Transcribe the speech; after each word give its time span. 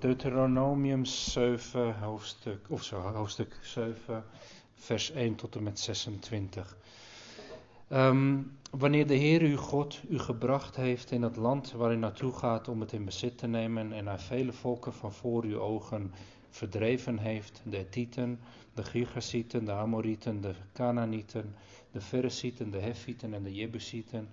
Deuteronomium 0.00 1.04
7, 1.04 1.98
hoofdstuk, 1.98 2.66
of 2.68 2.82
zo, 2.82 3.00
hoofdstuk 3.00 3.58
7, 3.62 4.24
vers 4.74 5.10
1 5.10 5.34
tot 5.34 5.56
en 5.56 5.62
met 5.62 5.78
26. 5.78 6.76
Ehm, 7.88 8.38
wanneer 8.70 9.06
de 9.06 9.14
Heer 9.14 9.40
uw 9.40 9.56
God 9.56 10.00
u 10.08 10.18
gebracht 10.18 10.76
heeft 10.76 11.10
in 11.10 11.22
het 11.22 11.36
land 11.36 11.72
waar 11.72 11.92
u 11.92 11.96
naartoe 11.96 12.32
gaat 12.32 12.68
om 12.68 12.80
het 12.80 12.92
in 12.92 13.04
bezit 13.04 13.38
te 13.38 13.46
nemen 13.46 13.92
en 13.92 14.06
hij 14.06 14.18
vele 14.18 14.52
volken 14.52 14.92
van 14.92 15.12
voor 15.12 15.44
uw 15.44 15.58
ogen 15.58 16.12
verdreven 16.50 17.18
heeft, 17.18 17.62
de 17.64 17.78
Etieten, 17.78 18.40
de 18.74 18.84
Girgasieten, 18.84 19.64
de 19.64 19.72
Amorieten, 19.72 20.40
de 20.40 20.54
Canaanieten, 20.72 21.54
de 21.92 22.00
Feresieten, 22.00 22.70
de 22.70 22.78
Hefieten 22.78 23.34
en 23.34 23.42
de 23.42 23.54
Jebusieten, 23.54 24.28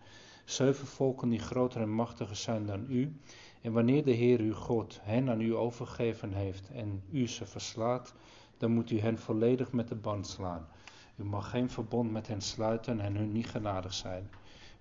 zeven 0.46 0.88
volken 0.88 1.30
die 1.30 1.40
groter 1.40 1.82
en 1.82 1.94
machtiger 1.94 2.36
zijn 2.36 2.66
dan 2.66 2.86
u, 2.90 3.14
en 3.62 3.72
wanneer 3.72 4.04
de 4.04 4.12
Heer 4.12 4.40
uw 4.40 4.54
God 4.54 5.00
hen 5.02 5.30
aan 5.30 5.42
u 5.42 5.56
overgegeven 5.56 6.34
heeft 6.34 6.70
en 6.70 7.04
u 7.12 7.28
ze 7.28 7.46
verslaat, 7.46 8.14
dan 8.58 8.72
moet 8.72 8.92
u 8.92 9.00
hen 9.00 9.18
volledig 9.18 9.72
met 9.72 9.88
de 9.88 9.96
band 9.96 10.28
slaan. 10.28 10.68
U 11.16 11.24
mag 11.24 11.50
geen 11.50 11.70
verbond 11.70 12.12
met 12.12 12.28
hen 12.28 12.42
sluiten 12.42 13.00
en 13.00 13.16
hun 13.16 13.32
niet 13.32 13.50
genadig 13.50 13.94
zijn. 13.94 14.30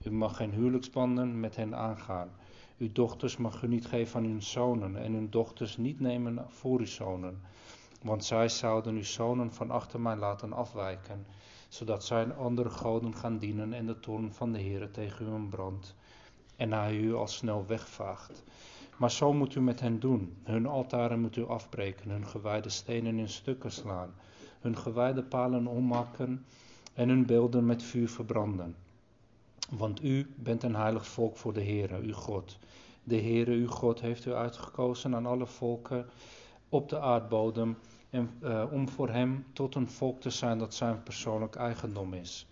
U 0.05 0.11
mag 0.11 0.37
geen 0.37 0.53
huwelijksbanden 0.53 1.41
met 1.41 1.57
hen 1.57 1.75
aangaan. 1.75 2.31
Uw 2.79 2.93
dochters 2.93 3.37
mag 3.37 3.63
u 3.63 3.69
niet 3.69 3.87
geven 3.87 4.21
aan 4.21 4.27
uw 4.27 4.41
zonen 4.41 4.97
en 4.97 5.15
uw 5.15 5.29
dochters 5.29 5.77
niet 5.77 6.01
nemen 6.01 6.45
voor 6.49 6.79
uw 6.79 6.87
zonen. 6.87 7.41
Want 8.03 8.25
zij 8.25 8.49
zouden 8.49 8.95
uw 8.95 9.05
zonen 9.05 9.53
van 9.53 9.71
achter 9.71 10.01
mij 10.01 10.17
laten 10.17 10.53
afwijken, 10.53 11.27
zodat 11.69 12.05
zij 12.05 12.35
andere 12.35 12.71
goden 12.71 13.15
gaan 13.15 13.39
dienen 13.39 13.73
en 13.73 13.87
de 13.87 14.01
toorn 14.01 14.33
van 14.33 14.53
de 14.53 14.59
Heer 14.59 14.91
tegen 14.91 15.45
u 15.45 15.49
brandt 15.49 15.95
en 16.57 16.73
hij 16.73 16.97
u 16.97 17.15
al 17.15 17.27
snel 17.27 17.65
wegvaagt. 17.67 18.45
Maar 18.97 19.11
zo 19.11 19.33
moet 19.33 19.55
u 19.55 19.61
met 19.61 19.81
hen 19.81 20.01
doen. 20.01 20.37
Hun 20.43 20.67
altaren 20.67 21.21
moet 21.21 21.37
u 21.37 21.47
afbreken, 21.47 22.11
hun 22.11 22.27
gewijde 22.27 22.69
stenen 22.69 23.19
in 23.19 23.29
stukken 23.29 23.73
slaan, 23.73 24.15
hun 24.61 24.77
gewijde 24.77 25.23
palen 25.23 25.67
ommaken 25.67 26.45
en 26.95 27.09
hun 27.09 27.27
beelden 27.27 27.67
met 27.67 27.83
vuur 27.83 28.09
verbranden. 28.09 28.77
Want 29.71 30.05
u 30.05 30.35
bent 30.35 30.63
een 30.63 30.75
heilig 30.75 31.07
volk 31.07 31.37
voor 31.37 31.53
de 31.53 31.63
Heere, 31.63 32.01
uw 32.01 32.13
God. 32.13 32.59
De 33.05 33.21
Heere, 33.21 33.51
uw 33.51 33.69
God, 33.69 34.01
heeft 34.01 34.25
u 34.27 34.35
uitgekozen 34.35 35.15
aan 35.15 35.27
alle 35.27 35.47
volken 35.47 36.07
op 36.69 36.89
de 36.89 37.01
aardbodem 37.01 37.77
en, 38.11 38.31
uh, 38.43 38.65
om 38.71 38.89
voor 38.89 39.09
hem 39.09 39.45
tot 39.53 39.75
een 39.75 39.89
volk 39.89 40.21
te 40.21 40.31
zijn 40.31 40.59
dat 40.59 40.75
zijn 40.75 41.03
persoonlijk 41.03 41.55
eigendom 41.55 42.15
is. 42.15 42.47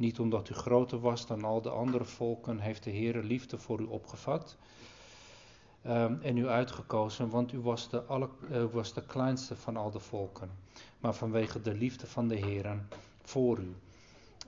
Niet 0.00 0.18
omdat 0.18 0.48
u 0.48 0.54
groter 0.54 1.00
was 1.00 1.26
dan 1.26 1.44
al 1.44 1.62
de 1.62 1.70
andere 1.70 2.04
volken, 2.04 2.58
heeft 2.58 2.84
de 2.84 2.90
Heere 2.90 3.22
liefde 3.22 3.58
voor 3.58 3.80
u 3.80 3.84
opgevat 3.84 4.56
um, 5.86 6.20
en 6.22 6.36
u 6.36 6.48
uitgekozen, 6.48 7.30
want 7.30 7.52
u 7.52 7.60
was 7.60 7.88
de, 7.88 8.02
alle, 8.02 8.28
uh, 8.50 8.64
was 8.72 8.94
de 8.94 9.02
kleinste 9.02 9.56
van 9.56 9.76
al 9.76 9.90
de 9.90 9.98
volken. 9.98 10.50
Maar 11.00 11.14
vanwege 11.14 11.60
de 11.60 11.74
liefde 11.74 12.06
van 12.06 12.28
de 12.28 12.34
Heer 12.34 12.82
voor 13.22 13.58
u. 13.58 13.74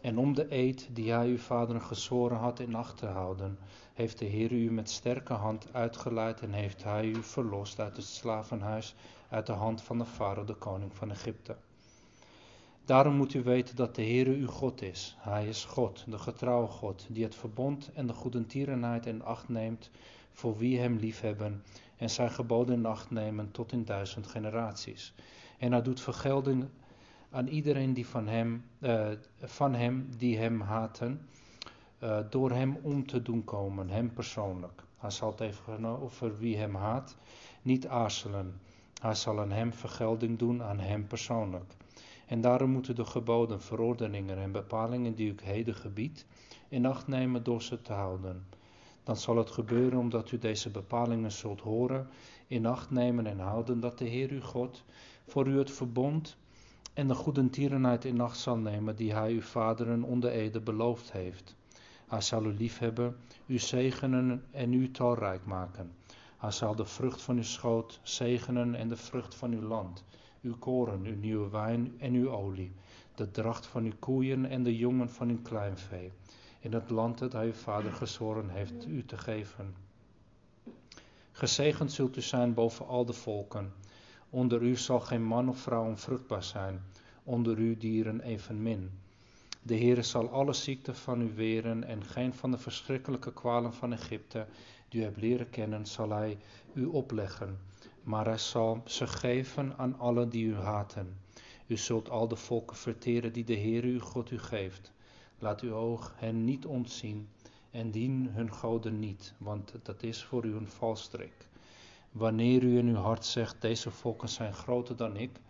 En 0.00 0.18
om 0.18 0.34
de 0.34 0.52
eed 0.52 0.88
die 0.92 1.12
hij 1.12 1.28
uw 1.28 1.38
vaderen 1.38 1.82
gezworen 1.82 2.38
had 2.38 2.60
in 2.60 2.74
acht 2.74 2.96
te 2.96 3.06
houden, 3.06 3.58
heeft 3.94 4.18
de 4.18 4.24
Heer 4.24 4.52
u 4.52 4.70
met 4.70 4.90
sterke 4.90 5.32
hand 5.32 5.66
uitgeleid 5.72 6.40
en 6.40 6.52
heeft 6.52 6.82
hij 6.82 7.06
u 7.06 7.22
verlost 7.22 7.80
uit 7.80 7.96
het 7.96 8.06
slavenhuis, 8.06 8.94
uit 9.28 9.46
de 9.46 9.52
hand 9.52 9.82
van 9.82 9.98
de 9.98 10.06
farao, 10.06 10.44
de 10.44 10.54
koning 10.54 10.94
van 10.94 11.10
Egypte. 11.10 11.56
Daarom 12.84 13.14
moet 13.14 13.34
u 13.34 13.42
weten 13.42 13.76
dat 13.76 13.94
de 13.94 14.02
Heere 14.02 14.34
uw 14.34 14.46
God 14.46 14.82
is. 14.82 15.16
Hij 15.18 15.46
is 15.46 15.64
God, 15.64 16.04
de 16.08 16.18
getrouwe 16.18 16.66
God, 16.66 17.06
die 17.08 17.24
het 17.24 17.34
verbond 17.34 17.90
en 17.94 18.06
de 18.06 18.12
goedentierenheid 18.12 19.06
in 19.06 19.22
acht 19.22 19.48
neemt 19.48 19.90
voor 20.32 20.56
wie 20.56 20.78
hem 20.78 20.96
liefhebben 20.96 21.62
en 21.96 22.10
zijn 22.10 22.30
geboden 22.30 22.74
in 22.74 22.86
acht 22.86 23.10
nemen 23.10 23.50
tot 23.50 23.72
in 23.72 23.84
duizend 23.84 24.26
generaties. 24.26 25.14
En 25.58 25.72
hij 25.72 25.82
doet 25.82 26.00
vergelding 26.00 26.64
aan 27.30 27.46
iedereen 27.46 27.92
die 27.92 28.06
van 28.06 28.26
hem, 28.26 28.64
uh, 28.78 29.08
van 29.40 29.74
hem 29.74 30.08
die 30.16 30.38
hem 30.38 30.60
haten, 30.60 31.28
uh, 32.02 32.18
door 32.30 32.50
hem 32.50 32.78
om 32.82 33.06
te 33.06 33.22
doen 33.22 33.44
komen, 33.44 33.88
hem 33.88 34.12
persoonlijk. 34.12 34.82
Hij 34.98 35.10
zal 35.10 35.34
tegenover 35.34 36.38
wie 36.38 36.56
hem 36.56 36.74
haat 36.74 37.16
niet 37.62 37.86
aarzelen. 37.86 38.60
Hij 39.00 39.14
zal 39.14 39.40
aan 39.40 39.50
hem 39.52 39.72
vergelding 39.72 40.38
doen, 40.38 40.62
aan 40.62 40.78
hem 40.78 41.06
persoonlijk. 41.06 41.74
En 42.32 42.40
daarom 42.40 42.70
moeten 42.70 42.94
de 42.94 43.04
geboden, 43.04 43.60
verordeningen 43.62 44.38
en 44.38 44.52
bepalingen 44.52 45.14
die 45.14 45.32
ik 45.32 45.40
heden 45.40 45.74
gebied, 45.74 46.26
in 46.68 46.86
acht 46.86 47.06
nemen 47.06 47.42
door 47.42 47.62
ze 47.62 47.82
te 47.82 47.92
houden. 47.92 48.46
Dan 49.02 49.16
zal 49.16 49.36
het 49.36 49.50
gebeuren 49.50 49.98
omdat 49.98 50.30
u 50.30 50.38
deze 50.38 50.70
bepalingen 50.70 51.32
zult 51.32 51.60
horen, 51.60 52.08
in 52.46 52.66
acht 52.66 52.90
nemen 52.90 53.26
en 53.26 53.38
houden 53.38 53.80
dat 53.80 53.98
de 53.98 54.04
Heer 54.04 54.30
uw 54.30 54.40
God 54.40 54.84
voor 55.26 55.46
u 55.46 55.58
het 55.58 55.70
verbond 55.70 56.36
en 56.94 57.08
de 57.08 57.14
goedentierenheid 57.14 58.04
in 58.04 58.20
acht 58.20 58.38
zal 58.38 58.56
nemen 58.56 58.96
die 58.96 59.14
hij 59.14 59.32
uw 59.32 59.42
vaderen 59.42 60.02
onder 60.02 60.30
ede 60.30 60.60
beloofd 60.60 61.12
heeft. 61.12 61.56
Hij 62.06 62.20
zal 62.20 62.44
u 62.44 62.54
liefhebben, 62.54 63.16
u 63.46 63.58
zegenen 63.58 64.44
en 64.50 64.72
u 64.72 64.90
talrijk 64.90 65.44
maken. 65.44 65.92
Hij 66.36 66.50
zal 66.50 66.74
de 66.74 66.86
vrucht 66.86 67.22
van 67.22 67.36
uw 67.36 67.42
schoot 67.42 68.00
zegenen 68.02 68.74
en 68.74 68.88
de 68.88 68.96
vrucht 68.96 69.34
van 69.34 69.52
uw 69.52 69.62
land 69.62 70.04
uw 70.42 70.58
koren, 70.58 71.04
uw 71.04 71.16
nieuwe 71.16 71.48
wijn 71.48 71.94
en 71.98 72.14
uw 72.14 72.30
olie, 72.30 72.72
de 73.14 73.30
dracht 73.30 73.66
van 73.66 73.84
uw 73.84 73.92
koeien 73.98 74.46
en 74.46 74.62
de 74.62 74.76
jongen 74.76 75.10
van 75.10 75.28
uw 75.28 75.42
kleinvee, 75.42 76.12
in 76.60 76.72
het 76.72 76.90
land 76.90 77.18
dat 77.18 77.32
hij 77.32 77.46
uw 77.46 77.52
vader 77.52 77.92
gezworen 77.92 78.48
heeft 78.48 78.86
u 78.86 79.04
te 79.04 79.16
geven. 79.18 79.74
Gezegend 81.32 81.92
zult 81.92 82.16
u 82.16 82.20
zijn 82.20 82.54
boven 82.54 82.86
al 82.86 83.04
de 83.04 83.12
volken. 83.12 83.72
Onder 84.30 84.62
u 84.62 84.76
zal 84.76 85.00
geen 85.00 85.24
man 85.24 85.48
of 85.48 85.58
vrouw 85.58 85.84
onvruchtbaar 85.84 86.44
zijn, 86.44 86.82
onder 87.24 87.58
u 87.58 87.76
dieren 87.76 88.20
evenmin. 88.20 88.90
De 89.62 89.76
Heere 89.76 90.02
zal 90.02 90.30
alle 90.30 90.52
ziekten 90.52 90.96
van 90.96 91.20
u 91.20 91.34
weren 91.34 91.84
en 91.84 92.04
geen 92.04 92.34
van 92.34 92.50
de 92.50 92.58
verschrikkelijke 92.58 93.32
kwalen 93.32 93.74
van 93.74 93.92
Egypte, 93.92 94.46
die 94.88 95.00
u 95.00 95.04
hebt 95.04 95.20
leren 95.20 95.50
kennen, 95.50 95.86
zal 95.86 96.10
hij 96.10 96.38
u 96.74 96.84
opleggen 96.84 97.58
maar 98.02 98.24
hij 98.24 98.38
zal 98.38 98.82
ze 98.84 99.06
geven 99.06 99.78
aan 99.78 99.98
allen 99.98 100.28
die 100.28 100.44
u 100.44 100.54
haten. 100.54 101.20
U 101.66 101.76
zult 101.76 102.10
al 102.10 102.28
de 102.28 102.36
volken 102.36 102.76
verteren 102.76 103.32
die 103.32 103.44
de 103.44 103.54
Heer 103.54 103.84
uw 103.84 104.00
God 104.00 104.30
u 104.30 104.38
geeft. 104.38 104.92
Laat 105.38 105.60
uw 105.60 105.72
oog 105.72 106.14
hen 106.16 106.44
niet 106.44 106.66
ontzien 106.66 107.28
en 107.70 107.90
dien 107.90 108.28
hun 108.32 108.52
goden 108.52 108.98
niet, 108.98 109.34
want 109.38 109.74
dat 109.82 110.02
is 110.02 110.24
voor 110.24 110.44
u 110.44 110.54
een 110.54 110.68
valstrik. 110.68 111.48
Wanneer 112.10 112.62
u 112.62 112.78
in 112.78 112.88
uw 112.88 112.94
hart 112.94 113.24
zegt, 113.24 113.60
deze 113.60 113.90
volken 113.90 114.28
zijn 114.28 114.54
groter 114.54 114.96
dan 114.96 115.16
ik, 115.16 115.40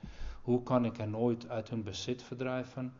hoe 0.43 0.63
kan 0.63 0.85
ik 0.85 0.97
hen 0.97 1.17
ooit 1.17 1.49
uit 1.49 1.69
hun 1.69 1.83
bezit 1.83 2.23
verdrijven? 2.23 2.93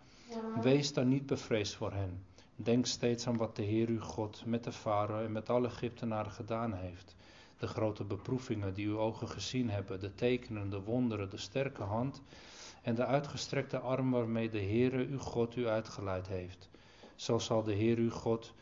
Wees 0.63 0.93
dan 0.93 1.09
niet 1.09 1.27
bevreesd 1.27 1.75
voor 1.75 1.93
hen. 1.93 2.25
Denk 2.57 2.87
steeds 2.87 3.27
aan 3.27 3.37
wat 3.37 3.57
de 3.57 3.63
Heer 3.63 3.89
uw 3.89 4.01
God 4.01 4.43
met 4.47 4.65
de 4.65 4.73
farao 4.73 5.25
en 5.25 5.33
met 5.33 5.51
alle 5.51 5.67
Egyptenaren 5.67 6.33
gedaan 6.33 6.73
heeft 6.73 7.15
de 7.63 7.69
grote 7.69 8.05
beproevingen 8.05 8.75
die 8.75 8.87
uw 8.87 8.99
ogen 8.99 9.29
gezien 9.29 9.71
hebben, 9.71 10.01
de 10.01 10.15
tekenen, 10.15 10.71
de 10.71 10.81
wonderen, 10.81 11.31
de 11.31 11.37
sterke 11.37 11.83
hand 11.83 12.23
en 12.83 12.95
de 12.95 13.07
uitgestrekte 13.07 13.79
arm 13.79 14.11
waarmee 14.11 14.51
de 14.51 14.61
Heere 14.61 15.07
uw 15.07 15.19
God 15.19 15.57
u 15.57 15.69
uitgeleid 15.69 16.29
heeft. 16.29 16.71
Zo 17.15 17.39
zal 17.39 17.63
de 17.63 17.73
Heer 17.73 17.97
uw 17.97 18.11
God 18.11 18.55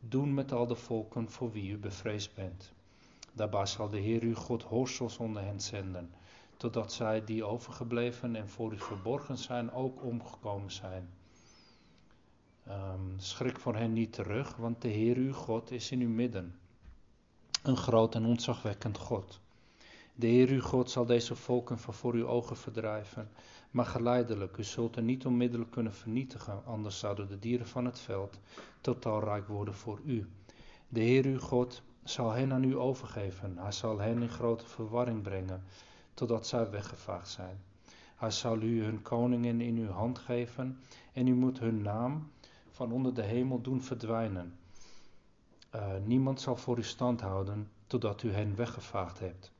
doen 0.00 0.34
met 0.34 0.52
al 0.52 0.66
de 0.66 0.74
volken 0.74 1.30
voor 1.30 1.52
wie 1.52 1.70
u 1.70 1.78
bevreesd 1.78 2.34
bent. 2.34 2.72
Daarbij 3.32 3.66
zal 3.66 3.88
de 3.88 3.98
Heer 3.98 4.22
uw 4.22 4.34
God 4.34 4.62
horsels 4.62 5.16
onder 5.16 5.42
hen 5.42 5.60
zenden, 5.60 6.14
totdat 6.56 6.92
zij 6.92 7.24
die 7.24 7.44
overgebleven 7.44 8.36
en 8.36 8.48
voor 8.48 8.72
u 8.72 8.78
verborgen 8.78 9.38
zijn 9.38 9.72
ook 9.72 10.02
omgekomen 10.02 10.72
zijn. 10.72 11.10
Um, 12.68 13.14
schrik 13.16 13.58
voor 13.58 13.76
hen 13.76 13.92
niet 13.92 14.12
terug, 14.12 14.56
want 14.56 14.82
de 14.82 14.88
Heer 14.88 15.16
uw 15.16 15.32
God 15.32 15.70
is 15.70 15.90
in 15.90 16.00
uw 16.00 16.08
midden 16.08 16.60
een 17.62 17.76
groot 17.76 18.14
en 18.14 18.24
ontzagwekkend 18.24 18.98
God. 18.98 19.40
De 20.14 20.26
Heer 20.26 20.48
uw 20.48 20.60
God 20.60 20.90
zal 20.90 21.06
deze 21.06 21.34
volken 21.34 21.78
van 21.78 21.94
voor 21.94 22.14
uw 22.14 22.26
ogen 22.26 22.56
verdrijven, 22.56 23.28
maar 23.70 23.86
geleidelijk, 23.86 24.56
u 24.56 24.64
zult 24.64 24.96
er 24.96 25.02
niet 25.02 25.26
onmiddellijk 25.26 25.70
kunnen 25.70 25.94
vernietigen, 25.94 26.64
anders 26.64 26.98
zouden 26.98 27.28
de 27.28 27.38
dieren 27.38 27.66
van 27.66 27.84
het 27.84 28.00
veld 28.00 28.38
totaal 28.80 29.24
rijk 29.24 29.48
worden 29.48 29.74
voor 29.74 30.00
u. 30.04 30.28
De 30.88 31.00
Heer 31.00 31.24
uw 31.24 31.38
God 31.38 31.82
zal 32.04 32.30
hen 32.30 32.52
aan 32.52 32.64
u 32.64 32.76
overgeven, 32.76 33.58
hij 33.58 33.72
zal 33.72 33.98
hen 33.98 34.22
in 34.22 34.28
grote 34.28 34.66
verwarring 34.66 35.22
brengen, 35.22 35.64
totdat 36.14 36.46
zij 36.46 36.70
weggevaagd 36.70 37.28
zijn. 37.28 37.60
Hij 38.16 38.30
zal 38.30 38.60
u 38.60 38.82
hun 38.82 39.02
koningen 39.02 39.60
in 39.60 39.76
uw 39.76 39.90
hand 39.90 40.18
geven 40.18 40.78
en 41.12 41.26
u 41.26 41.34
moet 41.34 41.58
hun 41.58 41.82
naam 41.82 42.30
van 42.70 42.92
onder 42.92 43.14
de 43.14 43.22
hemel 43.22 43.60
doen 43.60 43.82
verdwijnen. 43.82 44.56
Uh, 45.74 45.86
niemand 46.04 46.40
zal 46.40 46.56
voor 46.56 46.78
u 46.78 46.82
stand 46.82 47.20
houden 47.20 47.70
totdat 47.86 48.22
u 48.22 48.32
hen 48.32 48.56
weggevaagd 48.56 49.18
hebt. 49.18 49.52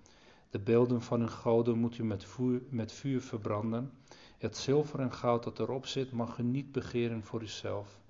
De 0.50 0.58
beelden 0.58 1.02
van 1.02 1.20
hun 1.20 1.30
goden 1.30 1.78
moet 1.78 1.98
u 1.98 2.04
met 2.04 2.24
vuur, 2.24 2.62
met 2.68 2.92
vuur 2.92 3.20
verbranden. 3.20 3.92
Het 4.38 4.56
zilver 4.56 5.00
en 5.00 5.12
goud 5.12 5.42
dat 5.42 5.58
erop 5.58 5.86
zit 5.86 6.12
mag 6.12 6.38
u 6.38 6.42
niet 6.42 6.72
begeren 6.72 7.24
voor 7.24 7.42
uzelf 7.42 8.00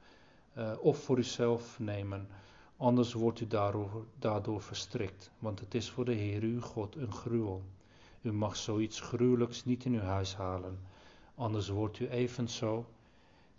uh, 0.59 0.73
of 0.81 0.99
voor 0.99 1.19
uzelf 1.19 1.79
nemen, 1.79 2.29
anders 2.77 3.13
wordt 3.13 3.41
u 3.41 3.47
daardoor, 3.47 4.05
daardoor 4.19 4.63
verstrikt, 4.63 5.31
want 5.39 5.61
het 5.61 5.75
is 5.75 5.91
voor 5.91 6.05
de 6.05 6.13
Heer 6.13 6.43
uw 6.43 6.61
God 6.61 6.97
een 6.97 7.13
gruwel. 7.13 7.63
U 8.23 8.33
mag 8.33 8.57
zoiets 8.57 9.01
gruwelijks 9.01 9.65
niet 9.65 9.85
in 9.85 9.95
uw 9.95 10.01
huis 10.01 10.37
halen, 10.37 10.79
anders 11.35 11.69
wordt 11.69 11.99
u 11.99 12.09
evenzo 12.09 12.87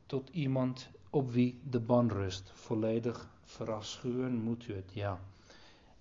tot 0.05 0.29
iemand 0.29 0.89
op 1.09 1.31
wie 1.31 1.59
de 1.69 1.79
ban 1.79 2.09
rust. 2.09 2.51
Volledig 2.53 3.29
verafschuwen 3.45 4.33
moet 4.33 4.67
u 4.67 4.75
het, 4.75 4.93
ja. 4.93 5.19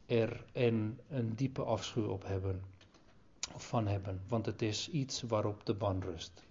Er 0.06 0.44
en 0.52 1.00
een 1.08 1.34
diepe 1.34 1.62
afschuw 1.62 2.08
op 2.08 2.26
hebben, 2.26 2.62
of 3.54 3.66
van 3.66 3.86
hebben, 3.86 4.20
want 4.28 4.46
het 4.46 4.62
is 4.62 4.90
iets 4.90 5.22
waarop 5.22 5.66
de 5.66 5.74
ban 5.74 6.02
rust. 6.02 6.44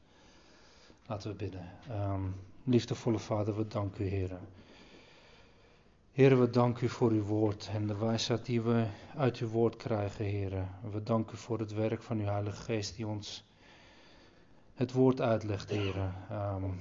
Laten 1.05 1.29
we 1.29 1.35
bidden. 1.35 1.69
Um, 1.91 2.35
liefdevolle 2.63 3.19
Vader, 3.19 3.55
we 3.57 3.67
danken 3.67 4.05
u, 4.05 4.07
Heer. 4.07 4.39
Heer, 6.11 6.39
we 6.39 6.49
danken 6.49 6.83
u 6.83 6.89
voor 6.89 7.11
uw 7.11 7.23
woord 7.23 7.69
en 7.73 7.87
de 7.87 7.97
wijsheid 7.97 8.45
die 8.45 8.61
we 8.61 8.85
uit 9.15 9.37
uw 9.37 9.47
woord 9.47 9.75
krijgen, 9.75 10.25
Heer. 10.25 10.67
We 10.91 11.03
danken 11.03 11.35
u 11.35 11.37
voor 11.37 11.59
het 11.59 11.73
werk 11.73 12.01
van 12.01 12.19
uw 12.19 12.25
Heilige 12.25 12.61
Geest 12.61 12.95
die 12.95 13.07
ons 13.07 13.43
het 14.73 14.91
woord 14.91 15.21
uitlegt, 15.21 15.69
Heer. 15.69 15.95
Um, 16.31 16.79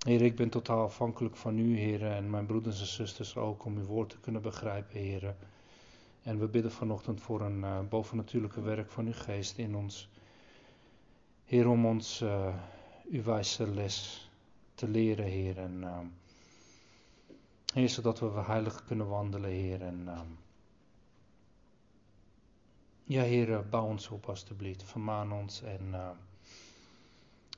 Heer, 0.00 0.22
ik 0.22 0.36
ben 0.36 0.48
totaal 0.48 0.84
afhankelijk 0.84 1.36
van 1.36 1.58
u, 1.58 1.78
Heer, 1.78 2.06
en 2.06 2.30
mijn 2.30 2.46
broeders 2.46 2.80
en 2.80 2.86
zusters 2.86 3.36
ook, 3.36 3.64
om 3.64 3.76
uw 3.76 3.84
woord 3.84 4.10
te 4.10 4.20
kunnen 4.20 4.42
begrijpen, 4.42 5.00
Heer. 5.00 5.34
En 6.22 6.38
we 6.38 6.48
bidden 6.48 6.72
vanochtend 6.72 7.20
voor 7.20 7.40
een 7.40 7.58
uh, 7.58 7.80
bovennatuurlijke 7.88 8.60
werk 8.60 8.90
van 8.90 9.06
uw 9.06 9.12
geest 9.12 9.58
in 9.58 9.76
ons. 9.76 10.08
Heer, 11.44 11.68
om 11.68 11.86
ons 11.86 12.20
uh, 12.20 12.54
uw 13.10 13.22
wijze 13.22 13.70
les 13.70 14.30
te 14.74 14.88
leren, 14.88 15.24
Heer. 15.24 15.58
En, 15.58 15.80
uh, 15.80 15.98
heer, 17.74 17.88
zodat 17.88 18.20
we 18.20 18.30
heilig 18.30 18.84
kunnen 18.84 19.08
wandelen, 19.08 19.50
Heer. 19.50 19.82
En, 19.82 20.08
ja, 23.04 23.22
Heer, 23.22 23.68
bouw 23.68 23.86
ons 23.86 24.08
op 24.08 24.28
alstublieft. 24.28 24.82
Vermaan 24.82 25.32
ons 25.32 25.62
en 25.62 25.94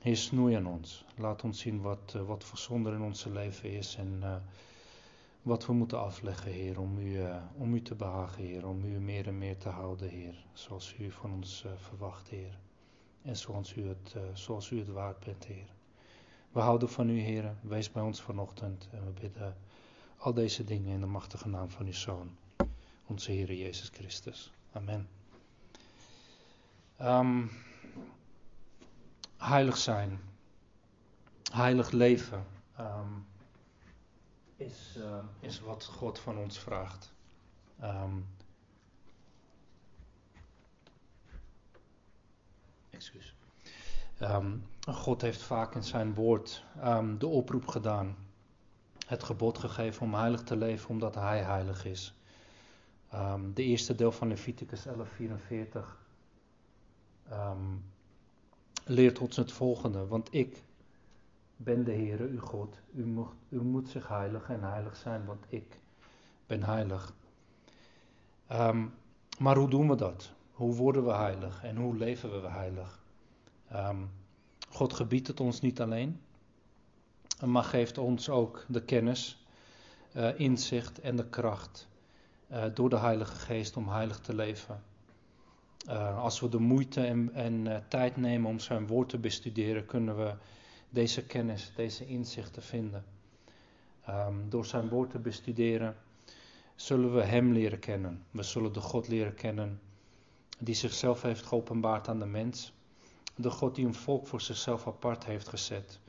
Heer, 0.03 0.17
snoei 0.17 0.55
aan 0.55 0.65
ons. 0.67 1.05
Laat 1.15 1.43
ons 1.43 1.59
zien 1.59 1.81
wat, 1.81 2.13
uh, 2.15 2.21
wat 2.27 2.43
voor 2.43 2.57
zonde 2.57 2.91
in 2.91 3.01
ons 3.01 3.23
leven 3.25 3.71
is 3.71 3.95
en 3.95 4.19
uh, 4.23 4.35
wat 5.41 5.65
we 5.65 5.73
moeten 5.73 5.99
afleggen, 5.99 6.51
Heer, 6.51 6.79
om 6.79 6.97
u, 6.97 7.19
uh, 7.19 7.35
om 7.57 7.73
u 7.73 7.81
te 7.81 7.95
behagen, 7.95 8.43
Heer, 8.43 8.67
om 8.67 8.83
u 8.83 8.99
meer 8.99 9.27
en 9.27 9.37
meer 9.37 9.57
te 9.57 9.69
houden, 9.69 10.09
Heer, 10.09 10.45
zoals 10.53 10.95
u 10.99 11.11
van 11.11 11.31
ons 11.33 11.65
verwacht, 11.75 12.29
Heer. 12.29 12.57
En 13.21 13.37
zoals 13.37 13.75
u, 13.75 13.87
het, 13.87 14.15
zoals 14.33 14.69
u 14.69 14.79
het 14.79 14.89
waard 14.89 15.19
bent, 15.19 15.45
Heer. 15.45 15.73
We 16.51 16.59
houden 16.59 16.89
van 16.89 17.09
u, 17.09 17.19
Heer. 17.19 17.55
Wees 17.61 17.91
bij 17.91 18.03
ons 18.03 18.21
vanochtend 18.21 18.89
en 18.91 19.05
we 19.05 19.11
bidden 19.21 19.57
al 20.17 20.33
deze 20.33 20.63
dingen 20.63 20.93
in 20.93 20.99
de 20.99 21.05
machtige 21.05 21.47
naam 21.47 21.69
van 21.69 21.85
uw 21.85 21.93
Zoon, 21.93 22.37
onze 23.05 23.31
Heer 23.31 23.53
Jezus 23.53 23.89
Christus. 23.89 24.51
Amen. 24.71 25.07
Um, 27.01 27.49
heilig 29.43 29.77
zijn, 29.77 30.19
heilig 31.51 31.91
leven, 31.91 32.45
um, 32.79 33.25
is, 34.55 34.95
uh, 34.97 35.17
is 35.39 35.59
wat 35.59 35.85
God 35.85 36.19
van 36.19 36.37
ons 36.37 36.59
vraagt. 36.59 37.13
Um, 37.81 38.27
excuus. 42.89 43.35
Um, 44.21 44.65
God 44.89 45.21
heeft 45.21 45.41
vaak 45.41 45.75
in 45.75 45.83
zijn 45.83 46.13
woord 46.13 46.63
de 47.17 47.27
oproep 47.27 47.67
gedaan, 47.67 48.15
het 49.07 49.23
gebod 49.23 49.57
gegeven 49.57 50.01
om 50.01 50.13
heilig 50.13 50.43
te 50.43 50.55
leven, 50.55 50.89
omdat 50.89 51.15
Hij 51.15 51.41
heilig 51.41 51.85
is. 51.85 52.13
de 53.53 53.63
eerste 53.63 53.95
deel 53.95 54.11
van 54.11 54.27
Leviticus 54.27 54.85
11:44 54.85 55.97
leert 58.85 59.19
ons 59.19 59.35
het 59.35 59.51
volgende. 59.51 60.07
Want 60.07 60.27
ik 60.31 60.63
ben 61.57 61.83
de 61.83 61.91
Heere, 61.91 62.27
uw 62.27 62.39
God. 62.39 62.79
U 62.93 63.05
moet, 63.05 63.31
u 63.49 63.61
moet 63.61 63.89
zich 63.89 64.07
heilig 64.07 64.49
en 64.49 64.63
heilig 64.63 64.95
zijn, 64.95 65.25
want 65.25 65.45
ik 65.47 65.79
ben 66.47 66.63
heilig. 66.63 67.13
Um, 68.51 68.93
maar 69.39 69.57
hoe 69.57 69.69
doen 69.69 69.89
we 69.89 69.95
dat? 69.95 70.31
Hoe 70.51 70.75
worden 70.75 71.05
we 71.05 71.13
heilig 71.13 71.63
en 71.63 71.75
hoe 71.75 71.97
leven 71.97 72.41
we 72.41 72.47
heilig? 72.47 73.03
Um, 73.73 74.09
God 74.69 74.93
gebiedt 74.93 75.27
het 75.27 75.39
ons 75.39 75.61
niet 75.61 75.81
alleen, 75.81 76.21
maar 77.45 77.63
geeft 77.63 77.97
ons 77.97 78.29
ook 78.29 78.65
de 78.67 78.83
kennis, 78.83 79.45
uh, 80.15 80.39
inzicht 80.39 80.99
en 80.99 81.15
de 81.15 81.29
kracht 81.29 81.87
uh, 82.51 82.63
door 82.73 82.89
de 82.89 82.97
Heilige 82.97 83.35
Geest 83.35 83.77
om 83.77 83.89
heilig 83.89 84.19
te 84.19 84.35
leven. 84.35 84.83
Uh, 85.85 86.19
als 86.23 86.39
we 86.39 86.49
de 86.49 86.59
moeite 86.59 87.01
en, 87.01 87.33
en 87.33 87.65
uh, 87.65 87.77
tijd 87.87 88.17
nemen 88.17 88.49
om 88.49 88.59
zijn 88.59 88.87
woord 88.87 89.09
te 89.09 89.17
bestuderen, 89.17 89.85
kunnen 89.85 90.17
we 90.17 90.33
deze 90.89 91.25
kennis, 91.25 91.71
deze 91.75 92.05
inzichten 92.05 92.63
vinden. 92.63 93.05
Um, 94.09 94.49
door 94.49 94.65
zijn 94.65 94.89
woord 94.89 95.09
te 95.09 95.19
bestuderen 95.19 95.95
zullen 96.75 97.13
we 97.15 97.23
hem 97.23 97.51
leren 97.51 97.79
kennen. 97.79 98.23
We 98.31 98.43
zullen 98.43 98.73
de 98.73 98.81
God 98.81 99.07
leren 99.07 99.33
kennen 99.33 99.79
die 100.59 100.75
zichzelf 100.75 101.21
heeft 101.21 101.45
geopenbaard 101.45 102.07
aan 102.07 102.19
de 102.19 102.25
mens. 102.25 102.73
De 103.35 103.49
God 103.49 103.75
die 103.75 103.85
een 103.85 103.93
volk 103.93 104.27
voor 104.27 104.41
zichzelf 104.41 104.87
apart 104.87 105.25
heeft 105.25 105.47
gezet. 105.47 105.99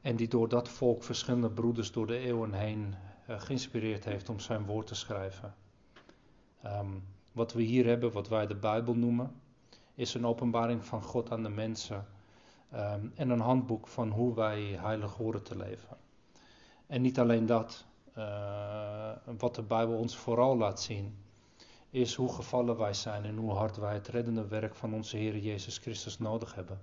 En 0.00 0.16
die 0.16 0.28
door 0.28 0.48
dat 0.48 0.68
volk 0.68 1.04
verschillende 1.04 1.50
broeders 1.50 1.92
door 1.92 2.06
de 2.06 2.18
eeuwen 2.18 2.52
heen 2.52 2.94
uh, 3.30 3.40
geïnspireerd 3.40 4.04
heeft 4.04 4.28
om 4.28 4.40
zijn 4.40 4.64
woord 4.64 4.86
te 4.86 4.94
schrijven. 4.94 5.54
Um, 6.64 7.02
wat 7.36 7.52
we 7.52 7.62
hier 7.62 7.86
hebben, 7.86 8.12
wat 8.12 8.28
wij 8.28 8.46
de 8.46 8.54
Bijbel 8.54 8.94
noemen, 8.94 9.40
is 9.94 10.14
een 10.14 10.26
openbaring 10.26 10.84
van 10.84 11.02
God 11.02 11.30
aan 11.30 11.42
de 11.42 11.48
mensen. 11.48 12.06
Um, 12.74 13.12
en 13.14 13.30
een 13.30 13.40
handboek 13.40 13.86
van 13.86 14.10
hoe 14.10 14.34
wij 14.34 14.60
heilig 14.62 15.14
horen 15.14 15.42
te 15.42 15.56
leven. 15.56 15.96
En 16.86 17.02
niet 17.02 17.18
alleen 17.18 17.46
dat, 17.46 17.84
uh, 18.18 19.10
wat 19.38 19.54
de 19.54 19.62
Bijbel 19.62 19.96
ons 19.96 20.16
vooral 20.16 20.56
laat 20.56 20.80
zien, 20.80 21.16
is 21.90 22.14
hoe 22.14 22.32
gevallen 22.32 22.76
wij 22.76 22.94
zijn 22.94 23.24
en 23.24 23.36
hoe 23.36 23.52
hard 23.52 23.76
wij 23.76 23.94
het 23.94 24.08
reddende 24.08 24.46
werk 24.46 24.74
van 24.74 24.94
onze 24.94 25.16
Heer 25.16 25.38
Jezus 25.38 25.78
Christus 25.78 26.18
nodig 26.18 26.54
hebben. 26.54 26.80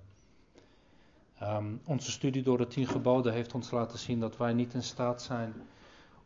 Um, 1.42 1.80
onze 1.84 2.10
studie 2.10 2.42
door 2.42 2.58
de 2.58 2.66
tien 2.66 2.86
geboden 2.86 3.32
heeft 3.32 3.54
ons 3.54 3.70
laten 3.70 3.98
zien 3.98 4.20
dat 4.20 4.36
wij 4.36 4.52
niet 4.52 4.74
in 4.74 4.82
staat 4.82 5.22
zijn 5.22 5.54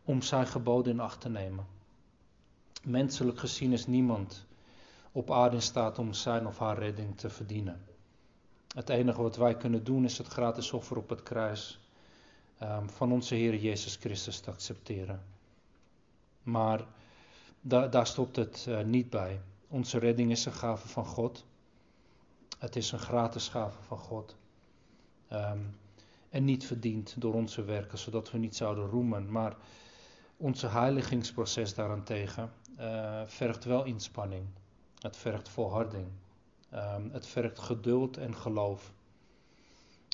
om 0.04 0.23
zijn 0.23 0.47
geboden 0.47 0.92
in 0.92 1.00
acht 1.00 1.20
te 1.20 1.28
nemen. 1.28 1.76
Menselijk 2.85 3.38
gezien 3.38 3.73
is 3.73 3.87
niemand 3.87 4.47
op 5.12 5.30
aarde 5.30 5.56
in 5.56 5.62
staat 5.62 5.99
om 5.99 6.12
zijn 6.12 6.47
of 6.47 6.58
haar 6.58 6.78
redding 6.78 7.18
te 7.18 7.30
verdienen. 7.30 7.85
Het 8.75 8.88
enige 8.88 9.23
wat 9.23 9.37
wij 9.37 9.56
kunnen 9.56 9.85
doen 9.85 10.04
is 10.04 10.18
het 10.18 10.26
gratis 10.26 10.73
offer 10.73 10.97
op 10.97 11.08
het 11.08 11.23
kruis 11.23 11.78
um, 12.62 12.90
van 12.90 13.12
onze 13.12 13.35
Heer 13.35 13.56
Jezus 13.56 13.97
Christus 13.97 14.40
te 14.40 14.50
accepteren. 14.50 15.23
Maar 16.42 16.87
da 17.61 17.87
daar 17.87 18.06
stopt 18.06 18.37
het 18.37 18.66
uh, 18.68 18.80
niet 18.80 19.11
bij. 19.11 19.40
Onze 19.68 19.99
redding 19.99 20.30
is 20.30 20.44
een 20.44 20.52
gave 20.52 20.88
van 20.88 21.04
God. 21.04 21.44
Het 22.58 22.76
is 22.76 22.92
een 22.92 22.99
gratis 22.99 23.49
gave 23.49 23.82
van 23.82 23.99
God. 23.99 24.37
Um, 25.32 25.76
en 26.30 26.44
niet 26.44 26.66
verdiend 26.66 27.14
door 27.20 27.35
onze 27.35 27.64
werken, 27.64 27.99
zodat 27.99 28.30
we 28.30 28.38
niet 28.38 28.56
zouden 28.56 28.87
roemen. 28.87 29.30
Maar 29.30 29.56
onze 30.37 30.66
heiligingsproces 30.68 31.75
daarentegen 31.75 32.52
uh, 32.80 33.20
vergt 33.26 33.64
wel 33.64 33.85
inspanning. 33.85 34.47
Het 34.99 35.16
vergt 35.16 35.49
volharding. 35.49 36.06
Um, 36.75 37.11
het 37.12 37.26
vergt 37.26 37.58
geduld 37.58 38.16
en 38.16 38.35
geloof. 38.35 38.92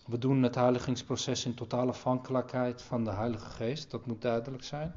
We 0.07 0.19
doen 0.19 0.43
het 0.43 0.55
heiligingsproces 0.55 1.45
in 1.45 1.55
totale 1.55 1.91
afhankelijkheid 1.91 2.83
van 2.83 3.05
de 3.05 3.11
Heilige 3.11 3.51
Geest, 3.51 3.91
dat 3.91 4.07
moet 4.07 4.23
duidelijk 4.23 4.65
zijn. 4.65 4.95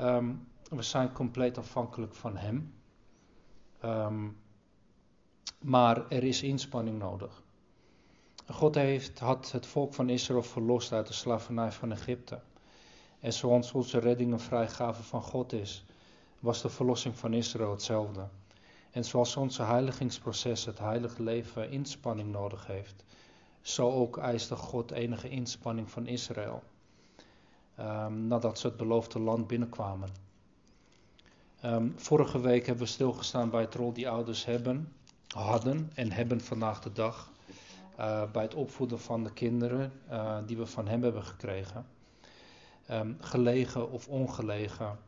Um, 0.00 0.48
we 0.68 0.82
zijn 0.82 1.12
compleet 1.12 1.58
afhankelijk 1.58 2.14
van 2.14 2.36
Hem. 2.36 2.74
Um, 3.84 4.36
maar 5.60 6.08
er 6.08 6.24
is 6.24 6.42
inspanning 6.42 6.98
nodig. 6.98 7.42
God 8.50 8.74
heeft, 8.74 9.18
had 9.18 9.52
het 9.52 9.66
volk 9.66 9.94
van 9.94 10.08
Israël 10.08 10.42
verlost 10.42 10.92
uit 10.92 11.06
de 11.06 11.12
slavernij 11.12 11.72
van 11.72 11.92
Egypte. 11.92 12.40
En 13.20 13.32
zoals 13.32 13.72
onze 13.72 13.98
redding 13.98 14.32
een 14.32 14.40
vrijgave 14.40 15.02
van 15.02 15.22
God 15.22 15.52
is, 15.52 15.84
was 16.44 16.62
de 16.62 16.68
verlossing 16.68 17.18
van 17.18 17.32
Israël 17.32 17.70
hetzelfde. 17.70 18.28
En 18.90 19.04
zoals 19.04 19.36
onze 19.36 19.62
heiligingsproces 19.62 20.64
het 20.64 20.78
heilige 20.78 21.22
leven 21.22 21.70
inspanning 21.70 22.32
nodig 22.32 22.66
heeft, 22.66 23.04
zo 23.60 23.90
ook 23.90 24.18
eiste 24.18 24.56
God 24.56 24.90
enige 24.90 25.28
inspanning 25.28 25.90
van 25.90 26.06
Israël. 26.06 26.62
Um, 27.80 28.26
nadat 28.26 28.58
ze 28.58 28.66
het 28.66 28.76
beloofde 28.76 29.18
land 29.18 29.46
binnenkwamen. 29.46 30.08
Um, 31.64 31.92
vorige 31.96 32.40
week 32.40 32.66
hebben 32.66 32.84
we 32.84 32.90
stilgestaan 32.90 33.50
bij 33.50 33.60
het 33.60 33.74
rol 33.74 33.92
die 33.92 34.08
ouders 34.08 34.44
hebben, 34.44 34.92
hadden 35.28 35.90
en 35.94 36.12
hebben 36.12 36.40
vandaag 36.40 36.80
de 36.80 36.92
dag. 36.92 37.30
Uh, 37.98 38.22
bij 38.32 38.42
het 38.42 38.54
opvoeden 38.54 39.00
van 39.00 39.24
de 39.24 39.32
kinderen 39.32 39.92
uh, 40.10 40.36
die 40.46 40.56
we 40.56 40.66
van 40.66 40.88
hem 40.88 41.02
hebben 41.02 41.24
gekregen. 41.24 41.86
Um, 42.90 43.16
gelegen 43.20 43.90
of 43.90 44.08
ongelegen 44.08 44.98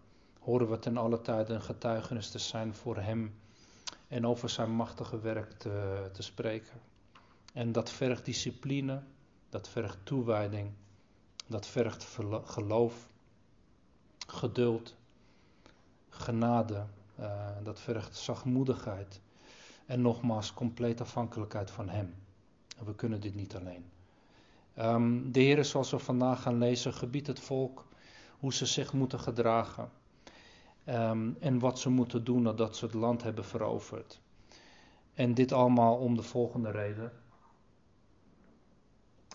horen 0.47 0.71
we 0.71 0.79
ten 0.79 0.97
alle 0.97 1.21
tijde 1.21 1.55
een 1.55 1.63
getuigenis 1.63 2.31
te 2.31 2.39
zijn 2.39 2.75
voor 2.75 2.97
Hem 2.97 3.35
en 4.09 4.27
over 4.27 4.49
zijn 4.49 4.71
machtige 4.71 5.21
werk 5.21 5.53
te, 5.53 6.09
te 6.13 6.23
spreken. 6.23 6.81
En 7.53 7.73
dat 7.73 7.91
vergt 7.91 8.25
discipline, 8.25 9.03
dat 9.49 9.69
vergt 9.69 9.99
toewijding, 10.03 10.71
dat 11.47 11.67
vergt 11.67 12.19
geloof, 12.45 13.13
geduld, 14.27 14.97
genade, 16.09 16.85
uh, 17.21 17.49
dat 17.63 17.81
vergt 17.81 18.17
zachtmoedigheid 18.17 19.21
en 19.87 20.01
nogmaals 20.01 20.55
complete 20.55 21.03
afhankelijkheid 21.03 21.71
van 21.71 21.89
Hem. 21.89 22.15
We 22.85 22.95
kunnen 22.95 23.21
dit 23.21 23.35
niet 23.35 23.57
alleen. 23.57 23.91
Um, 24.79 25.33
de 25.33 25.41
Heer, 25.41 25.65
zoals 25.65 25.91
we 25.91 25.99
vandaag 25.99 26.43
gaan 26.43 26.59
lezen, 26.59 26.95
gebiedt 26.95 27.27
het 27.27 27.41
volk 27.41 27.87
hoe 28.39 28.53
ze 28.53 28.67
zich 28.67 28.93
moeten 28.93 29.21
gedragen. 29.21 29.91
Um, 30.89 31.37
en 31.41 31.59
wat 31.59 31.79
ze 31.79 31.91
moeten 31.91 32.25
doen 32.25 32.43
nadat 32.43 32.77
ze 32.77 32.85
het 32.85 32.95
land 32.95 33.23
hebben 33.23 33.45
veroverd. 33.45 34.21
En 35.15 35.35
dit 35.35 35.53
allemaal 35.53 35.97
om 35.97 36.17
de 36.17 36.23
volgende 36.23 36.71
reden. 36.71 37.13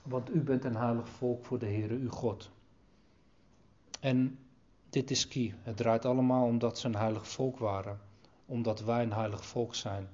Want 0.04 0.36
u 0.36 0.42
bent 0.42 0.64
een 0.64 0.76
heilig 0.76 1.10
volk 1.10 1.46
voor 1.46 1.60
de 1.60 1.66
Heere 1.66 1.96
uw 1.96 2.10
God. 2.10 2.52
En 4.00 4.40
dit 4.90 5.12
is 5.12 5.28
key. 5.28 5.56
Het 5.64 5.78
draait 5.78 6.06
allemaal 6.06 6.46
omdat 6.46 6.80
ze 6.80 6.88
een 6.88 6.96
heilig 6.96 7.28
volk 7.28 7.58
waren. 7.58 8.00
Omdat 8.46 8.84
wij 8.84 9.04
een 9.04 9.14
heilig 9.14 9.46
volk 9.46 9.76
zijn. 9.76 10.10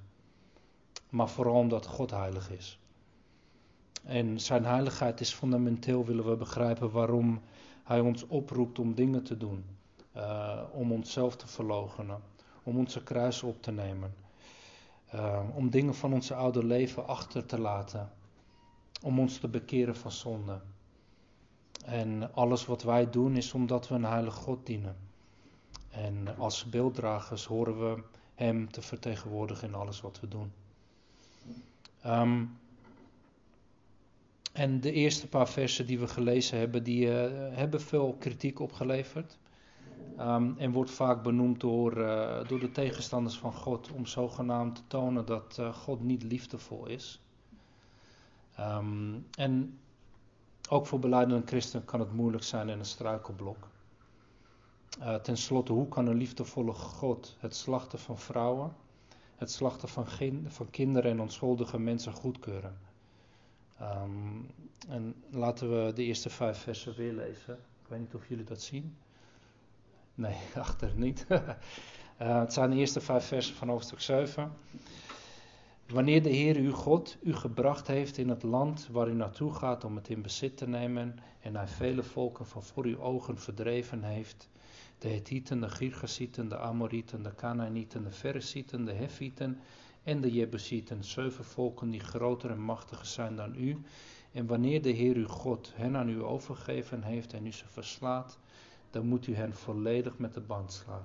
Maar 1.10 1.28
vooral 1.28 1.54
omdat 1.54 1.86
God 1.86 2.10
heilig 2.10 2.50
is. 2.50 2.78
En 4.04 4.40
zijn 4.40 4.64
heiligheid 4.64 5.20
is 5.20 5.32
fundamenteel, 5.32 6.04
willen 6.04 6.30
we 6.30 6.36
begrijpen 6.36 6.90
waarom 6.90 7.40
hij 7.84 8.00
ons 8.00 8.26
oproept 8.26 8.78
om 8.78 8.94
dingen 8.94 9.22
te 9.22 9.36
doen. 9.36 9.77
Uh, 10.18 10.62
om 10.72 10.92
onszelf 10.92 11.36
te 11.36 11.46
verloochenen. 11.46 12.22
Om 12.62 12.78
onze 12.78 13.02
kruis 13.02 13.42
op 13.42 13.62
te 13.62 13.70
nemen. 13.70 14.14
Uh, 15.14 15.40
om 15.54 15.70
dingen 15.70 15.94
van 15.94 16.12
onze 16.12 16.34
oude 16.34 16.64
leven 16.64 17.06
achter 17.06 17.46
te 17.46 17.60
laten. 17.60 18.10
Om 19.02 19.18
ons 19.18 19.38
te 19.38 19.48
bekeren 19.48 19.96
van 19.96 20.12
zonde. 20.12 20.60
En 21.84 22.34
alles 22.34 22.66
wat 22.66 22.82
wij 22.82 23.10
doen 23.10 23.36
is 23.36 23.52
omdat 23.52 23.88
we 23.88 23.94
een 23.94 24.04
heilige 24.04 24.40
God 24.40 24.66
dienen. 24.66 24.96
En 25.90 26.36
als 26.36 26.64
beelddragers 26.64 27.44
horen 27.44 27.78
we 27.78 28.02
Hem 28.34 28.70
te 28.70 28.82
vertegenwoordigen 28.82 29.68
in 29.68 29.74
alles 29.74 30.00
wat 30.00 30.20
we 30.20 30.28
doen. 30.28 30.52
Um, 32.06 32.58
en 34.52 34.80
de 34.80 34.92
eerste 34.92 35.28
paar 35.28 35.48
versen 35.48 35.86
die 35.86 35.98
we 35.98 36.08
gelezen 36.08 36.58
hebben, 36.58 36.82
die 36.82 37.06
uh, 37.06 37.12
hebben 37.56 37.80
veel 37.80 38.16
kritiek 38.18 38.60
opgeleverd. 38.60 39.38
Um, 40.20 40.54
en 40.58 40.72
wordt 40.72 40.90
vaak 40.90 41.22
benoemd 41.22 41.60
door, 41.60 41.98
uh, 41.98 42.48
door 42.48 42.58
de 42.58 42.70
tegenstanders 42.70 43.38
van 43.38 43.52
God 43.52 43.92
om 43.92 44.06
zogenaamd 44.06 44.76
te 44.76 44.82
tonen 44.86 45.26
dat 45.26 45.56
uh, 45.60 45.74
God 45.74 46.02
niet 46.02 46.22
liefdevol 46.22 46.86
is. 46.86 47.22
Um, 48.60 49.26
en 49.30 49.78
ook 50.68 50.86
voor 50.86 50.98
beleidende 50.98 51.46
christenen 51.46 51.86
kan 51.86 52.00
het 52.00 52.12
moeilijk 52.12 52.44
zijn 52.44 52.68
en 52.68 52.78
een 52.78 52.84
struikelblok. 52.84 53.68
Uh, 55.00 55.14
ten 55.14 55.36
slotte, 55.36 55.72
hoe 55.72 55.88
kan 55.88 56.06
een 56.06 56.16
liefdevolle 56.16 56.72
God 56.72 57.36
het 57.38 57.56
slachten 57.56 57.98
van 57.98 58.18
vrouwen, 58.18 58.72
het 59.36 59.50
slachten 59.50 59.88
van, 59.88 60.06
van 60.46 60.70
kinderen 60.70 61.10
en 61.10 61.20
onschuldige 61.20 61.78
mensen 61.78 62.12
goedkeuren? 62.12 62.78
Um, 63.80 64.50
en 64.88 65.14
laten 65.30 65.70
we 65.70 65.92
de 65.92 66.04
eerste 66.04 66.30
vijf 66.30 66.58
versen 66.58 66.94
weer 66.94 67.12
lezen. 67.12 67.54
Ik 67.54 67.88
weet 67.88 68.00
niet 68.00 68.14
of 68.14 68.28
jullie 68.28 68.44
dat 68.44 68.62
zien. 68.62 68.96
Nee, 70.18 70.36
achter 70.54 70.92
niet. 70.94 71.26
uh, 71.28 71.38
het 72.40 72.52
zijn 72.52 72.70
de 72.70 72.76
eerste 72.76 73.00
vijf 73.00 73.24
versen 73.24 73.54
van 73.54 73.68
hoofdstuk 73.68 74.00
7. 74.00 74.52
Wanneer 75.86 76.22
de 76.22 76.28
Heer 76.30 76.56
uw 76.56 76.72
God 76.72 77.16
u 77.22 77.34
gebracht 77.34 77.86
heeft 77.86 78.18
in 78.18 78.28
het 78.28 78.42
land 78.42 78.88
waar 78.90 79.08
u 79.08 79.14
naartoe 79.14 79.54
gaat 79.54 79.84
om 79.84 79.96
het 79.96 80.08
in 80.08 80.22
bezit 80.22 80.56
te 80.56 80.68
nemen, 80.68 81.18
en 81.40 81.56
hij 81.56 81.68
vele 81.68 82.02
volken 82.02 82.46
van 82.46 82.62
voor 82.62 82.84
uw 82.84 83.00
ogen 83.00 83.38
verdreven 83.38 84.02
heeft, 84.02 84.48
de 84.98 85.08
Hethieten, 85.08 85.60
de 85.60 85.68
Girgasieten, 85.68 86.48
de 86.48 86.58
Amorieten, 86.58 87.22
de 87.22 87.34
Canaanieten, 87.34 88.04
de 88.04 88.12
Feresieten, 88.12 88.84
de 88.84 88.92
Hefieten 88.92 89.58
en 90.02 90.20
de 90.20 90.32
Jebusieten, 90.32 91.04
zeven 91.04 91.44
volken 91.44 91.90
die 91.90 92.00
groter 92.00 92.50
en 92.50 92.62
machtiger 92.62 93.06
zijn 93.06 93.36
dan 93.36 93.54
u. 93.54 93.80
En 94.32 94.46
wanneer 94.46 94.82
de 94.82 94.90
Heer 94.90 95.16
uw 95.16 95.28
God 95.28 95.72
hen 95.74 95.96
aan 95.96 96.08
u 96.08 96.22
overgegeven 96.22 97.02
heeft 97.02 97.32
en 97.32 97.46
u 97.46 97.52
ze 97.52 97.68
verslaat, 97.68 98.38
dan 98.90 99.06
moet 99.06 99.26
u 99.26 99.34
hen 99.34 99.54
volledig 99.54 100.18
met 100.18 100.34
de 100.34 100.40
band 100.40 100.72
slaan. 100.72 101.04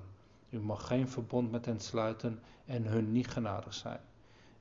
U 0.50 0.60
mag 0.60 0.86
geen 0.86 1.08
verbond 1.08 1.50
met 1.50 1.66
hen 1.66 1.80
sluiten 1.80 2.40
en 2.64 2.84
hun 2.84 3.12
niet 3.12 3.28
genadig 3.28 3.74
zijn. 3.74 4.00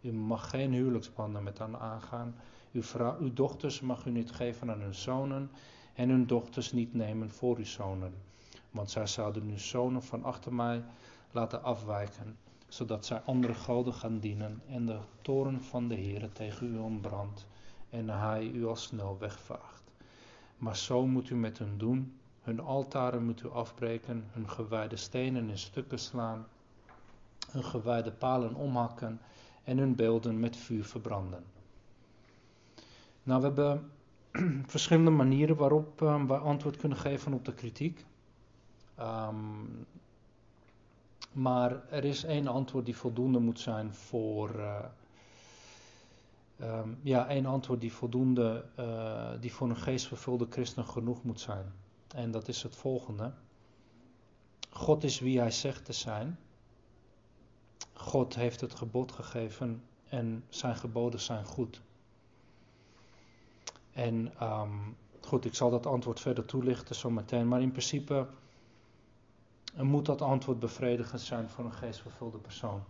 U 0.01 0.12
mag 0.12 0.50
geen 0.50 0.74
huwelijksbanden 0.74 1.44
met 1.44 1.58
hen 1.58 1.80
aangaan. 1.80 2.36
Uw, 2.72 2.84
vrouw, 2.84 3.18
uw 3.20 3.34
dochters 3.34 3.82
mag 3.82 4.06
u 4.06 4.12
niet 4.12 4.32
geven 4.32 4.72
aan 4.72 4.82
hun 4.82 4.96
zonen 4.96 5.51
en 5.94 6.10
hun 6.10 6.27
dochters 6.27 6.72
niet 6.72 6.94
nemen 6.94 7.32
voor 7.32 7.58
uw 7.58 7.65
zonen. 7.65 8.13
Want 8.72 8.92
zij 8.92 9.08
zouden 9.08 9.44
uw 9.50 9.58
zonen 9.58 10.03
van 10.03 10.24
achter 10.24 10.53
mij 10.53 10.84
laten 11.32 11.63
afwijken, 11.63 12.38
zodat 12.68 13.06
zij 13.06 13.22
andere 13.22 13.53
goden 13.53 13.94
gaan 13.94 14.20
dienen 14.20 14.62
en 14.68 14.86
de 14.86 15.00
toren 15.22 15.62
van 15.62 15.88
de 15.88 15.96
Heere 15.96 16.32
tegen 16.32 16.75
u 16.75 16.77
ontbrandt 16.77 17.46
en 17.89 18.10
hij 18.10 18.48
u 18.48 18.65
al 18.65 18.75
snel 18.75 19.18
wegvaagt. 19.20 19.84
Maar 20.58 20.77
zo 20.77 21.08
moet 21.08 21.30
u 21.30 21.36
met 21.36 21.58
hun 21.58 21.77
doen, 21.77 22.18
hun 22.43 22.59
altaren 22.59 23.25
moet 23.25 23.41
u 23.41 23.50
afbreken, 23.50 24.23
hun 24.31 24.50
gewijde 24.50 24.95
stenen 24.95 25.50
in 25.50 25.57
stukken 25.57 26.00
slaan, 26.00 26.45
hun 27.51 27.63
gewijde 27.63 28.12
palen 28.12 28.55
omhakken 28.55 29.19
en 29.63 29.77
hun 29.77 29.95
beelden 29.95 30.39
met 30.39 30.57
vuur 30.57 30.85
verbranden. 30.85 31.43
Nou, 33.23 33.41
we 33.41 33.45
hebben 33.45 33.91
verschillende 34.75 35.12
manieren 35.12 35.55
waarop 35.55 36.01
um, 36.01 36.27
wij 36.27 36.38
antwoord 36.38 36.77
kunnen 36.77 36.97
geven 36.97 37.33
op 37.33 37.45
de 37.45 37.53
kritiek. 37.53 38.05
Um, 39.00 39.85
maar 41.31 41.89
er 41.89 42.03
is 42.03 42.23
één 42.23 42.47
antwoord 42.47 42.85
die 42.85 42.97
voldoende 42.97 43.39
moet 43.39 43.59
zijn 43.59 43.93
voor. 43.93 44.55
Uh, 44.55 44.79
ja, 47.01 47.27
één 47.27 47.45
antwoord 47.45 47.81
die 47.81 47.93
voldoende, 47.93 48.65
uh, 48.79 49.31
die 49.39 49.53
voor 49.53 49.69
een 49.69 49.77
geestvervulde 49.77 50.47
christen 50.50 50.85
genoeg 50.85 51.23
moet 51.23 51.39
zijn. 51.39 51.73
En 52.13 52.32
dat 52.32 52.48
is 52.48 52.63
het 52.63 52.75
volgende. 52.75 53.34
God 54.70 55.03
is 55.03 55.20
wie 55.20 55.39
hij 55.39 55.51
zegt 55.51 55.86
te 55.86 55.93
zijn. 55.93 56.39
God 57.93 58.36
heeft 58.36 58.62
het 58.62 58.75
gebod 58.75 59.12
gegeven 59.12 59.84
en 60.10 60.43
zijn 60.50 60.75
geboden 60.75 61.20
zijn 61.20 61.46
goed. 61.46 61.82
En 63.91 64.34
um, 64.43 64.98
goed, 65.22 65.46
ik 65.46 65.55
zal 65.55 65.70
dat 65.70 65.86
antwoord 65.86 66.20
verder 66.20 66.46
toelichten 66.46 66.96
zometeen. 66.96 67.48
Maar 67.48 67.62
in 67.62 67.72
principe 67.72 68.27
moet 69.75 70.05
dat 70.05 70.22
antwoord 70.22 70.60
bevredigend 70.60 71.22
zijn 71.22 71.50
voor 71.50 71.65
een 71.65 71.74
geestvervulde 71.74 72.38
persoon. 72.38 72.84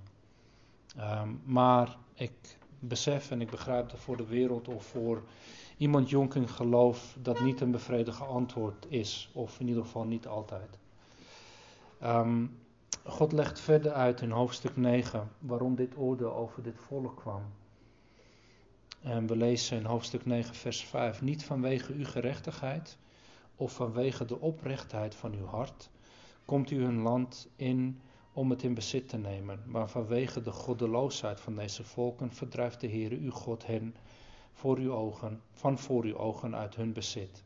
Um, 1.00 1.42
maar 1.46 1.98
ik 2.14 2.58
besef 2.80 3.32
en 3.32 3.42
ik 3.42 3.50
begrijp 3.50 3.90
dat 3.90 4.00
voor 4.00 4.18
de 4.18 4.26
wereld 4.26 4.68
of 4.68 4.86
voor 4.86 5.24
iemand 5.84 6.10
jong 6.10 6.34
in 6.34 6.48
geloof 6.48 7.18
dat 7.22 7.40
niet 7.40 7.62
een 7.62 7.72
bevredigend 7.72 8.30
antwoord 8.30 8.86
is. 8.90 9.30
Of 9.34 9.60
in 9.60 9.68
ieder 9.68 9.84
geval 9.84 10.04
niet 10.04 10.28
altijd. 10.28 10.78
Um, 12.04 12.58
God 13.06 13.32
legt 13.32 13.60
verder 13.60 13.92
uit 13.92 14.22
in 14.22 14.32
hoofdstuk 14.32 14.78
9 14.78 15.32
waarom 15.40 15.76
dit 15.76 15.98
oordeel 15.98 16.34
over 16.34 16.64
dit 16.64 16.78
volk 16.78 17.16
kwam. 17.16 17.42
En 19.02 19.28
we 19.28 19.36
lezen 19.36 19.78
in 19.78 19.86
hoofdstuk 19.86 20.26
9, 20.26 20.56
vers 20.56 20.84
5: 20.84 21.22
Niet 21.22 21.44
vanwege 21.44 21.94
uw 21.94 22.06
gerechtigheid 22.06 22.98
of 23.56 23.74
vanwege 23.74 24.26
de 24.26 24.40
oprechtheid 24.40 25.16
van 25.16 25.34
uw 25.34 25.46
hart 25.46 25.90
komt 26.46 26.72
u 26.72 26.84
hun 26.84 27.02
land 27.02 27.48
in 27.56 28.00
om 28.34 28.50
het 28.50 28.64
in 28.64 28.74
bezit 28.74 29.10
te 29.10 29.18
nemen, 29.18 29.64
maar 29.66 29.90
vanwege 29.90 30.42
de 30.42 30.52
goddeloosheid 30.52 31.40
van 31.40 31.56
deze 31.56 31.84
volken 31.84 32.32
verdrijft 32.32 32.82
de 32.82 32.90
Heere 32.90 33.18
uw 33.18 33.32
God 33.32 33.66
hen 33.66 33.96
voor 34.54 34.78
uw 34.78 34.94
ogen, 34.94 35.42
van 35.52 35.78
voor 35.78 36.04
uw 36.04 36.18
ogen 36.18 36.56
uit 36.56 36.76
hun 36.76 36.94
bezit 36.94 37.44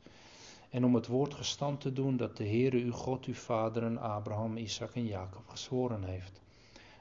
en 0.69 0.85
om 0.85 0.95
het 0.95 1.07
woord 1.07 1.33
gestand 1.33 1.81
te 1.81 1.93
doen 1.93 2.17
dat 2.17 2.37
de 2.37 2.47
Heere 2.47 2.77
uw 2.77 2.91
God 2.91 3.25
uw 3.25 3.33
vaderen 3.33 3.97
Abraham, 3.97 4.57
Isaac 4.57 4.95
en 4.95 5.05
Jacob 5.05 5.47
gezworen 5.47 6.03
heeft. 6.03 6.41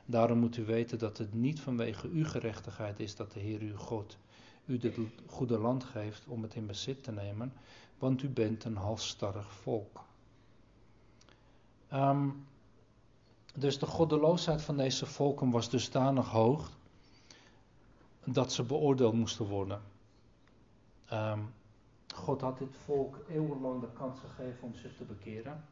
Daarom 0.04 0.38
moet 0.38 0.56
u 0.56 0.64
weten 0.64 0.98
dat 0.98 1.18
het 1.18 1.34
niet 1.34 1.60
vanwege 1.60 2.08
uw 2.08 2.24
gerechtigheid 2.24 3.00
is 3.00 3.16
dat 3.16 3.32
de 3.32 3.40
Heer 3.40 3.60
uw 3.60 3.76
God 3.76 4.18
u 4.66 4.78
dit 4.78 4.98
goede 5.26 5.58
land 5.58 5.84
geeft 5.84 6.26
om 6.26 6.42
het 6.42 6.54
in 6.54 6.66
bezit 6.66 7.02
te 7.02 7.12
nemen, 7.12 7.52
want 7.98 8.22
u 8.22 8.28
bent 8.28 8.64
een 8.64 8.76
halstarrig 8.76 9.52
volk. 9.52 10.04
Um, 11.92 12.46
dus 13.54 13.78
de 13.78 13.86
goddeloosheid 13.86 14.62
van 14.62 14.76
deze 14.76 15.06
volken 15.06 15.50
was 15.50 15.70
dusdanig 15.70 16.28
hoog 16.28 16.70
dat 18.24 18.52
ze 18.52 18.62
beoordeeld 18.62 19.14
moesten 19.14 19.46
worden. 19.46 19.80
Um, 21.12 21.54
God 22.14 22.40
had 22.40 22.58
dit 22.58 22.76
volk 22.84 23.18
eeuwenlang 23.28 23.80
de 23.80 23.92
kans 23.92 24.20
gegeven 24.20 24.62
om 24.62 24.74
zich 24.74 24.96
te 24.96 25.04
bekeren. 25.04 25.64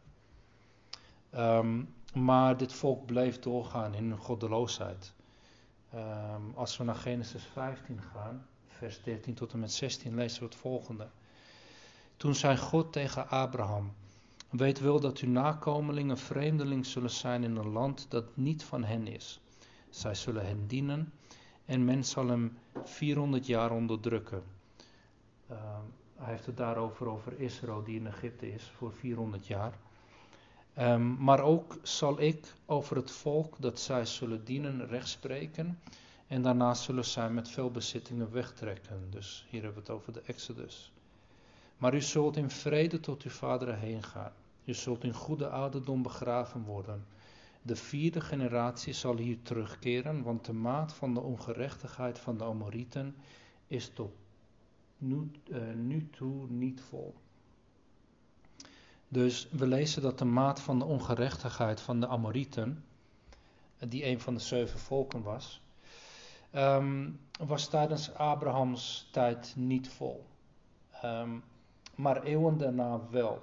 Um, 1.34 1.94
maar 2.14 2.56
dit 2.56 2.72
volk 2.72 3.06
bleef 3.06 3.38
doorgaan 3.38 3.94
in 3.94 4.08
hun 4.08 4.18
goddeloosheid. 4.18 5.14
Ehm, 5.90 6.42
als 6.54 6.76
we 6.76 6.84
naar 6.84 6.94
Genesis 6.94 7.44
15 7.44 8.02
gaan, 8.02 8.46
vers 8.66 9.02
13 9.02 9.34
tot 9.34 9.52
en 9.52 9.58
met 9.58 9.72
16, 9.72 10.14
lezen 10.14 10.40
we 10.40 10.46
het 10.46 10.54
volgende. 10.54 11.08
Toen 12.16 12.34
zei 12.34 12.56
God 12.56 12.92
tegen 12.92 13.28
Abraham: 13.28 13.92
Weet 14.50 14.80
wel 14.80 15.00
dat 15.00 15.18
uw 15.18 15.30
nakomelingen 15.30 16.18
vreemdeling 16.18 16.86
zullen 16.86 17.10
zijn 17.10 17.44
in 17.44 17.56
een 17.56 17.68
land 17.68 18.06
dat 18.08 18.36
niet 18.36 18.64
van 18.64 18.84
hen 18.84 19.06
is. 19.06 19.40
Zij 19.90 20.14
zullen 20.14 20.46
hen 20.46 20.66
dienen 20.66 21.12
en 21.64 21.84
men 21.84 22.04
zal 22.04 22.26
hem 22.26 22.58
400 22.84 23.46
jaar 23.46 23.70
onderdrukken. 23.70 24.42
Ehm, 25.48 25.82
hij 26.16 26.32
heeft 26.32 26.46
het 26.46 26.56
daarover 26.56 27.08
over 27.08 27.40
Israël 27.40 27.82
die 27.82 27.98
in 27.98 28.06
Egypte 28.06 28.52
is 28.52 28.72
voor 28.76 28.92
400 28.92 29.46
jaar. 29.46 29.78
Ehm, 30.74 31.14
maar 31.14 31.40
ook 31.40 31.78
zal 31.82 32.20
ik 32.20 32.54
over 32.66 32.96
het 32.96 33.10
volk 33.10 33.56
dat 33.60 33.80
zij 33.80 34.06
zullen 34.06 34.44
dienen 34.44 34.86
rechtspreken. 34.86 35.78
En 36.26 36.42
daarna 36.42 36.74
zullen 36.74 37.04
zij 37.04 37.30
met 37.30 37.48
veel 37.48 37.70
bezittingen 37.70 38.32
wegtrekken. 38.32 39.10
Dus 39.10 39.46
hier 39.50 39.62
hebben 39.62 39.82
we 39.82 39.90
het 39.90 39.98
over 39.98 40.12
de 40.12 40.22
Exodus. 40.26 40.92
Maar 41.78 41.94
u 41.94 42.00
zult 42.00 42.36
in 42.36 42.50
vrede 42.50 43.00
tot 43.00 43.22
uw 43.22 43.30
vaderen 43.30 43.78
heen 43.78 44.02
gaan. 44.02 44.32
U 44.64 44.74
zult 44.74 45.04
in 45.04 45.12
goede 45.12 45.48
ouderdom 45.48 46.02
begraven 46.02 46.64
worden. 46.64 47.06
De 47.62 47.76
vierde 47.76 48.20
generatie 48.20 48.92
zal 48.92 49.16
hier 49.16 49.42
terugkeren, 49.42 50.22
want 50.22 50.44
de 50.44 50.52
maat 50.52 50.92
van 50.92 51.14
de 51.14 51.20
ongerechtigheid 51.20 52.18
van 52.18 52.38
de 52.38 52.44
Amorieten 52.44 53.16
is 53.66 53.90
tot 53.94 54.12
nu, 54.98 55.30
uh, 55.44 55.58
nu 55.74 56.08
toe 56.10 56.46
niet 56.48 56.80
vol. 56.80 57.14
Dus 59.08 59.48
we 59.50 59.66
lezen 59.66 60.02
dat 60.02 60.18
de 60.18 60.24
maat 60.24 60.60
van 60.60 60.78
de 60.78 60.84
ongerechtigheid 60.84 61.80
van 61.80 62.00
de 62.00 62.06
Amorieten, 62.06 62.84
die 63.78 64.06
een 64.06 64.20
van 64.20 64.34
de 64.34 64.40
zeven 64.40 64.78
volken 64.78 65.22
was, 65.22 65.62
um, 66.54 67.20
was 67.38 67.68
tijdens 67.68 68.14
Abrahams 68.14 69.08
tijd 69.12 69.52
niet 69.56 69.88
vol. 69.88 70.26
Um, 71.04 71.42
maar 71.94 72.22
eeuwen 72.22 72.58
daarna 72.58 73.00
wel. 73.10 73.42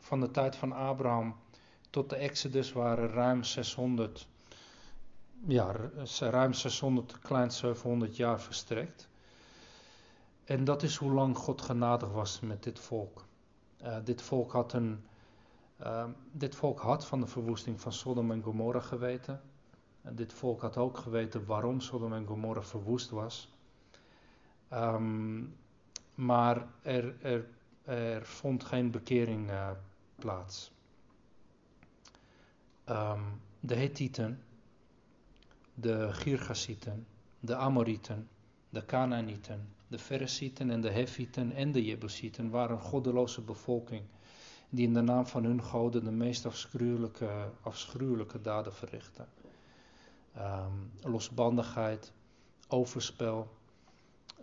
Van 0.00 0.20
de 0.20 0.30
tijd 0.30 0.56
van 0.56 0.72
Abraham 0.72 1.36
tot 1.90 2.10
de 2.10 2.16
Exodus 2.16 2.72
waren 2.72 3.08
ruim 3.08 3.44
600, 3.44 4.26
ja, 5.46 5.74
ruim 6.20 6.52
600, 6.52 7.18
klein 7.18 7.50
700 7.50 8.16
jaar 8.16 8.40
verstrekt. 8.40 9.08
En 10.46 10.64
dat 10.64 10.82
is 10.82 10.96
hoe 10.96 11.12
lang 11.12 11.36
God 11.36 11.62
genadig 11.62 12.10
was 12.12 12.40
met 12.40 12.62
dit 12.62 12.78
volk. 12.78 13.24
Uh, 13.82 13.96
dit, 14.04 14.22
volk 14.22 14.52
had 14.52 14.72
een, 14.72 15.04
uh, 15.82 16.04
dit 16.32 16.54
volk 16.54 16.80
had 16.80 17.06
van 17.06 17.20
de 17.20 17.26
verwoesting 17.26 17.80
van 17.80 17.92
Sodom 17.92 18.30
en 18.30 18.42
Gomorra 18.42 18.80
geweten. 18.80 19.40
En 20.02 20.14
dit 20.14 20.32
volk 20.32 20.60
had 20.60 20.76
ook 20.76 20.98
geweten 20.98 21.46
waarom 21.46 21.80
Sodom 21.80 22.12
en 22.12 22.26
Gomorra 22.26 22.62
verwoest 22.62 23.10
was. 23.10 23.50
Um, 24.72 25.56
maar 26.14 26.66
er, 26.82 27.24
er, 27.24 27.48
er, 27.84 28.26
vond 28.26 28.64
geen 28.64 28.90
bekering 28.90 29.50
uh, 29.50 29.70
plaats. 30.16 30.72
Um, 32.88 33.40
de 33.60 33.74
Hethieten, 33.74 34.42
de 35.74 36.12
Girgasieten, 36.12 37.06
de 37.40 37.54
Amorieten, 37.54 38.28
de 38.68 38.84
Canaanieten, 38.84 39.75
de 39.88 39.98
Feresieten 39.98 40.70
en 40.70 40.80
de 40.80 40.90
Hefieten 40.90 41.52
en 41.52 41.72
de 41.72 41.84
Jebusieten 41.84 42.50
waren 42.50 42.76
een 42.76 42.82
goddeloze 42.82 43.40
bevolking 43.40 44.02
die 44.68 44.86
in 44.86 44.94
de 44.94 45.00
naam 45.00 45.26
van 45.26 45.44
hun 45.44 45.62
goden 45.62 46.04
de 46.04 46.10
meest 46.10 46.46
afschuwelijke, 46.46 47.50
afschuwelijke 47.62 48.40
daden 48.40 48.74
verrichtten. 48.74 49.28
Um, 50.38 50.90
losbandigheid, 51.02 52.12
overspel, 52.68 53.56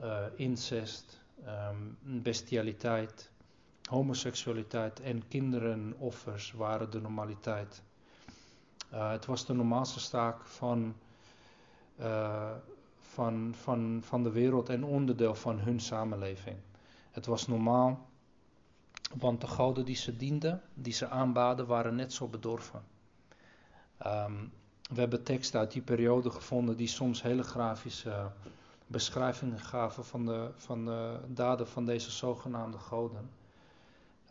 uh, 0.02 0.26
incest, 0.36 1.22
um, 1.46 1.98
bestialiteit, 2.02 3.32
homoseksualiteit 3.90 5.00
en 5.00 5.28
kinderenoffers 5.28 6.52
waren 6.52 6.92
de 6.92 7.02
normaliteit. 7.02 7.82
Uh, 8.94 9.12
het 9.12 9.26
was 9.26 9.46
de 9.46 9.54
normaalste 9.54 10.00
staak 10.00 10.46
van, 10.46 10.96
uh, 12.00 12.52
van, 13.14 13.54
van, 13.62 14.02
van 14.04 14.24
de 14.24 14.32
wereld 14.32 14.70
en 14.70 14.84
onderdeel 14.84 15.36
van 15.36 15.60
hun 15.60 15.80
samenleving. 15.80 16.58
Het 17.12 17.26
was 17.26 17.48
normaal, 17.48 18.10
want 19.20 19.42
de 19.42 19.48
goden 19.48 19.86
die 19.86 19.96
ze 19.96 20.18
dienden, 20.18 20.62
die 20.74 20.94
ze 20.94 21.08
aanbaden, 21.08 21.66
waren 21.66 21.96
net 21.96 22.14
zo 22.14 22.28
bedorven. 22.28 22.84
Um, 24.06 24.52
we 24.94 25.00
hebben 25.00 25.24
teksten 25.24 25.60
uit 25.60 25.72
die 25.72 25.82
periode 25.82 26.30
gevonden 26.30 26.78
die 26.78 26.88
soms 26.88 27.22
hele 27.22 27.44
grafische 27.44 28.32
beschrijvingen 28.88 29.60
gaven 29.60 30.06
van 30.06 30.26
de, 30.26 30.50
van 30.56 30.86
de 30.86 31.20
daden 31.28 31.68
van 31.68 31.86
deze 31.86 32.12
zogenaamde 32.12 32.78
goden. 32.78 33.30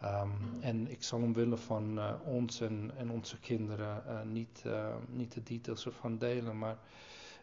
Um, 0.05 0.33
en 0.61 0.91
ik 0.91 1.03
zal 1.03 1.21
omwille 1.21 1.57
van 1.57 1.99
uh, 1.99 2.13
ons 2.25 2.61
en, 2.61 2.91
en, 2.97 3.11
onze 3.11 3.39
kinderen 3.39 4.03
uh, 4.07 4.21
niet, 4.23 4.65
niet 5.07 5.33
de 5.33 5.43
details 5.43 5.87
ervan 5.87 6.19
delen, 6.19 6.59
maar 6.59 6.77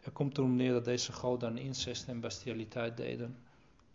er 0.02 0.10
komt 0.12 0.38
erom 0.38 0.56
neer 0.56 0.72
dat 0.72 0.84
deze 0.84 1.12
goden 1.12 1.58
incest 1.58 2.08
en 2.08 2.20
bestialiteit 2.20 2.96
deden. 2.96 3.36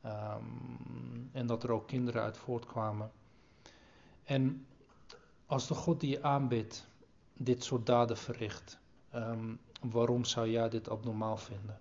Um, 0.05 1.29
en 1.31 1.47
dat 1.47 1.63
er 1.63 1.71
ook 1.71 1.87
kinderen 1.87 2.21
uit 2.21 2.37
voortkwamen. 2.37 3.11
En 4.23 4.65
als 5.45 5.67
de 5.67 5.73
God 5.73 5.99
die 5.99 6.09
je 6.09 6.23
aanbidt 6.23 6.87
dit 7.33 7.63
soort 7.63 7.85
daden 7.85 8.17
verricht, 8.17 8.79
um, 9.15 9.59
waarom 9.81 10.25
zou 10.25 10.49
jij 10.49 10.69
dit 10.69 10.89
abnormaal 10.89 11.37
vinden? 11.37 11.79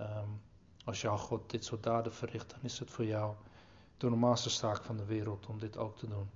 Um, 0.00 0.40
als 0.84 1.00
jouw 1.00 1.16
God 1.16 1.50
dit 1.50 1.64
soort 1.64 1.82
daden 1.82 2.14
verricht, 2.14 2.50
dan 2.50 2.58
is 2.62 2.78
het 2.78 2.90
voor 2.90 3.04
jou 3.04 3.34
de 3.96 4.08
normaalste 4.08 4.50
zaak 4.50 4.82
van 4.82 4.96
de 4.96 5.04
wereld 5.04 5.46
om 5.46 5.58
dit 5.58 5.76
ook 5.76 5.98
te 5.98 6.08
doen. 6.08 6.30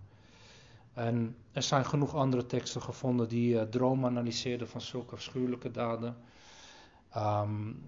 En 0.92 1.36
er 1.52 1.62
zijn 1.62 1.84
genoeg 1.84 2.14
andere 2.14 2.46
teksten 2.46 2.82
gevonden 2.82 3.28
die 3.28 3.54
uh, 3.74 4.04
analyseerden 4.04 4.68
van 4.68 4.80
zulke 4.80 5.14
afschuwelijke 5.14 5.70
daden. 5.70 6.16
Um, 7.16 7.82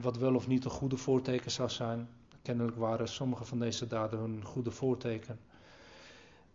wat 0.00 0.16
wel 0.16 0.34
of 0.34 0.46
niet 0.46 0.64
een 0.64 0.70
goede 0.70 0.96
voorteken 0.96 1.50
zou 1.50 1.68
zijn. 1.68 2.08
Kennelijk 2.42 2.76
waren 2.76 3.08
sommige 3.08 3.44
van 3.44 3.58
deze 3.58 3.86
daden 3.86 4.20
een 4.20 4.44
goede 4.44 4.70
voorteken. 4.70 5.40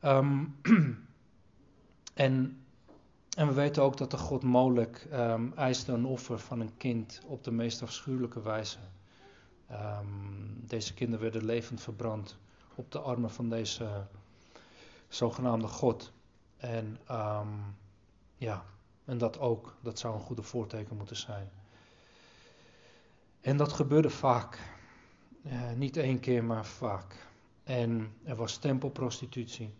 Um, 0.02 0.56
en, 2.13 2.63
en 3.38 3.47
we 3.47 3.54
weten 3.54 3.84
ook 3.84 3.97
dat 3.97 4.12
de 4.12 4.17
god 4.17 4.43
Molek 4.43 5.08
um, 5.13 5.54
eiste 5.56 5.91
een 5.91 6.06
offer 6.06 6.39
van 6.39 6.60
een 6.60 6.78
kind 6.78 7.21
op 7.26 7.43
de 7.43 7.52
meest 7.52 7.82
afschuwelijke 7.82 8.41
wijze. 8.41 8.78
deze 10.65 10.93
kinderen 10.93 11.21
werden 11.21 11.45
levend 11.45 11.82
verbrand 11.82 12.38
op 12.76 12.91
de 12.91 13.00
armen 13.00 13.32
van 13.32 13.50
deze 13.50 14.08
zogenaamde 15.08 15.67
God. 15.67 16.12
En 16.58 16.97
ja, 18.36 18.65
en 19.06 19.17
dat 19.17 19.39
ook, 19.39 19.76
dat 19.82 20.00
zou 20.00 20.13
een 20.13 20.19
goede 20.19 20.43
voorteken 20.43 20.97
moeten 20.97 21.15
zijn. 21.15 21.50
En 23.42 23.58
dat 23.58 23.74
gebeurde 23.74 24.10
vaak. 24.10 24.60
Uh, 25.46 25.72
niet 25.72 25.98
één 25.98 26.20
keer, 26.20 26.44
maar 26.44 26.66
vaak. 26.66 27.28
En 27.64 28.14
er 28.24 28.36
was 28.36 28.58
tempelprostitutie. 28.58 29.74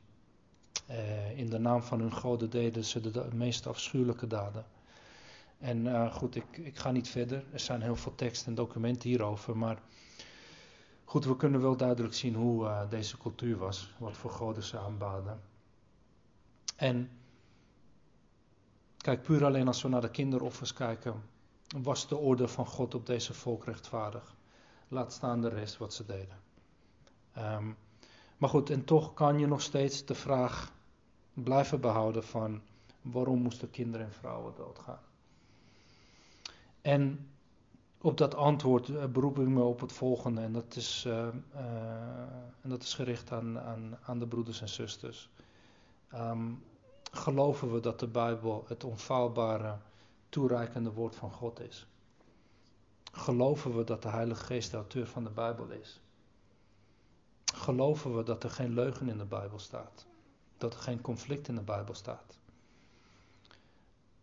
Uh, 0.90 1.38
in 1.38 1.50
de 1.50 1.60
naam 1.60 1.84
van 1.84 2.00
hun 2.00 2.14
goden 2.14 2.50
deden 2.50 2.86
ze 2.86 3.12
de, 3.12 3.28
meest 3.34 3.68
afschuwelijke 3.68 4.28
daden. 4.28 4.66
En 5.58 5.86
uh, 5.86 6.14
goed, 6.14 6.36
ik, 6.36 6.58
ik 6.58 6.78
ga 6.78 6.92
niet 6.92 7.10
verder. 7.10 7.44
Er 7.52 7.60
zijn 7.60 7.82
heel 7.82 7.96
veel 7.96 8.16
teksten 8.16 8.48
en 8.48 8.56
documenten 8.56 9.10
hierover. 9.10 9.58
Maar 9.58 9.78
Goed, 11.12 11.26
we 11.26 11.36
kunnen 11.36 11.62
wel 11.62 11.78
duidelijk 11.78 12.14
zien 12.14 12.36
hoe 12.36 12.88
deze 12.90 13.18
cultuur 13.18 13.58
was, 13.58 13.94
wat 13.98 14.18
voor 14.18 14.32
goden 14.32 14.64
ze 14.64 14.78
aanbaden. 14.78 15.42
En 16.76 17.10
kijk, 18.98 19.22
puur 19.22 19.46
alleen 19.46 19.68
als 19.68 19.82
we 19.82 19.90
naar 19.90 20.02
de 20.02 20.10
kinderoffers 20.10 20.74
kijken, 20.74 21.24
was 21.78 22.08
de 22.08 22.18
orde 22.18 22.48
van 22.48 22.66
God 22.66 22.96
op 22.96 23.06
deze 23.06 23.34
volk 23.34 23.66
rechtvaardig. 23.66 24.36
Laat 24.88 25.14
staan 25.14 25.42
de 25.42 25.50
rest 25.50 25.78
wat 25.78 25.94
ze 25.94 26.06
deden. 26.06 26.40
Um, 27.38 27.78
maar 28.38 28.50
goed, 28.50 28.70
en 28.70 28.86
toch 28.86 29.14
kan 29.14 29.40
je 29.40 29.48
nog 29.48 29.62
steeds 29.62 30.06
de 30.06 30.16
vraag 30.16 30.74
blijven 31.34 31.82
behouden 31.82 32.24
van 32.24 32.62
waarom 33.02 33.42
moesten 33.42 33.70
kinderen 33.70 34.06
en 34.06 34.14
vrouwen 34.14 34.54
doodgaan. 34.56 35.00
En 36.82 37.30
op 38.02 38.18
dat 38.18 38.36
antwoord 38.36 38.88
uh, 38.88 39.06
beroep 39.06 39.40
ik 39.40 39.48
me 39.48 39.64
op 39.64 39.80
het 39.80 39.92
volgende. 39.92 40.42
En 40.42 40.54
dat 40.54 40.76
is, 40.76 41.04
uh, 41.08 41.14
uh, 41.14 41.28
en 42.62 42.70
dat 42.70 42.84
is 42.84 42.94
gericht 42.94 43.32
aan, 43.32 43.60
aan, 43.60 43.98
aan 44.06 44.20
de 44.20 44.28
broeders 44.28 44.62
en 44.62 44.70
zusters. 44.70 45.30
Um, 46.14 46.64
geloven 47.12 47.74
we 47.74 47.80
dat 47.80 48.00
de 48.00 48.08
Bijbel 48.08 48.66
het 48.68 48.84
onfaalbare, 48.84 49.78
toereikende 50.32 50.92
woord 50.92 51.16
van 51.16 51.32
God 51.32 51.60
is? 51.60 51.88
Geloven 53.12 53.78
we 53.78 53.84
dat 53.84 54.02
de 54.02 54.10
Heilige 54.10 54.44
Geest 54.44 54.72
de 54.72 54.78
auteur 54.78 55.08
van 55.08 55.24
de 55.24 55.30
Bijbel 55.30 55.70
is? 55.70 56.00
Geloven 57.54 58.16
we 58.16 58.24
dat 58.24 58.44
er 58.44 58.50
geen 58.50 58.74
leugen 58.74 59.10
in 59.10 59.18
de 59.18 59.26
Bijbel 59.26 59.60
staat? 59.60 60.06
Dat 60.58 60.74
er 60.74 60.80
geen 60.80 61.02
conflict 61.02 61.48
in 61.48 61.56
de 61.56 61.62
Bijbel 61.62 61.94
staat? 61.94 62.38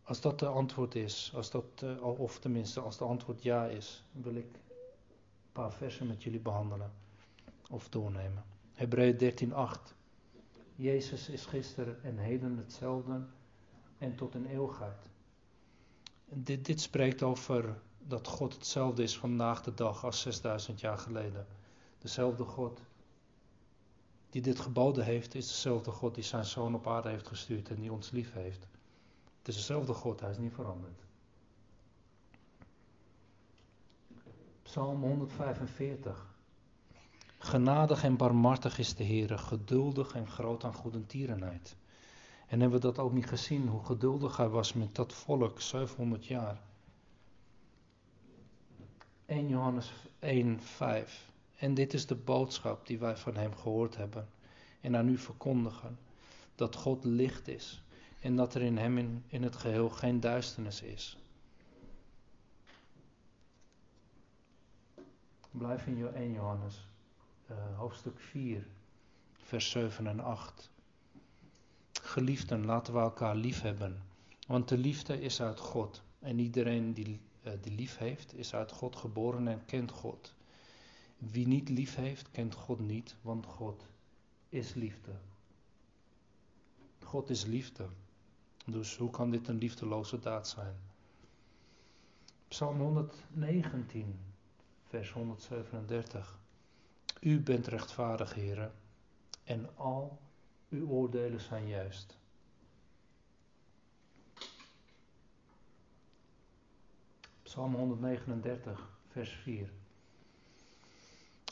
Als 0.03 0.21
dat 0.21 0.39
de 0.39 0.47
antwoord 0.47 0.95
is, 0.95 1.33
als 1.35 1.51
dat, 1.51 1.83
uh, 1.85 2.21
of 2.21 2.39
tenminste 2.39 2.81
als 2.81 2.99
de 2.99 3.05
antwoord 3.05 3.43
ja 3.43 3.67
is, 3.67 4.05
wil 4.13 4.35
ik 4.35 4.55
een 4.55 5.53
paar 5.53 5.73
versen 5.73 6.07
met 6.07 6.23
jullie 6.23 6.41
behandelen 6.41 6.93
of 7.71 7.89
doornemen. 7.89 8.45
Hebreeën 8.75 9.51
13:8. 9.53 9.95
Jezus 10.75 11.29
is 11.29 11.47
gisteren 11.47 12.03
en 12.03 12.19
heden 12.19 12.57
hetzelfde 12.57 13.27
en 13.99 14.15
tot 14.15 14.35
een 14.35 14.47
eeuwigheid. 14.47 15.11
Dit, 16.31 16.65
dit 16.65 16.81
spreekt 16.81 17.23
over 17.23 17.81
dat 17.99 18.27
God 18.27 18.55
hetzelfde 18.55 19.03
is 19.03 19.19
vandaag 19.19 19.63
de 19.63 19.75
dag 19.75 20.05
als 20.05 20.21
6000 20.21 20.81
jaar 20.81 20.99
geleden. 20.99 21.47
Dezelfde 21.99 22.45
God 22.45 22.81
die 24.31 24.43
dit 24.43 24.61
geboden 24.61 25.05
heeft, 25.05 25.35
is 25.35 25.47
dezelfde 25.47 25.91
God 25.91 26.15
die 26.15 26.25
zijn 26.25 26.45
zoon 26.45 26.75
op 26.75 26.87
aarde 26.87 27.09
heeft 27.09 27.27
gestuurd 27.29 27.69
en 27.69 27.81
die 27.81 27.93
ons 27.93 28.11
lief 28.11 28.33
heeft. 28.33 28.67
Het 29.39 29.49
is 29.49 29.55
dezelfde 29.55 29.93
God, 29.93 30.21
hij 30.21 30.31
is 30.31 30.39
niet 30.39 30.53
veranderd. 30.53 31.01
Psalm 34.63 35.03
145. 35.03 36.27
Genadig 37.39 38.05
en 38.05 38.17
barmhartig 38.17 38.79
is 38.79 38.95
de 38.95 39.05
Heer, 39.05 39.39
geduldig 39.39 40.15
en 40.15 40.27
groot 40.27 40.65
aan 40.65 40.75
goedentierenheid. 40.75 41.77
En 42.49 42.61
hebben 42.61 42.81
we 42.81 42.87
dat 42.87 42.99
ook 42.99 43.13
niet 43.13 43.27
gezien, 43.27 43.69
hoe 43.69 43.85
geduldig 43.85 44.37
hij 44.37 44.49
was 44.49 44.73
met 44.73 44.95
dat 44.95 45.13
volk, 45.13 45.61
700 45.61 46.27
jaar. 46.27 46.61
1 49.27 49.49
Johannes 49.49 49.93
1, 50.19 50.61
5. 50.61 51.33
En 51.57 51.75
dit 51.75 51.95
is 51.95 52.07
de 52.07 52.15
boodschap 52.15 52.87
die 52.87 52.99
wij 52.99 53.17
van 53.17 53.37
hem 53.37 53.55
gehoord 53.55 53.97
hebben 53.97 54.29
en 54.81 54.97
aan 54.97 55.09
u 55.09 55.19
verkondigen: 55.19 55.99
dat 56.55 56.75
God 56.75 57.05
licht 57.05 57.49
is 57.49 57.83
en 58.21 58.37
dat 58.37 58.55
er 58.55 58.63
in 58.63 58.77
hem 58.77 59.23
in, 59.27 59.43
het 59.43 59.57
geheel 59.57 59.89
geen 59.89 60.21
duisternis 60.21 60.83
is. 60.83 61.19
Blijf 65.51 65.87
in 65.87 66.07
1 66.07 66.33
Johannes, 66.33 66.87
uh, 67.51 67.57
hoofdstuk 67.79 68.21
4, 68.21 68.67
vers 69.43 69.71
7 69.71 70.07
en 70.07 70.21
8. 70.21 70.71
Geliefden, 72.09 72.65
laten 72.65 72.95
we 72.95 73.01
elkaar 73.01 73.37
lief 73.37 73.61
hebben, 73.61 74.03
want 74.47 74.69
de 74.69 74.79
liefde 74.79 75.21
is 75.21 75.41
uit 75.41 75.61
God. 75.61 76.03
En 76.19 76.39
iedereen 76.39 76.93
die, 76.93 77.21
uh, 77.43 77.53
die 77.61 77.73
lief 77.73 77.97
heeft, 77.97 78.35
is 78.35 78.55
uit 78.55 78.73
God 78.73 78.97
geboren 78.97 79.49
en 79.49 79.65
kent 79.65 79.91
God. 79.91 80.35
Wie 81.19 81.47
niet 81.47 81.69
lief 81.69 81.95
heeft, 81.95 82.31
kent 82.31 82.55
God 82.55 82.79
niet, 82.79 83.17
want 83.21 83.47
God 83.47 83.87
is 84.49 84.75
liefde. 84.75 85.11
God 87.03 87.31
is 87.31 87.45
liefde. 87.45 87.89
Dus 88.67 88.97
hoe 88.97 89.11
kan 89.11 89.31
dit 89.31 89.49
een 89.49 89.59
liefdeloze 89.59 90.19
daad 90.19 90.49
zijn? 90.49 90.77
Psalm 92.49 92.81
119, 92.81 94.19
vers 94.85 95.13
137. 95.13 96.39
U 97.21 97.41
bent 97.41 97.67
rechtvaardig, 97.67 98.35
heren, 98.35 98.73
en 99.45 99.77
al 99.77 100.19
uw 100.71 100.89
oordelen 100.89 101.41
zijn 101.41 101.69
juist. 101.69 102.17
Psalm 107.43 107.75
139, 107.75 108.91
vers 109.09 109.31
4. 109.31 109.71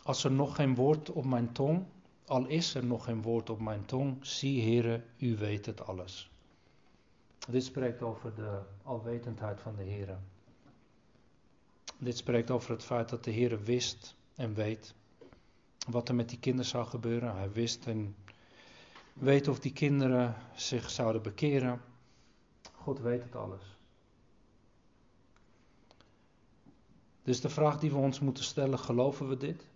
Als 0.02 0.24
er 0.24 0.33
nog 0.33 0.55
geen 0.55 0.74
woord 0.74 1.11
op 1.11 1.24
mijn 1.24 1.52
tong, 1.52 1.87
al 2.26 2.46
is 2.46 2.74
er 2.74 2.85
nog 2.85 3.05
geen 3.05 3.22
woord 3.22 3.50
op 3.50 3.61
mijn 3.61 3.85
tong, 3.85 4.26
zie 4.26 4.62
Heere, 4.62 5.05
u 5.18 5.37
weet 5.37 5.66
het 5.66 5.87
alles. 5.87 6.31
Dit 7.48 7.64
spreekt 7.64 8.02
over 8.02 8.35
de 8.35 8.61
alwetendheid 8.83 9.61
van 9.61 9.76
de 9.76 9.83
Heere. 9.83 10.16
Dit 11.98 12.16
spreekt 12.16 12.50
over 12.50 12.70
het 12.70 12.85
feit 12.85 13.09
dat 13.09 13.24
de 13.24 13.33
Heere 13.33 13.59
wist 13.59 14.16
en 14.35 14.55
weet 14.55 14.94
wat 15.88 16.09
er 16.09 16.14
met 16.14 16.29
die 16.29 16.38
kinderen 16.38 16.70
zou 16.70 16.87
gebeuren. 16.87 17.37
Hij 17.37 17.52
wist 17.52 17.87
en 17.87 18.14
weet 19.18 19.48
of 19.48 19.59
die 19.59 19.72
kinderen 19.72 20.35
zich 20.55 20.90
zouden 20.90 21.22
bekeren. 21.22 21.81
God 22.72 23.00
weet 23.00 23.22
het 23.22 23.37
alles. 23.37 23.76
Dus 27.22 27.40
de 27.40 27.48
vraag 27.48 27.79
die 27.79 27.90
we 27.90 27.96
ons 27.96 28.20
moeten 28.20 28.44
stellen, 28.44 28.79
geloven 28.79 29.29
we 29.29 29.37
dit? 29.37 29.66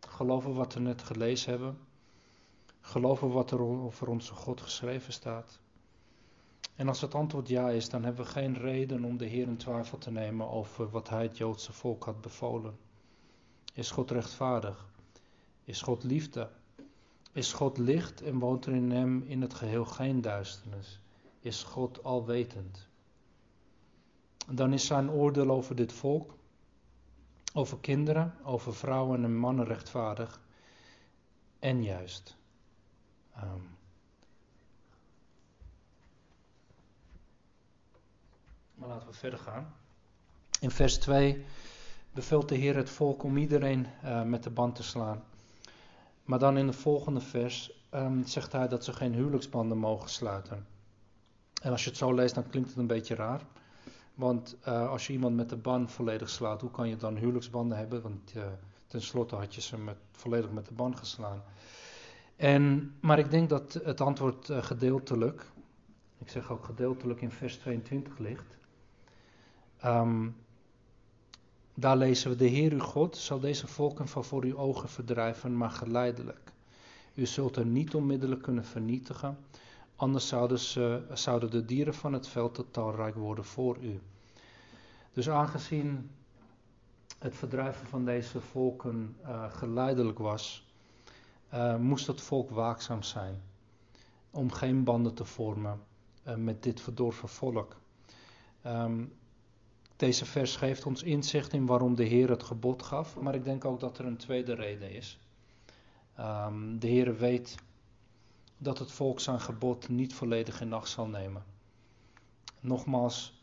Geloven 0.00 0.54
wat 0.54 0.74
we 0.74 0.80
net 0.80 1.02
gelezen 1.02 1.50
hebben. 1.50 1.78
Geloven 2.80 3.30
wat 3.30 3.50
er 3.50 3.60
over 3.60 4.08
onze 4.08 4.34
God 4.34 4.60
geschreven 4.60 5.12
staat. 5.12 5.60
En 6.76 6.88
als 6.88 7.00
het 7.00 7.14
antwoord 7.14 7.48
ja 7.48 7.70
is, 7.70 7.88
dan 7.88 8.04
hebben 8.04 8.24
we 8.24 8.30
geen 8.30 8.54
reden 8.54 9.04
om 9.04 9.16
de 9.16 9.26
Heer 9.26 9.46
in 9.46 9.56
twijfel 9.56 9.98
te 9.98 10.10
nemen 10.10 10.50
over 10.50 10.90
wat 10.90 11.08
hij 11.08 11.22
het 11.22 11.36
Joodse 11.36 11.72
volk 11.72 12.04
had 12.04 12.20
bevolen. 12.20 12.78
Is 13.72 13.90
God 13.90 14.10
rechtvaardig? 14.10 14.86
Is 15.64 15.82
God 15.82 16.02
liefde? 16.02 16.50
Is 17.34 17.52
God 17.52 17.78
licht 17.78 18.22
en 18.22 18.38
woont 18.38 18.66
er 18.66 18.74
in 18.74 18.90
hem 18.90 19.22
in 19.22 19.42
het 19.42 19.54
geheel 19.54 19.84
geen 19.84 20.20
duisternis? 20.20 21.00
Is 21.40 21.62
God 21.62 22.04
alwetend? 22.04 22.88
Dan 24.50 24.72
is 24.72 24.86
zijn 24.86 25.10
oordeel 25.10 25.50
over 25.50 25.76
dit 25.76 25.92
volk 25.92 26.34
over 27.56 27.78
kinderen, 27.78 28.34
over 28.42 28.74
vrouwen 28.74 29.24
en 29.24 29.36
mannen 29.36 29.64
rechtvaardig 29.64 30.40
en 31.58 31.82
juist. 31.82 32.36
Um, 33.42 33.76
maar 38.74 38.88
laten 38.88 39.08
we 39.08 39.14
verder 39.14 39.38
gaan. 39.38 39.74
In 40.60 40.70
vers 40.70 40.98
2 40.98 41.44
beveelt 42.12 42.48
de 42.48 42.54
Heer 42.54 42.76
het 42.76 42.90
volk 42.90 43.22
om 43.22 43.36
iedereen 43.36 43.86
uh, 44.04 44.22
met 44.22 44.42
de 44.42 44.50
band 44.50 44.74
te 44.74 44.82
slaan. 44.82 45.24
Maar 46.24 46.38
dan 46.38 46.58
in 46.58 46.66
de 46.66 46.72
volgende 46.72 47.20
vers 47.20 47.84
um, 47.94 48.26
zegt 48.26 48.52
hij 48.52 48.68
dat 48.68 48.84
ze 48.84 48.92
geen 48.92 49.14
huwelijksbanden 49.14 49.78
mogen 49.78 50.08
sluiten. 50.08 50.66
En 51.62 51.70
als 51.70 51.84
je 51.84 51.88
het 51.88 51.98
zo 51.98 52.14
leest, 52.14 52.34
dan 52.34 52.48
klinkt 52.48 52.68
het 52.68 52.78
een 52.78 52.86
beetje 52.86 53.14
raar. 53.14 53.42
Want 54.14 54.56
uh, 54.68 54.90
als 54.90 55.06
je 55.06 55.12
iemand 55.12 55.36
met 55.36 55.48
de 55.48 55.56
ban 55.56 55.88
volledig 55.88 56.28
slaat, 56.28 56.60
hoe 56.60 56.70
kan 56.70 56.88
je 56.88 56.96
dan 56.96 57.16
huwelijksbanden 57.16 57.78
hebben? 57.78 58.02
Want 58.02 58.32
uh, 58.36 58.44
tenslotte 58.86 59.36
had 59.36 59.54
je 59.54 59.60
ze 59.60 59.78
met, 59.78 59.96
volledig 60.12 60.50
met 60.50 60.66
de 60.66 60.74
ban 60.74 60.96
geslaan. 60.96 61.42
En, 62.36 62.94
maar 63.00 63.18
ik 63.18 63.30
denk 63.30 63.48
dat 63.48 63.72
het 63.84 64.00
antwoord 64.00 64.48
uh, 64.48 64.62
gedeeltelijk, 64.62 65.46
ik 66.18 66.28
zeg 66.28 66.50
ook 66.50 66.64
gedeeltelijk 66.64 67.20
in 67.20 67.30
vers 67.30 67.56
22 67.56 68.18
ligt. 68.18 68.56
Um, 69.84 70.36
daar 71.74 71.96
lezen 71.96 72.30
we: 72.30 72.36
De 72.36 72.46
Heer 72.46 72.72
uw 72.72 72.78
God 72.78 73.16
zal 73.16 73.40
deze 73.40 73.66
volken 73.66 74.08
van 74.08 74.24
voor 74.24 74.44
uw 74.44 74.56
ogen 74.56 74.88
verdrijven, 74.88 75.56
maar 75.56 75.70
geleidelijk. 75.70 76.52
U 77.14 77.26
zult 77.26 77.56
er 77.56 77.66
niet 77.66 77.94
onmiddellijk 77.94 78.42
kunnen 78.42 78.64
vernietigen, 78.64 79.38
Anders 79.96 80.28
zouden, 80.28 80.58
ze, 80.58 81.02
zouden 81.12 81.50
de 81.50 81.64
dieren 81.64 81.94
van 81.94 82.12
het 82.12 82.28
veld 82.28 82.54
te 82.54 82.70
talrijk 82.70 83.14
worden 83.14 83.44
voor 83.44 83.78
u. 83.80 84.00
Dus 85.12 85.28
aangezien 85.30 86.10
het 87.18 87.34
verdrijven 87.34 87.86
van 87.86 88.04
deze 88.04 88.40
volken 88.40 89.16
uh, 89.22 89.52
geleidelijk 89.52 90.18
was, 90.18 90.66
uh, 91.54 91.76
moest 91.76 92.06
het 92.06 92.20
volk 92.20 92.50
waakzaam 92.50 93.02
zijn 93.02 93.42
om 94.30 94.52
geen 94.52 94.84
banden 94.84 95.14
te 95.14 95.24
vormen 95.24 95.80
uh, 96.26 96.34
met 96.34 96.62
dit 96.62 96.80
verdorven 96.80 97.28
volk. 97.28 97.76
Um, 98.66 99.12
deze 100.04 100.24
vers 100.24 100.56
geeft 100.56 100.86
ons 100.86 101.02
inzicht 101.02 101.52
in 101.52 101.66
waarom 101.66 101.94
de 101.94 102.04
Heer 102.04 102.30
het 102.30 102.42
gebod 102.42 102.82
gaf, 102.82 103.16
maar 103.16 103.34
ik 103.34 103.44
denk 103.44 103.64
ook 103.64 103.80
dat 103.80 103.98
er 103.98 104.04
een 104.04 104.16
tweede 104.16 104.54
reden 104.54 104.90
is. 104.90 105.18
Um, 106.20 106.78
de 106.78 106.86
Heer 106.86 107.16
weet 107.16 107.56
dat 108.58 108.78
het 108.78 108.92
volk 108.92 109.20
zijn 109.20 109.40
gebod 109.40 109.88
niet 109.88 110.14
volledig 110.14 110.60
in 110.60 110.72
acht 110.72 110.88
zal 110.88 111.06
nemen. 111.06 111.44
Nogmaals, 112.60 113.42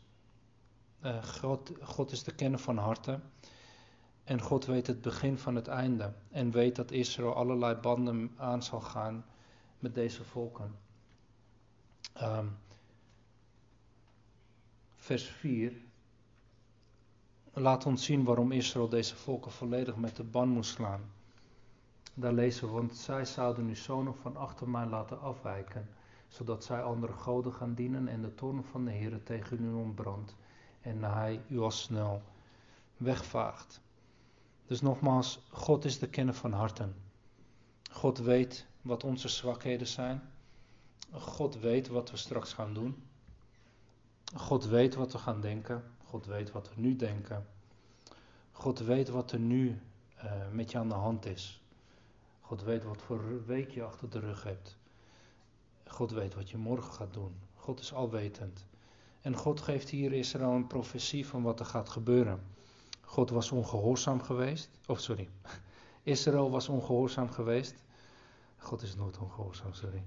uh, 1.04 1.22
God, 1.24 1.72
God 1.80 2.12
is 2.12 2.22
de 2.22 2.34
kenner 2.34 2.58
van 2.58 2.78
harten. 2.78 3.22
En 4.24 4.40
God 4.40 4.66
weet 4.66 4.86
het 4.86 5.00
begin 5.00 5.38
van 5.38 5.54
het 5.54 5.68
einde. 5.68 6.12
En 6.30 6.50
weet 6.50 6.76
dat 6.76 6.90
Israël 6.90 7.34
allerlei 7.34 7.74
banden 7.74 8.32
aan 8.36 8.62
zal 8.62 8.80
gaan 8.80 9.24
met 9.78 9.94
deze 9.94 10.24
volken. 10.24 10.74
Um, 12.20 12.56
vers 14.96 15.24
4 15.24 15.90
laat 17.52 17.86
ons 17.86 18.04
zien 18.04 18.24
waarom 18.24 18.52
Israël 18.52 18.88
deze 18.88 19.16
volken 19.16 19.52
volledig 19.52 19.96
met 19.96 20.16
de 20.16 20.24
ban 20.24 20.48
moest 20.48 20.70
slaan. 20.70 21.00
Daar 22.14 22.32
lezen 22.32 22.66
we, 22.66 22.72
want 22.72 22.96
zij 22.96 23.24
zouden 23.24 23.66
uw 23.66 23.74
zonen 23.74 24.14
van 24.14 24.36
achter 24.36 24.68
mij 24.68 24.86
laten 24.86 25.20
afwijken, 25.20 25.88
zodat 26.28 26.64
zij 26.64 26.82
andere 26.82 27.12
goden 27.12 27.52
gaan 27.52 27.74
dienen 27.74 28.08
en 28.08 28.22
de 28.22 28.34
toorn 28.34 28.64
van 28.64 28.84
de 28.84 28.90
Heer 28.90 29.22
tegen 29.22 29.64
u 29.64 29.72
ontbrandt 29.72 30.34
en 30.80 31.02
hij 31.02 31.40
u 31.48 31.58
al 31.58 31.70
snel 31.70 32.22
wegvaagt. 32.96 33.80
Dus 34.66 34.80
nogmaals, 34.80 35.40
God 35.50 35.84
is 35.84 35.98
de 35.98 36.08
kenner 36.08 36.34
van 36.34 36.52
harten. 36.52 36.94
God 37.90 38.18
weet 38.18 38.66
wat 38.82 39.04
onze 39.04 39.28
zwakheden 39.28 39.86
zijn. 39.86 40.22
God 41.12 41.58
weet 41.58 41.88
wat 41.88 42.10
we 42.10 42.16
straks 42.16 42.52
gaan 42.52 42.74
doen. 42.74 43.02
God 44.36 44.64
weet 44.64 44.94
wat 44.94 45.12
we 45.12 45.18
gaan 45.18 45.40
denken. 45.40 45.82
God 46.12 46.26
weet 46.26 46.52
wat 46.52 46.68
we 46.74 46.80
nu 46.80 46.96
denken. 46.96 47.46
God 48.50 48.78
weet 48.78 49.08
wat 49.08 49.32
er 49.32 49.38
nu 49.38 49.80
uh, 50.24 50.32
met 50.50 50.70
je 50.70 50.78
aan 50.78 50.88
de 50.88 50.94
hand 50.94 51.26
is. 51.26 51.62
God 52.40 52.62
weet 52.62 52.84
wat 52.84 53.02
voor 53.02 53.46
week 53.46 53.70
je 53.70 53.82
achter 53.82 54.10
de 54.10 54.18
rug 54.18 54.42
hebt. 54.42 54.76
God 55.86 56.10
weet 56.10 56.34
wat 56.34 56.50
je 56.50 56.56
morgen 56.56 56.92
gaat 56.92 57.12
doen. 57.12 57.34
God 57.54 57.80
is 57.80 57.92
alwetend. 57.92 58.64
En 59.20 59.36
God 59.36 59.60
geeft 59.60 59.88
hier 59.88 60.12
Israël 60.12 60.50
een 60.50 60.66
profetie 60.66 61.26
van 61.26 61.42
wat 61.42 61.60
er 61.60 61.66
gaat 61.66 61.88
gebeuren. 61.88 62.40
God 63.00 63.30
was 63.30 63.50
ongehoorzaam 63.50 64.22
geweest. 64.22 64.70
Of 64.86 65.00
sorry. 65.00 65.28
Israël 66.02 66.50
was 66.50 66.68
ongehoorzaam 66.68 67.30
geweest. 67.30 67.74
God 68.56 68.82
is 68.82 68.94
nooit 68.94 69.18
ongehoorzaam, 69.18 69.72
sorry. 69.72 70.02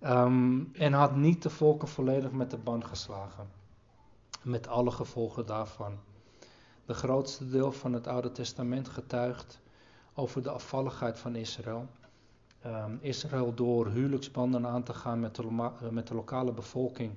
Um, 0.00 0.70
en 0.72 0.92
had 0.92 1.16
niet 1.16 1.42
de 1.42 1.50
volken 1.50 1.88
volledig 1.88 2.30
met 2.30 2.50
de 2.50 2.58
band 2.58 2.84
geslagen. 2.84 3.64
Met 4.46 4.68
alle 4.68 4.90
gevolgen 4.90 5.46
daarvan. 5.46 5.98
De 6.84 6.94
grootste 6.94 7.48
deel 7.48 7.72
van 7.72 7.92
het 7.92 8.06
Oude 8.06 8.32
Testament 8.32 8.88
getuigt 8.88 9.60
over 10.14 10.42
de 10.42 10.50
afvalligheid 10.50 11.18
van 11.18 11.34
Israël. 11.34 11.88
Um, 12.66 12.98
Israël 13.00 13.54
door 13.54 13.86
huwelijksbanden 13.86 14.66
aan 14.66 14.82
te 14.82 14.94
gaan 14.94 15.20
met 15.20 15.34
de, 15.36 15.68
met 15.90 16.06
de 16.06 16.14
lokale 16.14 16.52
bevolking 16.52 17.12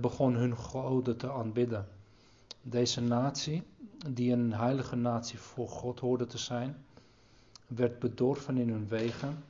begon 0.00 0.34
hun 0.34 0.56
goden 0.56 1.16
te 1.16 1.30
aanbidden. 1.30 1.88
Deze 2.62 3.00
natie, 3.00 3.62
die 4.08 4.32
een 4.32 4.52
heilige 4.52 4.96
natie 4.96 5.38
voor 5.38 5.68
God 5.68 6.00
hoorde 6.00 6.26
te 6.26 6.38
zijn, 6.38 6.84
werd 7.66 7.98
bedorven 7.98 8.56
in 8.56 8.68
hun 8.68 8.88
wegen 8.88 9.44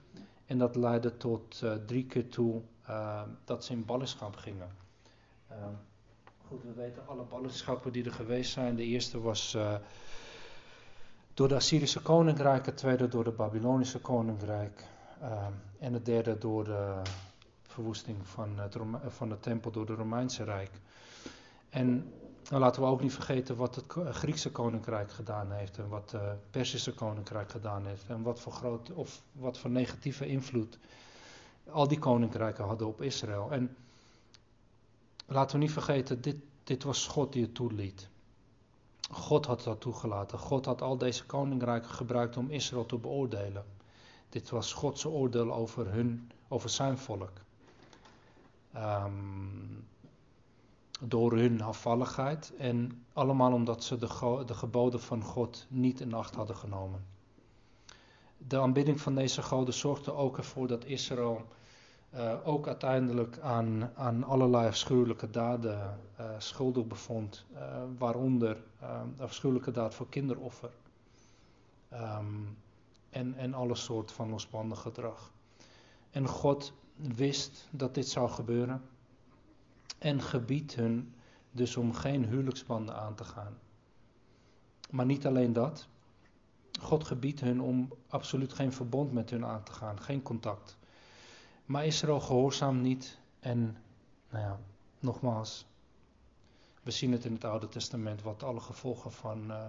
en 0.46 0.58
dat 0.58 0.76
leidde 0.76 1.16
tot 1.16 1.60
uh, 1.64 1.72
drie 1.86 2.06
keer 2.06 2.28
toe 2.28 2.60
uh, 2.88 3.22
dat 3.44 3.64
ze 3.64 3.72
in 3.72 3.84
ballingschap 3.84 4.36
gingen. 4.36 4.78
Goed, 6.50 6.62
we 6.62 6.72
weten 6.72 7.06
alle 7.06 7.22
ballingschappen 7.22 7.92
die 7.92 8.04
er 8.04 8.12
geweest 8.12 8.52
zijn. 8.52 8.76
De 8.76 8.84
eerste 8.84 9.20
was 9.20 9.56
door 11.34 11.48
de 11.48 11.54
Assyrische 11.54 12.02
koninkrijk, 12.02 12.66
het 12.66 12.76
tweede 12.76 13.08
door 13.08 13.24
de 13.24 13.30
Babylonische 13.30 13.98
koninkrijk 13.98 14.84
en 15.78 15.92
het 15.92 16.04
derde 16.04 16.38
door 16.38 16.64
de 16.64 17.02
verwoesting 17.62 18.16
van, 18.28 18.58
het 18.58 18.76
van 19.06 19.28
de 19.28 19.40
tempel 19.40 19.70
door 19.70 19.86
het 19.86 19.98
Romeinse 19.98 20.44
Rijk. 20.44 20.70
En 21.68 22.12
nou, 22.48 22.60
laten 22.62 22.82
we 22.82 22.88
ook 22.88 23.02
niet 23.02 23.14
vergeten 23.14 23.56
wat 23.56 23.74
het 23.74 23.84
Griekse 24.16 24.50
koninkrijk 24.50 25.12
gedaan 25.12 25.52
heeft 25.52 25.78
en 25.78 25.88
wat 25.88 26.10
het 26.10 26.50
Persische 26.50 26.94
koninkrijk 26.94 27.50
gedaan 27.50 27.86
heeft 27.86 28.04
en 28.06 28.22
wat 28.22 28.40
voor 28.40 28.52
groot 28.52 28.92
of 28.92 29.22
wat 29.32 29.58
voor 29.58 29.70
negatieve 29.70 30.26
invloed 30.26 30.78
al 31.70 31.88
die 31.88 31.98
koninkrijken 31.98 32.64
hadden 32.64 32.86
op 32.86 33.02
Israël. 33.02 33.50
En 33.50 33.76
laten 35.30 35.58
we 35.58 35.62
niet 35.62 35.72
vergeten, 35.72 36.20
dit, 36.20 36.36
dit 36.64 36.82
was 36.82 37.06
God 37.06 37.32
die 37.32 37.42
het 37.42 37.54
toeliet. 37.54 38.08
God 39.10 39.46
had 39.46 39.62
dat 39.62 39.80
toegelaten. 39.80 40.38
God 40.38 40.64
had 40.64 40.82
al 40.82 40.98
deze 40.98 41.26
koninkrijken 41.26 41.90
gebruikt 41.90 42.36
om 42.36 42.50
Israël 42.50 42.86
te 42.86 42.96
beoordelen. 42.96 43.64
Dit 44.28 44.50
was 44.50 44.72
Gods 44.72 45.04
oordeel 45.04 45.52
over 45.52 45.92
hun, 45.92 46.30
over 46.48 46.68
zijn 46.68 46.98
volk. 46.98 47.32
Um, 48.76 49.88
door 51.00 51.32
hun 51.32 51.60
afvalligheid 51.60 52.52
en 52.58 53.04
allemaal 53.12 53.52
omdat 53.52 53.84
ze 53.84 53.98
de, 53.98 54.42
de 54.46 54.54
geboden 54.54 55.00
van 55.00 55.22
God 55.22 55.66
niet 55.68 56.00
in 56.00 56.14
acht 56.14 56.34
hadden 56.34 56.56
genomen. 56.56 57.04
De 58.36 58.60
aanbidding 58.60 59.00
van 59.00 59.14
deze 59.14 59.42
goden 59.42 59.74
zorgde 59.74 60.14
ook 60.14 60.36
ervoor 60.36 60.66
dat 60.66 60.84
Israël 60.84 61.46
uh, 62.14 62.32
ook 62.44 62.66
uiteindelijk 62.66 63.38
aan, 63.38 63.90
aan 63.94 64.24
allerlei 64.24 64.66
afschuwelijke 64.66 65.30
daden 65.30 65.98
uh, 66.20 66.30
schuldig 66.38 66.86
bevond, 66.86 67.44
uh, 67.52 67.82
waaronder 67.98 68.62
afschuwelijke 69.18 69.70
daad 69.70 69.94
voor 69.94 70.08
kinderoffer 70.08 70.70
um, 71.92 72.58
en, 73.10 73.34
en 73.34 73.54
alle 73.54 73.74
soorten 73.74 74.16
van 74.16 74.30
losbandig 74.30 74.80
gedrag. 74.80 75.32
En 76.10 76.26
God 76.26 76.72
wist 76.94 77.68
dat 77.70 77.94
dit 77.94 78.08
zou 78.08 78.28
gebeuren 78.28 78.82
en 79.98 80.22
gebiedt 80.22 80.74
hun 80.74 81.14
dus 81.50 81.76
om 81.76 81.92
geen 81.92 82.24
huwelijksbanden 82.24 82.96
aan 82.96 83.14
te 83.14 83.24
gaan. 83.24 83.58
Maar 84.90 85.06
niet 85.06 85.26
alleen 85.26 85.52
dat. 85.52 85.88
God 86.80 87.04
gebiedt 87.04 87.40
hun 87.40 87.60
om 87.60 87.92
absoluut 88.08 88.52
geen 88.52 88.72
verbond 88.72 89.12
met 89.12 89.30
hun 89.30 89.44
aan 89.44 89.62
te 89.62 89.72
gaan, 89.72 90.00
geen 90.00 90.22
contact. 90.22 90.78
Maar 91.70 91.87
Israël 91.87 92.20
gehoorzaam 92.20 92.80
niet 92.80 93.18
en, 93.40 93.76
nou 94.30 94.44
ja, 94.44 94.59
nogmaals, 95.00 95.66
we 96.83 96.90
zien 96.90 97.12
het 97.12 97.24
in 97.24 97.33
het 97.33 97.44
Oude 97.44 97.68
Testament 97.68 98.22
wat 98.22 98.42
alle 98.42 98.61
gevolgen 98.61 99.12
van, 99.12 99.50
uh, 99.50 99.64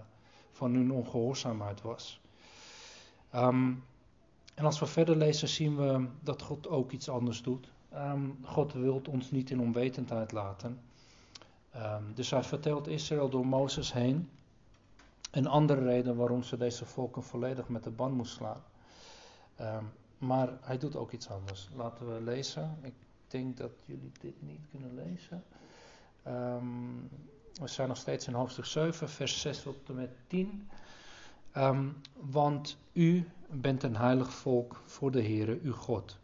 van 0.52 0.74
hun 0.74 0.92
ongehoorzaamheid 0.92 1.82
was. 1.82 2.22
Um, 3.36 3.84
en 4.54 4.66
als 4.66 4.80
we 4.80 4.86
verder 4.86 5.16
lezen 5.16 5.48
zien 5.48 5.76
we 5.76 6.08
dat 6.20 6.42
God 6.42 6.68
ook 6.68 6.92
iets 6.92 7.10
anders 7.10 7.42
doet. 7.42 7.72
Um, 7.94 8.40
God 8.44 8.74
wil 8.74 9.02
ons 9.10 9.32
niet 9.32 9.50
in 9.50 9.60
onwetendheid 9.60 10.32
laten. 10.32 10.82
Um, 11.76 12.14
dus 12.14 12.30
hij 12.30 12.44
vertelt 12.44 12.88
Israël 12.88 13.30
door 13.30 13.48
Mozes 13.48 13.94
heen 13.94 14.30
een 15.32 15.48
andere 15.48 15.84
reden 15.84 16.16
waarom 16.16 16.44
ze 16.44 16.58
deze 16.58 16.86
volken 16.86 17.24
volledig 17.24 17.68
met 17.68 17.84
de 17.84 17.92
ban 17.92 18.14
moest 18.14 18.34
slaan. 18.34 18.64
Um, 19.60 19.92
maar 20.22 20.50
hij 20.62 20.78
doet 20.78 20.96
ook 20.96 21.12
iets 21.12 21.30
anders. 21.30 21.70
Laten 21.76 22.14
we 22.14 22.22
lezen. 22.22 22.78
Ik 22.82 22.94
denk 23.28 23.58
dat 23.58 23.72
jullie 23.86 24.12
dit 24.20 24.42
niet 24.42 24.62
kunnen 24.70 24.96
lezen. 24.96 25.44
we 27.54 27.68
zijn 27.68 27.88
nog 27.88 27.98
steeds 27.98 28.28
in 28.28 28.34
hoofdstuk 28.34 28.66
7, 28.66 29.10
vers 29.10 29.42
6 29.42 29.62
tot 29.62 29.76
en 29.90 29.96
met 29.96 30.10
10. 30.28 30.70
want 32.14 32.78
u 32.94 33.30
bent 33.50 33.84
een 33.84 33.96
heilig 33.96 34.34
volk 34.34 34.82
voor 34.86 35.12
de 35.12 35.22
Heere 35.22 35.60
uw 35.62 35.74
God. 35.74 36.18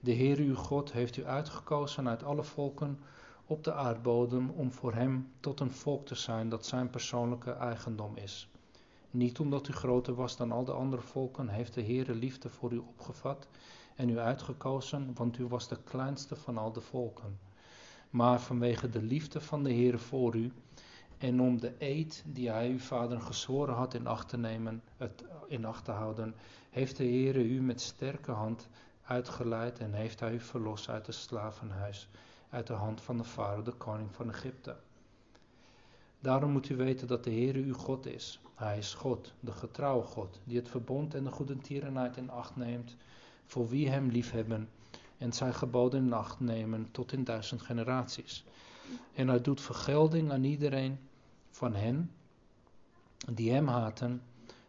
De 0.00 0.12
Heer 0.12 0.38
uw 0.38 0.54
God 0.54 0.92
heeft 0.92 1.16
u 1.16 1.26
uitgekozen 1.26 2.08
uit 2.08 2.22
alle 2.22 2.44
volken 2.44 2.98
op 3.46 3.64
de 3.64 3.72
aardbodem 3.72 4.50
om 4.50 4.72
voor 4.72 4.94
hem 4.94 5.32
tot 5.40 5.60
een 5.60 5.72
volk 5.72 6.06
te 6.06 6.14
zijn 6.14 6.48
dat 6.48 6.66
zijn 6.66 6.90
persoonlijke 6.90 7.52
eigendom 7.52 8.16
is. 8.16 8.48
Niet 9.10 9.38
omdat 9.38 9.68
u 9.68 9.72
groter 9.72 10.14
was 10.14 10.36
dan 10.36 10.52
al 10.52 10.64
de 10.64 10.72
andere 10.72 11.02
volken, 11.02 11.48
heeft 11.48 11.74
de 11.74 11.82
Heere 11.82 12.14
liefde 12.14 12.48
voor 12.48 12.72
u 12.72 12.78
opgevat 12.78 13.48
en 13.94 14.08
u 14.08 14.18
uitgekozen, 14.18 15.10
want 15.14 15.38
u 15.38 15.46
was 15.46 15.68
de 15.68 15.78
kleinste 15.84 16.36
van 16.36 16.58
al 16.58 16.72
de 16.72 16.80
volken. 16.80 17.38
Maar 18.10 18.40
vanwege 18.40 18.90
de 18.90 19.02
liefde 19.02 19.40
van 19.40 19.62
de 19.62 19.72
Heere 19.72 19.98
voor 19.98 20.36
u 20.36 20.52
en 21.18 21.40
om 21.40 21.60
de 21.60 21.74
eed 21.78 22.24
die 22.26 22.50
hij 22.50 22.70
uw 22.70 22.78
vader 22.78 23.20
gezworen 23.20 23.74
had 23.74 23.94
in 23.94 24.06
acht 24.06 24.28
te 24.28 24.36
nemen, 24.36 24.82
het 24.96 25.24
in 25.46 25.64
acht 25.64 25.84
te 25.84 25.90
houden, 25.90 26.34
heeft 26.70 26.96
de 26.96 27.04
Heere 27.04 27.44
u 27.44 27.60
met 27.60 27.80
sterke 27.80 28.30
hand 28.30 28.68
uitgeleid 29.04 29.78
en 29.78 29.92
heeft 29.92 30.20
hij 30.20 30.32
u 30.32 30.40
verlost 30.40 30.88
uit 30.88 31.06
het 31.06 31.14
slavenhuis, 31.14 32.08
uit 32.50 32.66
de 32.66 32.72
hand 32.72 33.00
van 33.00 33.16
de 33.16 33.24
farao, 33.24 33.62
de 33.62 33.72
koning 33.72 34.14
van 34.14 34.28
Egypte. 34.30 34.76
Daarom 36.20 36.50
moet 36.50 36.68
u 36.68 36.76
weten 36.76 37.06
dat 37.06 37.24
de 37.24 37.30
Heere 37.30 37.58
uw 37.58 37.74
God 37.74 38.06
is. 38.06 38.40
Hij 38.54 38.78
is 38.78 38.94
God, 38.94 39.32
de 39.40 39.52
getrouwe 39.52 40.04
God, 40.04 40.40
die 40.44 40.56
het 40.56 40.68
verbond 40.68 41.14
en 41.14 41.24
de 41.24 41.30
goede 41.30 41.58
tierenheid 41.58 42.16
in 42.16 42.30
acht 42.30 42.56
neemt, 42.56 42.96
voor 43.46 43.68
wie 43.68 43.88
hem 43.88 44.08
liefhebben 44.08 44.68
en 45.18 45.32
zijn 45.32 45.54
geboden 45.54 46.04
in 46.04 46.12
acht 46.12 46.40
nemen 46.40 46.88
tot 46.90 47.12
in 47.12 47.24
duizend 47.24 47.62
generaties. 47.62 48.44
En 49.14 49.28
hij 49.28 49.40
doet 49.40 49.60
vergelding 49.60 50.32
aan 50.32 50.44
iedereen 50.44 50.98
van 51.50 51.74
hen 51.74 52.10
die 53.32 53.52
hem 53.52 53.68
haten, 53.68 54.22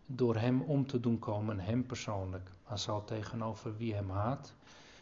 door 0.05 0.35
hem 0.35 0.61
om 0.61 0.87
te 0.87 0.99
doen 0.99 1.19
komen, 1.19 1.59
hem 1.59 1.85
persoonlijk. 1.85 2.51
Hij 2.63 2.77
zal 2.77 3.03
tegenover 3.03 3.77
wie 3.77 3.93
hem 3.93 4.09
haat 4.09 4.53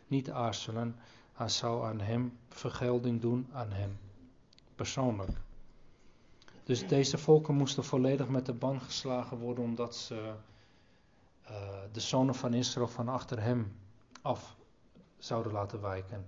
niet 0.07 0.31
aarzelen. 0.31 0.95
Hij 1.33 1.49
zal 1.49 1.86
aan 1.86 1.99
hem 1.99 2.38
vergelding 2.49 3.21
doen, 3.21 3.47
aan 3.51 3.71
hem 3.71 3.97
persoonlijk. 4.75 5.31
Dus 6.67 6.88
deze 6.88 7.17
volken 7.17 7.56
moesten 7.56 7.84
volledig 7.84 8.27
met 8.27 8.45
de 8.45 8.53
band 8.53 8.82
geslagen 8.82 9.38
worden 9.38 9.63
omdat 9.63 9.95
ze 9.95 10.34
uh, 11.49 11.60
de 11.91 11.99
zonen 11.99 12.36
van 12.36 12.53
Israël 12.53 12.88
van 12.88 13.08
achter 13.08 13.41
hem 13.41 13.75
af 14.21 14.58
zouden 15.17 15.51
laten 15.51 15.82
wijken. 15.82 16.25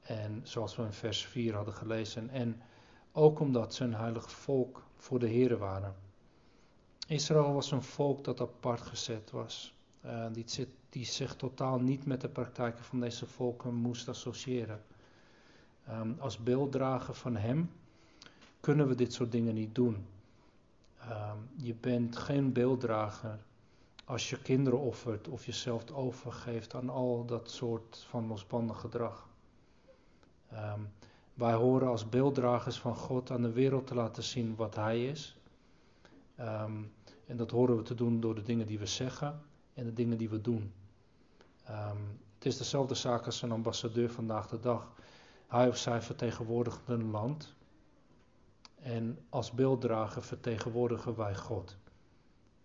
En 0.00 0.40
zoals 0.42 0.76
we 0.76 0.82
in 0.82 0.92
vers 0.92 1.26
4 1.26 1.54
hadden 1.54 1.74
gelezen. 1.74 2.30
En 2.30 2.62
ook 3.12 3.40
omdat 3.40 3.74
ze 3.74 3.84
een 3.84 3.94
heilig 3.94 4.30
volk 4.30 4.82
voor 4.96 5.18
de 5.18 5.32
Here 5.32 5.56
waren. 5.56 5.94
Israël 7.06 7.52
was 7.52 7.70
een 7.70 7.82
volk 7.82 8.24
dat 8.24 8.40
apart 8.40 8.80
gezet 8.80 9.30
was. 9.30 9.74
Uh, 10.04 10.26
die, 10.32 10.68
die, 10.90 11.04
zich 11.04 11.36
totaal 11.36 11.80
niet 11.80 12.06
met 12.06 12.20
de 12.20 12.28
praktijken 12.28 12.84
van 12.84 13.00
deze 13.00 13.26
volken 13.26 13.74
moest 13.74 14.08
associëren. 14.08 14.82
Um, 15.90 16.16
als 16.18 16.38
beelddrager 16.38 17.14
van 17.14 17.36
hem 17.36 17.70
kunnen 18.60 18.88
we 18.88 18.94
dit 18.94 19.12
soort 19.12 19.32
dingen 19.32 19.54
niet 19.54 19.74
doen. 19.74 20.06
Um, 21.02 21.48
je 21.56 21.74
bent 21.74 22.16
geen 22.16 22.52
beelddrager 22.52 23.38
als 24.04 24.30
je 24.30 24.42
kinderen 24.42 24.78
offert 24.78 25.28
of 25.28 25.46
jezelf 25.46 25.90
overgeeft 25.90 26.74
aan 26.74 26.88
al 26.88 27.24
dat 27.24 27.50
soort 27.50 28.06
van 28.08 28.26
losbandig 28.26 28.80
gedrag. 28.80 29.28
Um, 30.52 30.88
Wij 31.38 31.54
horen 31.54 31.88
als 31.88 32.08
beelddragers 32.08 32.78
van 32.78 32.96
God 32.96 33.30
aan 33.30 33.42
de 33.42 33.52
wereld 33.52 33.86
te 33.86 33.94
laten 33.94 34.22
zien 34.22 34.56
wat 34.56 34.74
Hij 34.74 35.06
is. 35.06 35.36
Ehm, 36.36 36.82
en 37.26 37.36
dat 37.36 37.50
horen 37.50 37.76
we 37.76 37.82
te 37.82 37.94
doen 37.94 38.20
door 38.20 38.34
de 38.34 38.42
dingen 38.42 38.66
die 38.66 38.78
we 38.78 38.86
zeggen 38.86 39.40
en 39.74 39.84
de 39.84 39.92
dingen 39.92 40.18
die 40.18 40.28
we 40.28 40.40
doen. 40.40 40.72
Ehm, 41.64 41.96
het 42.34 42.46
is 42.46 42.56
dezelfde 42.56 42.94
zaak 42.94 43.26
als 43.26 43.42
een 43.42 43.52
ambassadeur 43.52 44.10
vandaag 44.10 44.48
de 44.48 44.60
dag. 44.60 44.92
Hij 45.46 45.68
of 45.68 45.76
zij 45.76 46.02
vertegenwoordigt 46.02 46.80
een 46.86 47.10
land. 47.10 47.54
En 48.82 49.18
als 49.28 49.52
beelddrager 49.52 50.22
vertegenwoordigen 50.22 51.16
wij 51.16 51.36
God. 51.36 51.76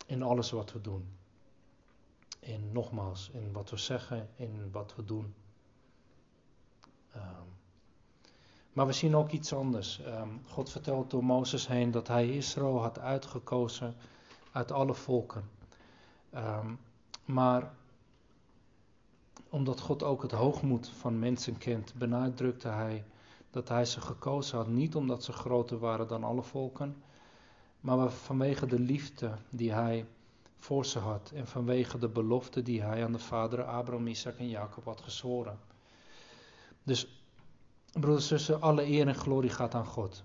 In 0.05 0.23
alles 0.23 0.51
wat 0.51 0.71
we 0.71 0.81
doen. 0.81 1.17
In 2.39 2.71
nogmaals, 2.71 3.29
in 3.29 3.51
wat 3.51 3.69
we 3.69 3.77
zeggen, 3.77 4.29
in 4.35 4.71
wat 4.71 4.95
we 4.95 5.05
doen. 5.05 5.33
Um, 7.15 7.53
maar 8.73 8.85
we 8.85 8.93
zien 8.93 9.15
ook 9.15 9.31
iets 9.31 9.53
anders. 9.53 10.01
Ehm, 10.01 10.29
God 10.45 10.69
vertelt 10.69 11.09
door 11.09 11.23
Mozes 11.23 11.67
heen 11.67 11.91
dat 11.91 12.07
hij 12.07 12.29
Israël 12.29 12.81
had 12.81 12.99
uitgekozen 12.99 13.95
uit 14.51 14.71
alle 14.71 14.93
volken. 14.93 15.49
Um, 16.35 16.79
maar 17.25 17.73
omdat 19.49 19.79
God 19.79 20.03
ook 20.03 20.21
het 20.21 20.31
hoogmoed 20.31 20.89
van 20.89 21.19
mensen 21.19 21.57
kent, 21.57 21.93
benadrukte 21.93 22.67
hij 22.67 23.03
dat 23.53 23.69
hij 23.69 23.85
ze 23.85 24.01
gekozen 24.01 24.57
had, 24.57 24.67
niet 24.67 24.95
omdat 24.95 25.23
ze 25.23 25.31
groter 25.31 25.79
waren 25.79 26.07
dan 26.07 26.23
alle 26.23 26.43
volken, 26.43 27.03
maar 27.79 28.11
vanwege 28.11 28.65
de 28.65 28.79
liefde 28.79 29.31
die 29.49 29.71
hij 29.71 30.05
voor 30.57 30.85
ze 30.85 30.99
had 30.99 31.31
en 31.35 31.47
vanwege 31.47 31.97
de 31.97 32.09
belofte 32.09 32.61
die 32.61 32.81
hij 32.81 33.03
aan 33.03 33.11
de 33.11 33.19
vaderen 33.19 33.67
Abraham, 33.67 34.07
Isaac 34.07 34.37
en 34.37 34.49
Jacob 34.49 34.85
had 34.85 35.01
gezworen. 35.01 35.59
Dus 36.83 37.21
Broeders 37.91 38.31
en 38.31 38.37
zussen, 38.37 38.61
alle 38.61 38.85
eer 38.85 39.07
en 39.07 39.15
glorie 39.15 39.49
gaat 39.49 39.75
aan 39.75 39.85
God. 39.85 40.23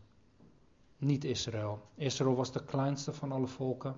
Niet 0.98 1.24
Israël. 1.24 1.82
Israël 1.94 2.34
was 2.34 2.52
de 2.52 2.64
kleinste 2.64 3.12
van 3.12 3.32
alle 3.32 3.46
volken. 3.46 3.96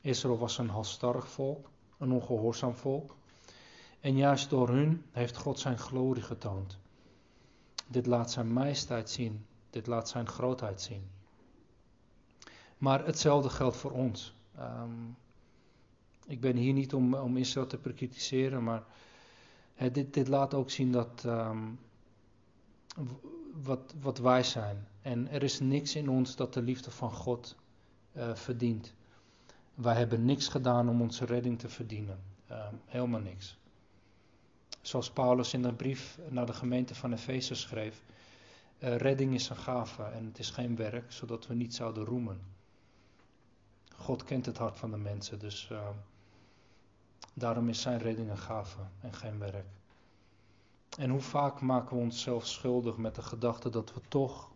Israël 0.00 0.38
was 0.38 0.58
een 0.58 0.68
halstarrig 0.68 1.28
volk, 1.28 1.70
een 1.98 2.12
ongehoorzaam 2.12 2.74
volk. 2.74 3.16
En 4.00 4.16
juist 4.16 4.50
door 4.50 4.68
hun 4.68 5.04
heeft 5.10 5.36
God 5.36 5.58
zijn 5.58 5.78
glorie 5.78 6.22
getoond. 6.22 6.78
Dit 7.88 8.06
laat 8.06 8.30
zijn 8.30 8.52
majesteit 8.52 9.10
zien. 9.10 9.46
Dit 9.70 9.86
laat 9.86 10.08
zijn 10.08 10.26
grootheid 10.26 10.80
zien. 10.80 11.02
Maar 12.78 13.06
hetzelfde 13.06 13.50
geldt 13.50 13.76
voor 13.76 13.90
ons. 13.90 14.34
Um, 14.58 15.16
ik 16.26 16.40
ben 16.40 16.56
hier 16.56 16.72
niet 16.72 16.94
om, 16.94 17.14
om 17.14 17.36
Israël 17.36 17.66
te 17.66 17.78
bekritiseren, 17.78 18.64
maar 18.64 18.82
dit, 19.92 20.28
laat 20.28 20.54
ook 20.54 20.70
zien 20.70 20.92
dat, 20.92 21.24
um, 21.26 21.78
wat, 23.62 23.94
wat 24.00 24.18
wij 24.18 24.42
zijn. 24.42 24.88
En 25.02 25.28
er 25.28 25.42
is 25.42 25.60
niks 25.60 25.94
in 25.94 26.08
ons 26.08 26.36
dat 26.36 26.54
de 26.54 26.62
liefde 26.62 26.90
van 26.90 27.10
God 27.10 27.56
uh, 28.16 28.34
verdient. 28.34 28.94
Wij 29.74 29.94
hebben 29.94 30.24
niks 30.24 30.48
gedaan 30.48 30.88
om 30.88 31.00
onze 31.00 31.24
redding 31.24 31.58
te 31.58 31.68
verdienen. 31.68 32.18
Uh, 32.50 32.66
helemaal 32.84 33.20
niks. 33.20 33.58
Zoals 34.88 35.10
Paulus 35.10 35.54
in 35.54 35.62
de 35.62 35.72
brief 35.72 36.18
naar 36.28 36.46
de 36.46 36.52
gemeente 36.52 36.94
van 36.94 37.12
Efeze 37.12 37.54
schreef: 37.54 38.02
uh, 38.78 38.96
Redding 38.96 39.34
is 39.34 39.48
een 39.48 39.56
gave 39.56 40.02
en 40.02 40.24
het 40.24 40.38
is 40.38 40.50
geen 40.50 40.76
werk, 40.76 41.12
zodat 41.12 41.46
we 41.46 41.54
niet 41.54 41.74
zouden 41.74 42.04
roemen. 42.04 42.40
God 43.96 44.24
kent 44.24 44.46
het 44.46 44.58
hart 44.58 44.78
van 44.78 44.90
de 44.90 44.96
mensen, 44.96 45.38
dus 45.38 45.70
daarom 47.34 47.68
is 47.68 47.80
zijn 47.80 47.98
redding 47.98 48.30
een 48.30 48.38
gave 48.38 48.78
en 49.00 49.14
geen 49.14 49.38
werk. 49.38 49.66
En 50.98 51.10
hoe 51.10 51.20
vaak 51.20 51.60
maken 51.60 51.96
we 51.96 52.02
onszelf 52.02 52.46
schuldig 52.46 52.96
met 52.96 53.14
de 53.14 53.22
gedachte 53.22 53.70
dat 53.70 53.94
we 53.94 54.00
toch 54.08 54.50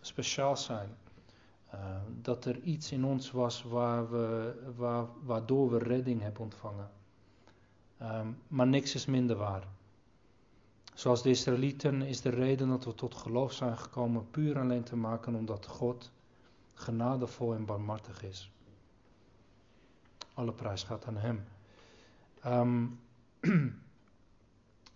speciaal 0.00 0.56
zijn. 0.56 0.96
Uh, 1.74 1.80
dat 2.22 2.44
er 2.44 2.60
iets 2.60 2.92
in 2.92 3.04
ons 3.04 3.30
was 3.30 3.62
waar 3.62 4.10
we, 4.10 4.54
waar, 4.76 5.06
waardoor 5.22 5.70
we 5.70 5.78
redding 5.78 6.22
hebben 6.22 6.42
ontvangen. 6.42 6.90
Um, 8.02 8.38
maar 8.48 8.66
niks 8.66 8.94
is 8.94 9.06
minder 9.06 9.36
waar. 9.36 9.66
Zoals 10.94 11.22
de 11.22 11.30
Israëlieten 11.30 12.02
is 12.02 12.20
de 12.20 12.30
reden 12.30 12.68
dat 12.68 12.84
we 12.84 12.94
tot 12.94 13.14
geloof 13.14 13.52
zijn 13.52 13.78
gekomen 13.78 14.30
puur 14.30 14.58
alleen 14.58 14.84
te 14.84 14.96
maken 14.96 15.34
omdat 15.34 15.66
God 15.66 16.10
genadevol 16.74 17.54
en 17.54 17.64
barmhartig 17.64 18.22
is. 18.22 18.50
Alle 20.34 20.52
prijs 20.52 20.82
gaat 20.82 21.06
aan 21.06 21.16
Hem. 21.16 21.44
Um, 22.46 23.00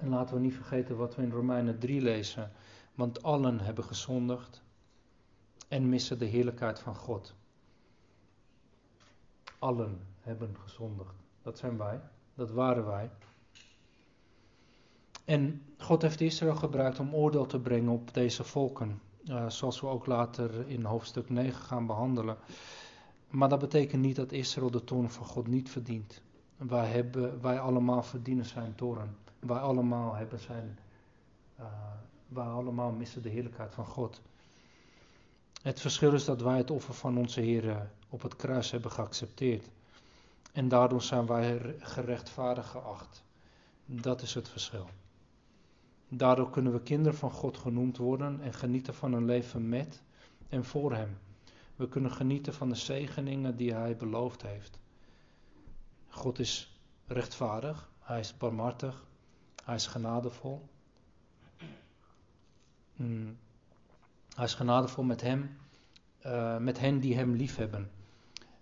En 0.01 0.09
laten 0.09 0.35
we 0.35 0.41
niet 0.41 0.55
vergeten 0.55 0.97
wat 0.97 1.15
we 1.15 1.23
in 1.23 1.31
Romeinen 1.31 1.79
3 1.79 2.01
lezen. 2.01 2.53
Want 2.95 3.23
allen 3.23 3.61
hebben 3.61 3.85
gezondigd 3.85 4.63
en 5.69 5.89
missen 5.89 6.19
de 6.19 6.25
heerlijkheid 6.25 6.79
van 6.79 6.95
God. 6.95 7.35
Allen 9.59 10.07
hebben 10.21 10.57
gezondigd. 10.57 11.15
Dat 11.43 11.59
zijn 11.59 11.77
wij, 11.77 12.01
dat 12.41 12.51
waren 12.51 12.87
wij. 12.87 13.11
En 15.25 15.63
God 15.79 16.03
heeft 16.03 16.21
Israël 16.21 16.55
gebruikt 16.55 16.99
om 16.99 17.15
oordeel 17.15 17.47
te 17.47 17.61
brengen 17.61 17.93
op 17.93 18.15
deze 18.15 18.45
volken. 18.45 19.01
Uh, 19.25 19.49
zoals 19.49 19.81
we 19.81 19.87
ook 19.87 20.07
later 20.07 20.69
in 20.69 20.85
hoofdstuk 20.85 21.31
9 21.31 21.63
gaan 21.63 21.87
behandelen. 21.87 22.37
Maar 23.29 23.49
dat 23.49 23.59
betekent 23.59 24.03
niet 24.03 24.17
dat 24.17 24.33
Israël 24.33 24.71
de 24.71 24.85
toorn 24.85 25.11
van 25.11 25.27
God 25.27 25.47
niet 25.47 25.71
verdient. 25.71 26.23
Wij, 26.57 26.87
hebben, 26.87 27.41
wij 27.41 27.61
allemaal 27.61 28.03
verdienen 28.03 28.45
zijn 28.45 28.75
toorn. 28.75 29.17
Wij 29.39 29.59
allemaal 29.59 30.15
hebben 30.15 30.39
zijn, 30.39 30.79
uh, 31.59 31.67
wij 32.29 32.45
allemaal 32.45 32.91
missen 32.91 33.23
de 33.23 33.29
heerlijkheid 33.29 33.75
van 33.75 33.87
God. 33.87 34.21
Het 35.63 35.81
verschil 35.81 36.13
is 36.13 36.25
dat 36.25 36.43
wij 36.43 36.57
het 36.57 36.71
offer 36.71 36.95
van 36.95 37.19
onze 37.19 37.41
Heer 37.41 37.91
op 38.09 38.23
het 38.23 38.37
kruis 38.37 38.71
hebben 38.71 38.91
geaccepteerd. 38.91 39.71
En 40.53 40.69
daardoor 40.69 41.03
zijn 41.03 41.27
wij 41.27 41.77
gerechtvaardigd 41.79 42.69
geacht. 42.69 43.25
Dat 43.85 44.23
is 44.23 44.35
het 44.35 44.49
verschil. 44.49 44.89
Daardoor 46.09 46.51
kunnen 46.51 46.73
we 46.73 46.83
kinderen 46.83 47.19
van 47.19 47.31
God 47.31 47.59
genoemd 47.59 47.97
worden 47.97 48.41
en 48.41 48.55
genieten 48.55 48.95
van 48.95 49.13
een 49.13 49.25
leven 49.25 49.69
met 49.69 50.03
en 50.49 50.65
voor 50.65 50.95
Hem. 50.95 51.19
We 51.77 51.89
kunnen 51.89 52.11
genieten 52.11 52.55
van 52.55 52.69
de 52.69 52.75
zegeningen 52.75 53.57
die 53.57 53.75
Hij 53.75 53.97
beloofd 53.97 54.43
heeft. 54.43 54.79
God 56.09 56.39
is 56.39 56.81
rechtvaardig, 57.07 57.91
Hij 57.99 58.21
is 58.21 58.37
barmhartig, 58.37 59.05
hij 59.65 59.75
is 59.75 59.87
genadevol. 59.87 60.69
Hmm. 62.97 63.39
Hij 64.35 64.45
is 64.45 64.55
genadevol 64.55 65.05
met 65.05 65.21
hem, 65.21 65.57
uh, 66.27 66.57
met 66.57 66.79
hen 66.79 67.01
die 67.01 67.17
hem 67.17 67.35
liefhebben. 67.35 67.91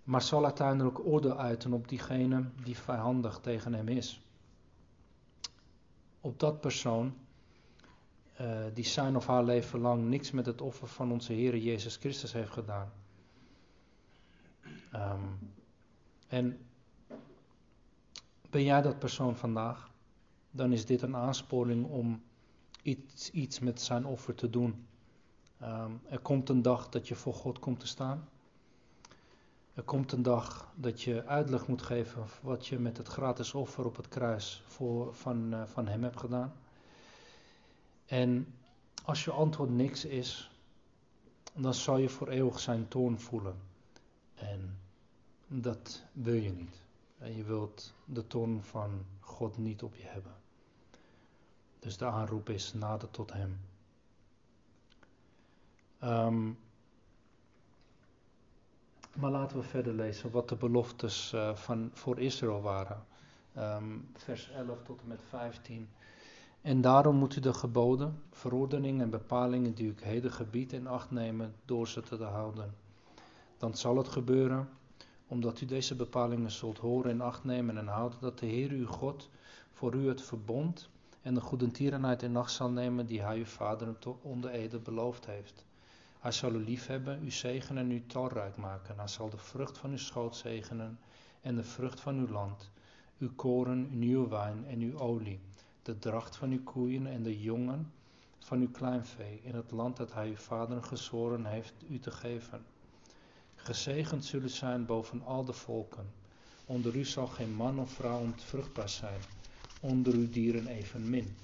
Maar 0.09 0.21
zal 0.21 0.43
uiteindelijk 0.43 0.99
oordeel 0.99 1.37
uiten 1.37 1.73
op 1.73 1.87
diegene 1.87 2.49
die 2.63 2.77
vijandig 2.77 3.39
tegen 3.39 3.73
hem 3.73 3.87
is. 3.87 4.21
Op 6.21 6.39
dat 6.39 6.61
persoon 6.61 7.13
uh, 8.41 8.65
die 8.73 8.85
zijn 8.85 9.15
of 9.15 9.27
haar 9.27 9.43
leven 9.43 9.79
lang 9.79 10.03
niks 10.03 10.31
met 10.31 10.45
het 10.45 10.61
offer 10.61 10.87
van 10.87 11.11
onze 11.11 11.33
Heer 11.33 11.57
Jezus 11.57 11.95
Christus 11.95 12.33
heeft 12.33 12.51
gedaan. 12.51 12.91
Um, 14.95 15.53
en 16.27 16.57
ben 18.49 18.63
jij 18.63 18.81
dat 18.81 18.99
persoon 18.99 19.35
vandaag? 19.35 19.89
dan 20.51 20.71
is 20.71 20.85
dit 20.85 21.01
een 21.01 21.15
aansporing 21.15 21.85
om 21.85 22.21
iets, 22.81 23.31
iets 23.31 23.59
met 23.59 23.81
zijn 23.81 24.05
offer 24.05 24.35
te 24.35 24.49
doen. 24.49 24.87
Um, 25.61 26.01
er 26.09 26.19
komt 26.19 26.49
een 26.49 26.61
dag 26.61 26.89
dat 26.89 27.07
je 27.07 27.15
voor 27.15 27.33
God 27.33 27.59
komt 27.59 27.79
te 27.79 27.87
staan. 27.87 28.29
Er 29.73 29.83
komt 29.83 30.11
een 30.11 30.21
dag 30.23 30.71
dat 30.75 31.01
je 31.01 31.25
uitleg 31.25 31.67
moet 31.67 31.81
geven 31.81 32.25
wat 32.41 32.67
je 32.67 32.79
met 32.79 32.97
het 32.97 33.07
gratis 33.07 33.53
offer 33.53 33.85
op 33.85 33.95
het 33.95 34.07
kruis 34.07 34.63
voor, 34.67 35.15
van, 35.15 35.53
uh, 35.53 35.63
van 35.65 35.87
Hem 35.87 36.03
hebt 36.03 36.19
gedaan. 36.19 36.53
En 38.05 38.53
als 39.03 39.23
je 39.23 39.31
antwoord 39.31 39.69
niks 39.69 40.05
is, 40.05 40.51
dan 41.53 41.73
zal 41.73 41.97
je 41.97 42.09
voor 42.09 42.27
eeuwig 42.27 42.59
zijn 42.59 42.87
toorn 42.87 43.19
voelen. 43.19 43.55
En 44.35 44.79
dat 45.47 46.03
wil 46.11 46.33
je 46.33 46.51
niet. 46.51 46.81
En 47.17 47.35
je 47.35 47.43
wilt 47.43 47.93
de 48.05 48.27
toorn 48.27 48.63
van 48.63 49.05
God 49.19 49.57
niet 49.57 49.83
op 49.83 49.95
je 49.95 50.03
hebben. 50.03 50.33
Dus 51.79 51.97
de 51.97 52.05
aanroep 52.05 52.49
is 52.49 52.73
nader 52.73 53.11
tot 53.11 53.33
Hem. 53.33 53.59
Um, 56.03 56.57
maar 59.19 59.31
laten 59.31 59.57
we 59.57 59.63
verder 59.63 59.93
lezen 59.93 60.31
wat 60.31 60.49
de 60.49 60.55
beloftes 60.55 61.31
uh, 61.35 61.55
van, 61.55 61.89
voor 61.93 62.19
Israël 62.19 62.61
waren. 62.61 63.05
Um, 63.57 64.07
vers 64.13 64.49
11 64.49 64.83
tot 64.83 65.01
en 65.01 65.07
met 65.07 65.21
15. 65.27 65.89
En 66.61 66.81
daarom 66.81 67.15
moet 67.15 67.35
u 67.35 67.39
de 67.39 67.53
geboden, 67.53 68.21
verordeningen 68.31 69.01
en 69.01 69.09
bepalingen 69.09 69.73
die 69.73 69.91
ik 69.91 69.99
heden 69.99 70.31
gebied 70.31 70.73
in 70.73 70.87
acht 70.87 71.11
nemen 71.11 71.55
door 71.65 71.87
ze 71.87 72.01
te 72.01 72.23
houden. 72.23 72.75
Dan 73.57 73.75
zal 73.75 73.97
het 73.97 74.07
gebeuren, 74.07 74.69
omdat 75.27 75.61
u 75.61 75.65
deze 75.65 75.95
bepalingen 75.95 76.51
zult 76.51 76.77
horen 76.77 77.11
en 77.11 77.21
acht 77.21 77.43
nemen 77.43 77.77
en 77.77 77.87
houden, 77.87 78.19
dat 78.21 78.39
de 78.39 78.45
Heer 78.45 78.71
uw 78.71 78.87
God 78.87 79.29
voor 79.71 79.93
u 79.93 80.07
het 80.07 80.21
verbond 80.21 80.89
en 81.21 81.33
de 81.33 81.41
goedentierenheid 81.41 82.21
in 82.23 82.31
nacht 82.31 82.51
zal 82.51 82.69
nemen 82.69 83.05
die 83.05 83.21
hij 83.21 83.37
uw 83.37 83.45
vaderen 83.45 83.97
onder 84.21 84.49
ede 84.49 84.79
beloofd 84.79 85.25
heeft. 85.25 85.65
Hij 86.19 86.31
zal 86.31 86.53
u 86.53 86.63
liefhebben, 86.63 87.23
u 87.25 87.31
zegenen 87.31 87.83
en 87.83 87.91
u 87.91 88.05
talrijk 88.05 88.57
maken. 88.57 88.97
Hij 88.97 89.07
zal 89.07 89.29
de 89.29 89.37
vrucht 89.37 89.77
van 89.77 89.89
uw 89.91 89.97
schoot 89.97 90.35
zegenen 90.35 90.99
en 91.41 91.55
de 91.55 91.63
vrucht 91.63 91.99
van 91.99 92.17
uw 92.17 92.27
land, 92.27 92.71
uw 93.17 93.29
koren, 93.35 93.87
uw 93.91 93.97
nieuwe 93.97 94.27
wijn 94.27 94.65
en 94.67 94.79
uw 94.79 94.99
olie, 94.99 95.39
de 95.81 95.99
dracht 95.99 96.35
van 96.35 96.51
uw 96.51 96.63
koeien 96.63 97.07
en 97.07 97.23
de 97.23 97.41
jongen 97.41 97.91
van 98.39 98.59
uw 98.59 98.71
kleinvee 98.71 99.39
in 99.43 99.55
het 99.55 99.71
land 99.71 99.97
dat 99.97 100.13
hij 100.13 100.27
uw 100.27 100.35
vaderen 100.35 100.83
gezworen 100.83 101.45
heeft 101.45 101.73
u 101.89 101.99
te 101.99 102.11
geven. 102.11 102.65
Gezegend 103.55 104.25
zullen 104.25 104.49
zijn 104.49 104.85
boven 104.85 105.21
al 105.25 105.45
de 105.45 105.53
volken. 105.53 106.11
Onder 106.65 106.95
u 106.95 107.05
zal 107.05 107.27
geen 107.27 107.53
man 107.53 107.79
of 107.79 107.91
vrouw 107.91 108.19
ontvruchtbaar 108.19 108.89
zijn, 108.89 109.21
onder 109.79 110.13
uw 110.13 110.29
dieren 110.29 110.67
evenmin. 110.67 111.35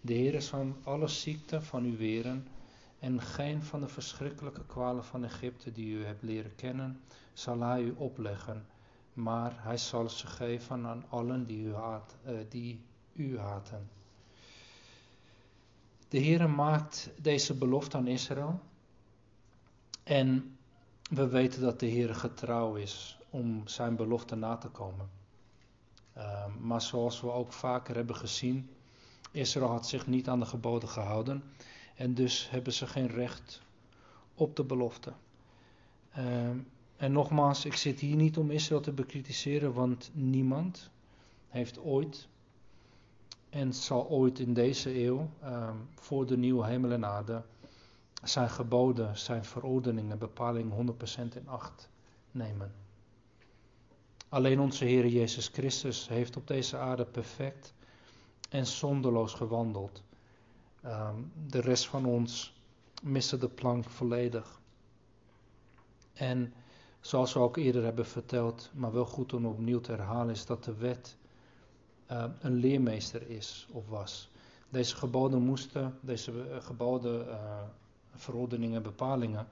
De 0.00 0.12
Heer 0.12 0.42
zal 0.42 0.76
alle 0.82 1.08
ziekte 1.08 1.62
van 1.62 1.84
u 1.84 1.96
weren 1.96 2.46
en 3.00 3.20
geen 3.20 3.62
van 3.62 3.80
de 3.80 3.88
verschrikkelijke 3.88 4.64
kwalen 4.66 5.04
van 5.04 5.24
Egypte 5.24 5.72
die 5.72 5.94
u 5.94 6.04
hebt 6.04 6.22
leren 6.22 6.54
kennen, 6.54 7.00
zal 7.32 7.60
hij 7.60 7.82
u 7.82 7.94
opleggen, 7.96 8.66
maar 9.12 9.52
hij 9.56 9.76
zal 9.76 10.08
ze 10.08 10.26
geven 10.26 10.86
aan 10.86 11.04
allen 11.08 11.46
die 11.46 11.64
u, 11.64 11.74
haat, 11.74 12.16
uh, 12.26 12.38
die 12.48 12.84
u 13.12 13.38
haten. 13.38 13.90
De 16.08 16.18
Heer 16.18 16.50
maakt 16.50 17.10
deze 17.20 17.54
belofte 17.54 17.96
aan 17.96 18.06
Israël 18.06 18.60
en 20.02 20.56
we 21.10 21.28
weten 21.28 21.60
dat 21.60 21.80
de 21.80 21.86
Heer 21.86 22.14
getrouw 22.14 22.74
is 22.74 23.18
om 23.30 23.68
zijn 23.68 23.96
belofte 23.96 24.34
na 24.34 24.56
te 24.56 24.68
komen. 24.68 25.10
Uh, 26.16 26.46
maar 26.60 26.82
zoals 26.82 27.20
we 27.20 27.30
ook 27.30 27.52
vaker 27.52 27.94
hebben 27.94 28.16
gezien, 28.16 28.70
Israël 29.30 29.68
had 29.68 29.86
zich 29.86 30.06
niet 30.06 30.28
aan 30.28 30.40
de 30.40 30.46
geboden 30.46 30.88
gehouden 30.88 31.42
en 32.00 32.14
dus 32.14 32.50
hebben 32.50 32.72
ze 32.72 32.86
geen 32.86 33.06
recht 33.06 33.62
op 34.34 34.56
de 34.56 34.64
belofte. 34.64 35.12
Uh, 36.18 36.48
en 36.96 37.12
nogmaals, 37.12 37.64
ik 37.64 37.74
zit 37.74 38.00
hier 38.00 38.16
niet 38.16 38.36
om 38.36 38.50
Israël 38.50 38.80
te 38.80 38.92
bekritiseren, 38.92 39.72
want 39.72 40.10
niemand 40.12 40.90
heeft 41.48 41.78
ooit 41.78 42.28
en 43.50 43.74
zal 43.74 44.08
ooit 44.08 44.38
in 44.38 44.54
deze 44.54 45.04
eeuw, 45.04 45.30
uh, 45.42 45.70
voor 45.94 46.26
de 46.26 46.36
nieuwe 46.36 46.66
hemel 46.66 46.90
en 46.90 47.04
aarde, 47.04 47.42
zijn 48.22 48.50
geboden, 48.50 49.18
zijn 49.18 49.44
verordeningen, 49.44 50.18
bepalingen 50.18 50.96
100% 51.32 51.36
in 51.36 51.48
acht 51.48 51.88
nemen. 52.30 52.72
Alleen 54.28 54.60
onze 54.60 54.84
Heer 54.84 55.06
Jezus 55.06 55.48
Christus 55.48 56.08
heeft 56.08 56.36
op 56.36 56.46
deze 56.46 56.76
aarde 56.76 57.04
perfect 57.04 57.74
en 58.50 58.66
zonderloos 58.66 59.34
gewandeld. 59.34 60.02
Um, 60.84 61.32
de 61.46 61.60
rest 61.60 61.86
van 61.86 62.04
ons 62.04 62.54
missen 63.02 63.40
de 63.40 63.48
plank 63.48 63.84
volledig. 63.84 64.60
En 66.12 66.52
zoals 67.00 67.32
we 67.32 67.38
ook 67.38 67.56
eerder 67.56 67.84
hebben 67.84 68.06
verteld, 68.06 68.70
maar 68.74 68.92
wel 68.92 69.04
goed 69.04 69.32
om 69.32 69.46
opnieuw 69.46 69.80
te 69.80 69.90
herhalen, 69.90 70.34
is 70.34 70.46
dat 70.46 70.64
de 70.64 70.74
wet 70.74 71.16
uh, 72.10 72.24
een 72.40 72.54
leermeester 72.54 73.30
is 73.30 73.66
of 73.70 73.88
was. 73.88 74.30
Deze 74.68 74.96
geboden 74.96 75.42
moesten, 75.42 75.98
deze 76.00 76.48
eh, 76.48 76.60
geboden, 76.60 77.26
uh, 77.26 77.62
verordeningen, 78.14 78.82
bepalingen, 78.82 79.48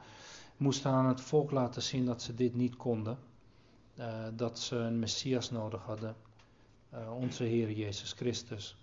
moesten 0.56 0.90
aan 0.90 1.06
het 1.06 1.20
volk 1.20 1.50
laten 1.50 1.82
zien 1.82 2.04
dat 2.04 2.22
ze 2.22 2.34
dit 2.34 2.54
niet 2.54 2.76
konden. 2.76 3.18
Uh, 3.98 4.24
dat 4.32 4.58
ze 4.58 4.76
een 4.76 4.98
Messias 4.98 5.50
nodig 5.50 5.82
hadden, 5.82 6.16
onze 7.18 7.44
Heer 7.44 7.70
Jezus 7.70 8.12
Christus. 8.12 8.76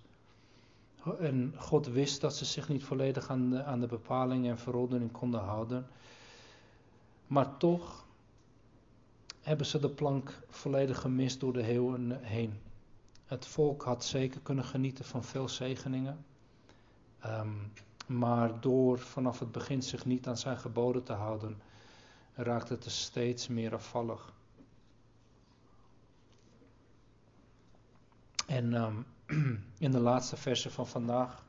En 1.19 1.53
God 1.57 1.87
wist 1.87 2.21
dat 2.21 2.35
ze 2.35 2.45
zich 2.45 2.69
niet 2.69 2.83
volledig 2.83 3.29
aan 3.29 3.49
de, 3.49 3.63
aan 3.63 3.79
de 3.79 3.87
bepalingen 3.87 4.51
en 4.51 4.57
verordeningen 4.57 5.11
konden 5.11 5.39
houden. 5.39 5.87
Maar 7.27 7.57
toch 7.57 8.05
hebben 9.41 9.65
ze 9.65 9.79
de 9.79 9.89
plank 9.89 10.41
volledig 10.49 11.01
gemist 11.01 11.39
door 11.39 11.53
de 11.53 11.63
eeuwen 11.63 12.19
heen. 12.21 12.59
Het 13.25 13.47
volk 13.47 13.83
had 13.83 14.03
zeker 14.03 14.41
kunnen 14.41 14.65
genieten 14.65 15.05
van 15.05 15.23
veel 15.23 15.49
zegeningen. 15.49 16.25
Um, 17.25 17.71
maar 18.07 18.61
door 18.61 18.99
vanaf 18.99 19.39
het 19.39 19.51
begin 19.51 19.81
zich 19.83 20.05
niet 20.05 20.27
aan 20.27 20.37
zijn 20.37 20.57
geboden 20.57 21.03
te 21.03 21.13
houden, 21.13 21.61
raakte 22.33 22.73
het 22.73 22.85
er 22.85 22.91
steeds 22.91 23.47
meer 23.47 23.73
afvallig. 23.73 24.33
En 28.47 28.73
um, 28.73 29.05
in 29.77 29.91
de 29.91 29.99
laatste 29.99 30.37
versen 30.37 30.71
van 30.71 30.87
vandaag 30.87 31.45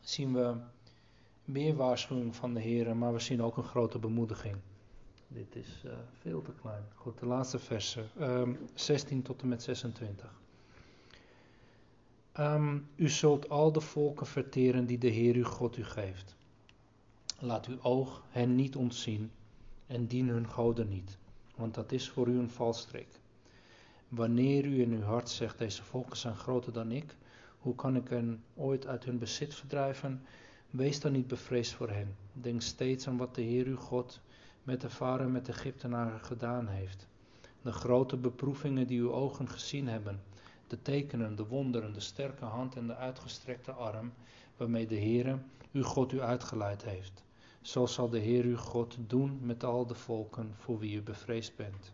zien 0.00 0.32
we 0.32 0.54
meer 1.44 1.76
waarschuwing 1.76 2.36
van 2.36 2.54
de 2.54 2.60
Heer, 2.60 2.96
maar 2.96 3.12
we 3.12 3.20
zien 3.20 3.42
ook 3.42 3.56
een 3.56 3.64
grote 3.64 3.98
bemoediging. 3.98 4.56
Dit 5.28 5.56
is 5.56 5.82
uh, 5.84 5.92
veel 6.20 6.42
te 6.42 6.52
klein. 6.60 6.82
Goed, 6.94 7.18
de 7.18 7.26
laatste 7.26 7.58
versen, 7.58 8.08
um, 8.20 8.58
16 8.74 9.22
tot 9.22 9.42
en 9.42 9.48
met 9.48 9.62
26. 9.62 10.42
Um, 12.38 12.88
u 12.96 13.08
zult 13.08 13.48
al 13.48 13.72
de 13.72 13.80
volken 13.80 14.26
verteren 14.26 14.86
die 14.86 14.98
de 14.98 15.08
Heer 15.08 15.34
uw 15.34 15.44
God 15.44 15.76
u 15.76 15.84
geeft. 15.84 16.36
Laat 17.38 17.66
uw 17.66 17.78
oog 17.82 18.22
hen 18.28 18.54
niet 18.54 18.76
ontzien 18.76 19.30
en 19.86 20.06
dien 20.06 20.28
hun 20.28 20.48
goden 20.48 20.88
niet, 20.88 21.18
want 21.56 21.74
dat 21.74 21.92
is 21.92 22.08
voor 22.08 22.28
u 22.28 22.38
een 22.38 22.50
valstrik. 22.50 23.08
Wanneer 24.14 24.64
u 24.64 24.80
in 24.80 24.92
uw 24.92 25.02
hart 25.02 25.30
zegt, 25.30 25.58
deze 25.58 25.82
volken 25.82 26.16
zijn 26.16 26.36
groter 26.36 26.72
dan 26.72 26.92
ik, 26.92 27.16
hoe 27.58 27.74
kan 27.74 27.96
ik 27.96 28.08
hen 28.08 28.42
ooit 28.54 28.86
uit 28.86 29.04
hun 29.04 29.18
bezit 29.18 29.54
verdrijven? 29.54 30.22
Wees 30.70 31.00
dan 31.00 31.12
niet 31.12 31.26
bevreesd 31.26 31.72
voor 31.72 31.88
hen. 31.88 32.16
Denk 32.32 32.62
steeds 32.62 33.08
aan 33.08 33.16
wat 33.16 33.34
de 33.34 33.42
Heer 33.42 33.66
uw 33.66 33.76
God 33.76 34.20
met 34.62 34.80
de 34.80 34.90
varen 34.90 35.32
met 35.32 35.46
de 35.46 35.52
Egyptenaren 35.52 36.20
gedaan 36.20 36.66
heeft. 36.66 37.06
De 37.62 37.72
grote 37.72 38.16
beproevingen 38.16 38.86
die 38.86 39.00
uw 39.00 39.12
ogen 39.12 39.48
gezien 39.48 39.88
hebben. 39.88 40.22
De 40.66 40.82
tekenen, 40.82 41.36
de 41.36 41.46
wonderen, 41.46 41.92
de 41.92 42.00
sterke 42.00 42.44
hand 42.44 42.76
en 42.76 42.86
de 42.86 42.96
uitgestrekte 42.96 43.72
arm 43.72 44.12
waarmee 44.56 44.86
de 44.86 44.94
Heer 44.94 45.38
uw 45.72 45.82
God 45.82 46.12
u 46.12 46.20
uitgeleid 46.20 46.84
heeft. 46.84 47.24
Zo 47.60 47.86
zal 47.86 48.08
de 48.08 48.18
Heer 48.18 48.44
uw 48.44 48.56
God 48.56 48.96
doen 49.06 49.38
met 49.42 49.64
al 49.64 49.86
de 49.86 49.94
volken 49.94 50.54
voor 50.56 50.78
wie 50.78 50.96
u 50.96 51.02
bevreesd 51.02 51.56
bent. 51.56 51.92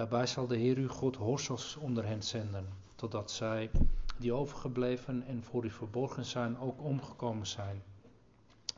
Daarbij 0.00 0.26
zal 0.26 0.46
de 0.46 0.56
Heer 0.56 0.76
uw 0.76 0.88
God 0.88 1.16
horsels 1.16 1.76
onder 1.76 2.06
hen 2.06 2.22
zenden, 2.22 2.66
totdat 2.94 3.30
zij, 3.30 3.70
die 4.16 4.32
overgebleven 4.32 5.22
en 5.26 5.44
voor 5.44 5.64
u 5.64 5.70
verborgen 5.70 6.24
zijn, 6.24 6.58
ook 6.58 6.82
omgekomen 6.82 7.46
zijn. 7.46 7.82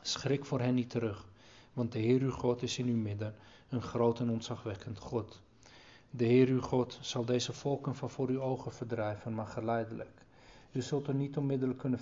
Schrik 0.01 0.45
voor 0.45 0.61
hen 0.61 0.75
niet 0.75 0.91
terug, 0.91 1.29
want 1.73 1.93
de 1.93 1.99
Heer 1.99 2.21
uw 2.21 2.31
God 2.31 2.63
is 2.63 2.79
in 2.79 2.87
uw 2.87 2.97
midden, 2.97 3.35
een 3.69 3.83
groot 3.83 4.21
en 4.21 4.31
ontzagwekkend 4.31 4.99
God. 4.99 5.41
De 6.11 6.25
Heer 6.25 6.49
uw 6.49 6.61
God 6.61 6.99
zal 7.01 7.25
deze 7.25 7.53
volken 7.53 7.95
van 7.95 8.11
voor 8.11 8.29
uw 8.29 8.41
ogen 8.41 8.73
verdrijven, 8.73 9.35
maar 9.35 9.47
geleidelijk. 9.47 10.25
U 10.73 10.83
zult 10.83 11.07
er 11.07 11.15
niet 11.15 11.37
onmiddellijk 11.37 11.79
kunnen. 11.79 12.01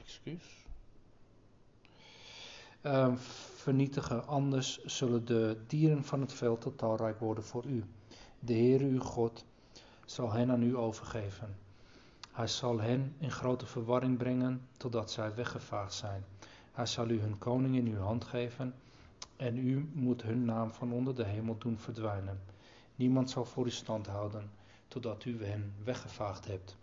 Excuus. 0.00 0.64
Uh, 2.82 3.14
vernietigen, 3.62 4.26
anders 4.26 4.84
zullen 4.84 5.24
de 5.24 5.56
dieren 5.66 6.04
van 6.04 6.20
het 6.20 6.32
veld 6.32 6.60
te 6.60 6.74
talrijk 6.74 7.18
worden 7.18 7.44
voor 7.44 7.64
u. 7.66 7.84
De 8.38 8.52
Heer 8.52 8.80
uw 8.80 9.00
God 9.00 9.44
zal 10.04 10.32
hen 10.32 10.50
aan 10.50 10.62
u 10.62 10.76
overgeven. 10.76 11.56
Hij 12.32 12.46
zal 12.46 12.80
hen 12.80 13.14
in 13.18 13.30
grote 13.30 13.66
verwarring 13.66 14.18
brengen, 14.18 14.68
totdat 14.76 15.10
zij 15.10 15.34
weggevaagd 15.34 15.94
zijn. 15.94 16.24
Hij 16.72 16.86
zal 16.86 17.08
u 17.08 17.20
hun 17.20 17.38
koning 17.38 17.76
in 17.76 17.86
uw 17.86 18.00
hand 18.00 18.24
geven, 18.24 18.74
en 19.36 19.58
u 19.58 19.88
moet 19.92 20.22
hun 20.22 20.44
naam 20.44 20.70
van 20.70 20.92
onder 20.92 21.14
de 21.14 21.24
hemel 21.24 21.58
doen 21.58 21.78
verdwijnen. 21.78 22.40
Niemand 22.96 23.30
zal 23.30 23.44
voor 23.44 23.66
u 23.66 23.70
stand 23.70 24.06
houden, 24.06 24.50
totdat 24.88 25.24
u 25.24 25.44
hen 25.44 25.74
weggevaagd 25.84 26.46
hebt. 26.46 26.76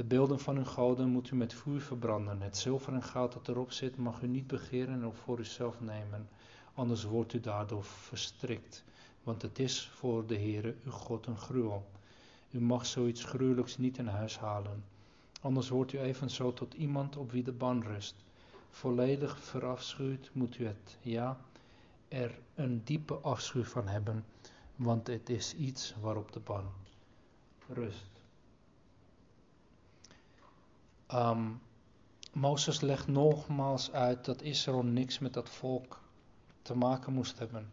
De 0.00 0.06
beelden 0.06 0.40
van 0.40 0.56
uw 0.56 0.64
goden 0.64 1.08
moet 1.08 1.30
u 1.30 1.36
met 1.36 1.54
vuur 1.54 1.80
verbranden. 1.80 2.40
Het 2.40 2.56
zilver 2.56 2.92
en 2.92 3.02
goud 3.02 3.32
dat 3.32 3.48
erop 3.48 3.72
zit 3.72 3.96
mag 3.96 4.22
u 4.22 4.26
niet 4.26 4.46
begeren 4.46 5.04
of 5.04 5.16
voor 5.16 5.38
uzelf 5.38 5.80
nemen, 5.80 6.28
anders 6.74 7.04
wordt 7.04 7.32
u 7.32 7.40
daardoor 7.40 7.84
verstrikt. 7.84 8.84
Want 9.22 9.42
het 9.42 9.58
is 9.58 9.88
voor 9.94 10.26
de 10.26 10.34
Heere 10.34 10.74
uw 10.84 10.90
God 10.90 11.26
een 11.26 11.36
gruwel. 11.36 11.86
U 12.50 12.60
mag 12.60 12.86
zoiets 12.86 13.24
gruwelijks 13.24 13.78
niet 13.78 13.98
in 13.98 14.06
huis 14.06 14.38
halen, 14.38 14.84
anders 15.40 15.68
wordt 15.68 15.92
u 15.92 15.98
evenzo 15.98 16.52
tot 16.52 16.74
iemand 16.74 17.16
op 17.16 17.30
wie 17.30 17.42
de 17.42 17.52
ban 17.52 17.82
rust. 17.82 18.14
Volledig 18.70 19.38
verafschuwd 19.38 20.30
moet 20.32 20.58
u 20.58 20.66
het, 20.66 20.98
ja, 21.00 21.40
er 22.08 22.38
een 22.54 22.84
diepe 22.84 23.14
afschuw 23.14 23.64
van 23.64 23.88
hebben, 23.88 24.24
want 24.76 25.06
het 25.06 25.28
is 25.28 25.54
iets 25.54 25.94
waarop 26.00 26.32
de 26.32 26.40
ban 26.40 26.64
rust. 27.68 28.09
Um, 31.14 31.60
Mozes 32.32 32.80
legt 32.80 33.06
nogmaals 33.06 33.92
uit 33.92 34.24
dat 34.24 34.42
Israël 34.42 34.82
niks 34.82 35.18
met 35.18 35.32
dat 35.32 35.48
volk 35.48 36.00
te 36.62 36.74
maken 36.74 37.12
moest 37.12 37.38
hebben. 37.38 37.72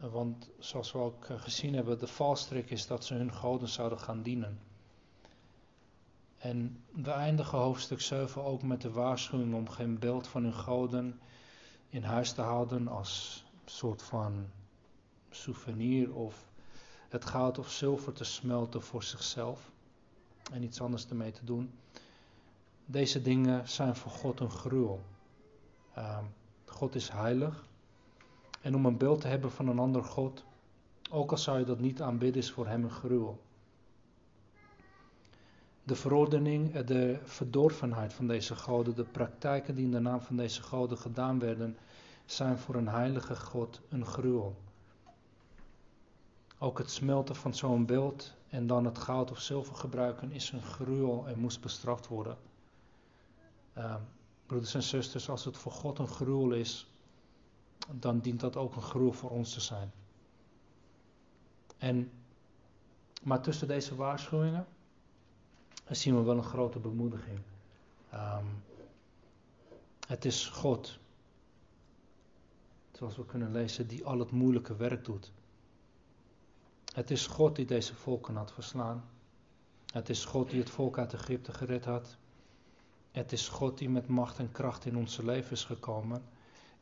Want 0.00 0.50
zoals 0.58 0.92
we 0.92 0.98
ook 0.98 1.26
gezien 1.36 1.74
hebben, 1.74 1.98
de 1.98 2.06
valstrik 2.06 2.70
is 2.70 2.86
dat 2.86 3.04
ze 3.04 3.14
hun 3.14 3.32
goden 3.32 3.68
zouden 3.68 3.98
gaan 3.98 4.22
dienen. 4.22 4.60
En 6.38 6.84
we 6.92 7.10
eindigen 7.10 7.58
hoofdstuk 7.58 8.00
7 8.00 8.44
ook 8.44 8.62
met 8.62 8.80
de 8.80 8.90
waarschuwing 8.90 9.54
om 9.54 9.68
geen 9.68 9.98
beeld 9.98 10.28
van 10.28 10.42
hun 10.42 10.54
goden 10.54 11.20
in 11.88 12.02
huis 12.02 12.32
te 12.32 12.42
houden 12.42 12.88
als 12.88 13.44
soort 13.64 14.02
van 14.02 14.46
souvenir 15.30 16.14
of 16.14 16.46
het 17.08 17.24
goud 17.24 17.58
of 17.58 17.70
zilver 17.70 18.12
te 18.12 18.24
smelten 18.24 18.82
voor 18.82 19.02
zichzelf 19.02 19.70
en 20.52 20.62
iets 20.62 20.80
anders 20.80 21.08
ermee 21.08 21.32
te 21.32 21.44
doen. 21.44 21.72
Deze 22.90 23.22
dingen 23.22 23.68
zijn 23.68 23.96
voor 23.96 24.10
God 24.10 24.40
een 24.40 24.50
gruwel. 24.50 25.00
Uh, 25.98 26.18
God 26.64 26.94
is 26.94 27.08
heilig. 27.08 27.66
En 28.60 28.74
om 28.74 28.86
een 28.86 28.96
beeld 28.96 29.20
te 29.20 29.28
hebben 29.28 29.50
van 29.50 29.68
een 29.68 29.78
ander 29.78 30.04
God, 30.04 30.44
ook 31.10 31.30
al 31.30 31.38
zou 31.38 31.58
je 31.58 31.64
dat 31.64 31.78
niet 31.80 32.02
aanbidden, 32.02 32.42
is 32.42 32.50
voor 32.50 32.66
hem 32.66 32.84
een 32.84 32.90
gruwel. 32.90 33.40
De 35.82 35.94
verordening, 35.94 36.74
eh, 36.74 36.86
de 36.86 37.18
verdorvenheid 37.24 38.12
van 38.12 38.26
deze 38.26 38.56
goden, 38.56 38.94
de 38.94 39.04
praktijken 39.04 39.74
die 39.74 39.84
in 39.84 39.90
de 39.90 40.00
naam 40.00 40.20
van 40.20 40.36
deze 40.36 40.62
goden 40.62 40.98
gedaan 40.98 41.38
werden, 41.38 41.76
zijn 42.24 42.58
voor 42.58 42.74
een 42.74 42.88
heilige 42.88 43.36
God 43.36 43.80
een 43.88 44.06
gruwel. 44.06 44.56
Ook 46.58 46.78
het 46.78 46.90
smelten 46.90 47.36
van 47.36 47.54
zo'n 47.54 47.86
beeld 47.86 48.34
en 48.48 48.66
dan 48.66 48.84
het 48.84 48.98
goud 48.98 49.30
of 49.30 49.38
zilver 49.38 49.74
gebruiken 49.74 50.32
is 50.32 50.50
een 50.50 50.62
gruwel 50.62 51.26
en 51.26 51.38
moest 51.38 51.60
bestraft 51.60 52.06
worden. 52.06 52.47
Uh, 53.78 53.94
broeders 54.46 54.74
en 54.74 54.82
zusters, 54.82 55.28
als 55.28 55.44
het 55.44 55.56
voor 55.56 55.72
God 55.72 55.98
een 55.98 56.08
gruwel 56.08 56.52
is, 56.52 56.90
dan 57.92 58.20
dient 58.20 58.40
dat 58.40 58.56
ook 58.56 58.76
een 58.76 58.82
gruwel 58.82 59.12
voor 59.12 59.30
ons 59.30 59.52
te 59.52 59.60
zijn. 59.60 59.92
En, 61.78 62.10
maar 63.22 63.42
tussen 63.42 63.68
deze 63.68 63.94
waarschuwingen 63.94 64.66
zien 65.88 66.16
we 66.16 66.22
wel 66.22 66.36
een 66.36 66.42
grote 66.42 66.78
bemoediging. 66.78 67.38
Um, 68.14 68.62
het 70.06 70.24
is 70.24 70.46
God, 70.46 70.98
zoals 72.92 73.16
we 73.16 73.26
kunnen 73.26 73.52
lezen, 73.52 73.86
die 73.86 74.04
al 74.04 74.18
het 74.18 74.30
moeilijke 74.30 74.76
werk 74.76 75.04
doet. 75.04 75.32
Het 76.94 77.10
is 77.10 77.26
God 77.26 77.56
die 77.56 77.66
deze 77.66 77.94
volken 77.94 78.36
had 78.36 78.52
verslaan. 78.52 79.04
Het 79.92 80.08
is 80.08 80.24
God 80.24 80.50
die 80.50 80.60
het 80.60 80.70
volk 80.70 80.98
uit 80.98 81.14
Egypte 81.14 81.52
gered 81.52 81.84
had. 81.84 82.16
Het 83.18 83.32
is 83.32 83.48
God 83.48 83.78
die 83.78 83.88
met 83.88 84.08
macht 84.08 84.38
en 84.38 84.52
kracht 84.52 84.84
in 84.84 84.96
onze 84.96 85.24
leven 85.24 85.52
is 85.52 85.64
gekomen 85.64 86.22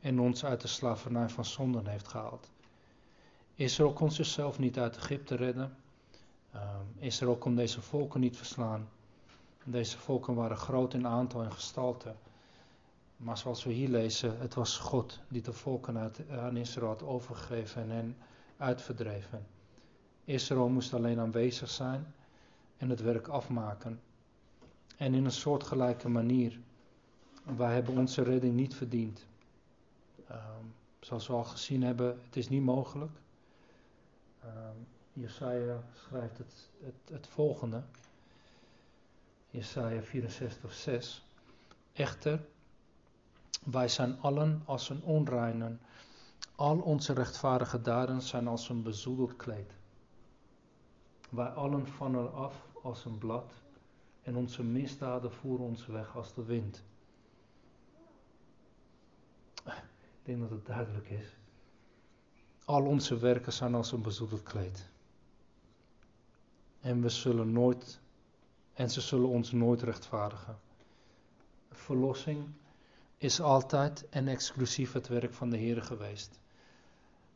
en 0.01 0.21
ons 0.21 0.45
uit 0.45 0.61
de 0.61 0.69
slavernij 0.69 1.29
van 1.29 1.45
zonden 1.45 1.87
heeft 1.87 2.09
gehaald. 2.09 2.51
Israël 3.55 3.93
kon 3.93 4.11
zichzelf 4.11 4.59
niet 4.59 4.79
uit 4.79 4.97
Egypte 4.97 5.35
redden. 5.35 5.77
Uh, 6.55 6.61
Israël 6.99 7.37
kon 7.37 7.55
deze 7.55 7.81
volken 7.81 8.21
niet 8.21 8.37
verslaan. 8.37 8.89
Deze 9.65 9.99
volken 9.99 10.35
waren 10.35 10.57
groot 10.57 10.95
in 10.95 11.07
aantal 11.07 11.43
en 11.43 11.53
gestalte. 11.53 12.15
Maar 13.17 13.39
zoals 13.39 13.65
we 13.65 13.73
hier 13.73 13.89
lezen, 13.89 14.39
het 14.39 14.55
was 14.55 14.79
God 14.79 15.21
die 15.29 15.43
de 15.43 15.53
volken 15.53 16.13
aan 16.31 16.57
Israël 16.57 16.89
had 16.89 17.03
overgegeven 17.03 17.83
en 17.83 17.91
hen 17.91 18.17
uitverdreven. 18.57 19.47
Israël 20.25 20.69
moest 20.69 20.95
alleen 20.95 21.19
aanwezig 21.19 21.71
zijn 21.71 22.15
en 22.77 22.91
het 22.91 23.01
werk 23.01 23.29
afmaken. 23.29 24.01
En 24.97 25.15
in 25.15 25.25
een 25.25 25.31
soortgelijke 25.31 26.09
manier. 26.09 26.59
Wij 27.57 27.75
hebben 27.75 27.97
onze 27.97 28.23
redding 28.23 28.55
niet 28.55 28.75
verdiend. 28.75 29.27
Um, 30.31 30.75
zoals 31.01 31.27
we 31.27 31.33
al 31.33 31.45
gezien 31.45 31.83
hebben, 31.83 32.21
het 32.25 32.37
is 32.37 32.49
niet 32.49 32.63
mogelijk. 32.63 33.13
Um, 34.45 34.87
Jesaja 35.13 35.83
schrijft 35.93 36.39
het, 36.39 36.71
het, 36.85 36.95
het 37.11 37.27
volgende. 37.27 37.83
Jesaja 39.51 40.03
64, 40.03 40.73
6. 40.73 41.25
Echter, 41.93 42.45
wij 43.65 43.89
zijn 43.89 44.21
allen 44.21 44.63
als 44.65 44.89
een 44.89 45.03
onreinen. 45.03 45.81
Al 46.57 46.79
onze 46.79 47.13
rechtvaardige 47.13 47.81
daden 47.81 48.23
zijn 48.23 48.49
als 48.49 48.69
een 48.69 48.83
bezoedeld 48.83 49.37
kleed. 49.37 49.73
Wij 51.31 51.49
allen 51.49 51.87
vallen 51.87 52.35
af 52.35 52.67
als 52.83 53.05
een 53.05 53.19
blad 53.19 53.53
en 54.27 54.37
onze 54.37 54.63
misdaden 54.63 55.33
voeren 55.33 55.67
ons 55.67 55.87
weg 55.87 56.17
als 56.17 56.35
de 56.35 56.45
wind. 56.45 56.85
Ik 59.65 60.23
denk 60.23 60.41
dat 60.41 60.51
het 60.51 60.67
duidelijk 60.67 61.09
is. 61.09 61.37
Al 62.65 62.85
onze 62.85 63.19
werken 63.19 63.53
zijn 63.53 63.75
als 63.75 63.93
een 63.93 64.03
bezoedeld 64.03 64.43
kleed. 64.43 64.89
En 66.81 67.03
we 67.03 67.09
zullen 67.09 67.53
nooit, 67.53 68.01
en 68.73 68.91
ze 68.91 69.01
zullen 69.01 69.29
ons 69.29 69.53
nooit 69.53 69.83
rechtvaardigen. 69.83 70.59
Verlossing 71.71 72.47
is 73.17 73.41
altijd 73.41 74.09
en 74.09 74.29
exclusief 74.29 74.93
het 74.93 75.09
werk 75.09 75.33
van 75.33 75.51
de 75.51 75.57
Heer 75.57 75.83
geweest. 75.83 76.41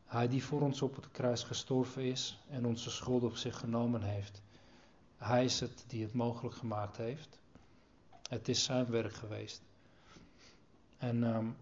Hij 0.05 0.27
die 0.27 0.43
voor 0.43 0.61
ons 0.61 0.81
op 0.81 0.95
het 0.95 1.11
kruis 1.11 1.43
gestorven 1.43 2.03
is 2.03 2.43
en 2.49 2.65
onze 2.65 2.89
schuld 2.89 3.23
op 3.23 3.35
zich 3.35 3.57
genomen 3.57 4.01
heeft. 4.01 4.41
Hij 5.21 5.43
is 5.43 5.59
het 5.59 5.83
die 5.87 6.03
het 6.03 6.13
mogelijk 6.13 6.55
gemaakt 6.55 6.97
heeft. 6.97 7.39
Het 8.29 8.47
is 8.47 8.63
zijn 8.63 8.85
werk 8.85 9.13
geweest. 9.13 9.61
En 10.97 11.23
um, 11.23 11.55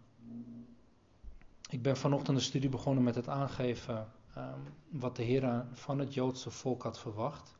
ik 1.69 1.81
ben 1.81 1.97
vanochtend 1.97 2.37
de 2.37 2.43
studie 2.43 2.69
begonnen 2.69 3.03
met 3.03 3.15
het 3.15 3.27
aangeven 3.27 4.11
um, 4.37 4.73
wat 4.89 5.15
de 5.15 5.23
Heer 5.23 5.65
van 5.71 5.99
het 5.99 6.13
Joodse 6.13 6.51
volk 6.51 6.83
had 6.83 6.99
verwacht. 6.99 7.57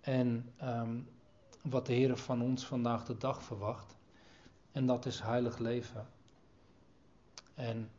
En 0.00 0.52
um, 0.62 1.08
wat 1.62 1.86
de 1.86 1.92
Heer 1.92 2.16
van 2.16 2.42
ons 2.42 2.66
vandaag 2.66 3.04
de 3.04 3.16
dag 3.16 3.42
verwacht. 3.42 3.96
En 4.72 4.86
dat 4.86 5.06
is 5.06 5.20
heilig 5.20 5.58
leven. 5.58 6.06
En 7.54 7.90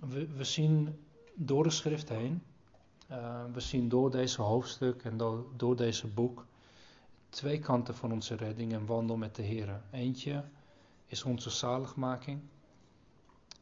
we, 0.00 0.26
we 0.26 0.44
zien 0.44 1.04
door 1.34 1.62
de 1.62 1.70
schrift 1.70 2.08
heen, 2.08 2.42
uh, 3.10 3.44
we 3.52 3.60
zien 3.60 3.88
door 3.88 4.10
deze 4.10 4.42
hoofdstuk 4.42 5.04
en 5.04 5.16
door, 5.56 5.76
deze 5.76 6.06
boek 6.06 6.46
twee 7.28 7.58
kanten 7.58 7.94
van 7.94 8.12
onze 8.12 8.34
redding 8.34 8.72
en 8.72 8.86
wandel 8.86 9.16
met 9.16 9.36
de 9.36 9.42
Heer. 9.42 9.80
Eentje 9.90 10.44
is 11.06 11.22
onze 11.22 11.50
zaligmaking 11.50 12.40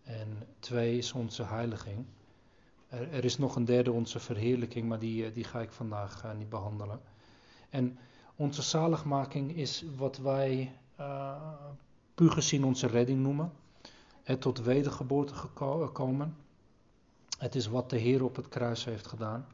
en 0.04 0.46
twee 0.58 0.98
is 0.98 1.12
onze 1.12 1.42
heiliging. 1.42 2.04
Er, 2.88 3.24
is 3.24 3.38
nog 3.38 3.56
een 3.56 3.64
derde, 3.64 3.92
onze 3.92 4.18
verheerlijking, 4.18 4.88
maar 4.88 4.98
die, 4.98 5.32
die 5.32 5.44
ga 5.44 5.60
ik 5.60 5.72
vandaag 5.72 6.24
uh, 6.24 6.32
niet 6.32 6.48
behandelen. 6.48 7.00
En 7.70 7.98
onze 8.36 8.62
zaligmaking 8.62 9.56
is 9.56 9.84
wat 9.96 10.16
wij 10.16 10.72
uh, 11.00 11.42
puur 12.14 12.30
gezien 12.30 12.64
onze 12.64 12.86
redding 12.86 13.22
noemen 13.22 13.52
het 14.28 14.40
tot 14.40 14.58
wedergeboorte 14.58 15.34
gekomen. 15.34 16.36
Het 17.38 17.54
is 17.54 17.66
wat 17.66 17.90
de 17.90 17.98
Heer 17.98 18.24
op 18.24 18.36
het 18.36 18.48
kruis 18.48 18.84
heeft 18.84 19.06
gedaan. 19.06 19.46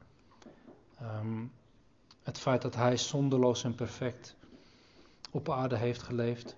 Um, 1.02 1.52
het 2.22 2.38
feit 2.38 2.62
dat 2.62 2.74
Hij 2.74 2.96
zonderloos 2.96 3.64
en 3.64 3.74
perfect 3.74 4.36
op 5.30 5.50
aarde 5.50 5.76
heeft 5.76 6.02
geleefd. 6.02 6.56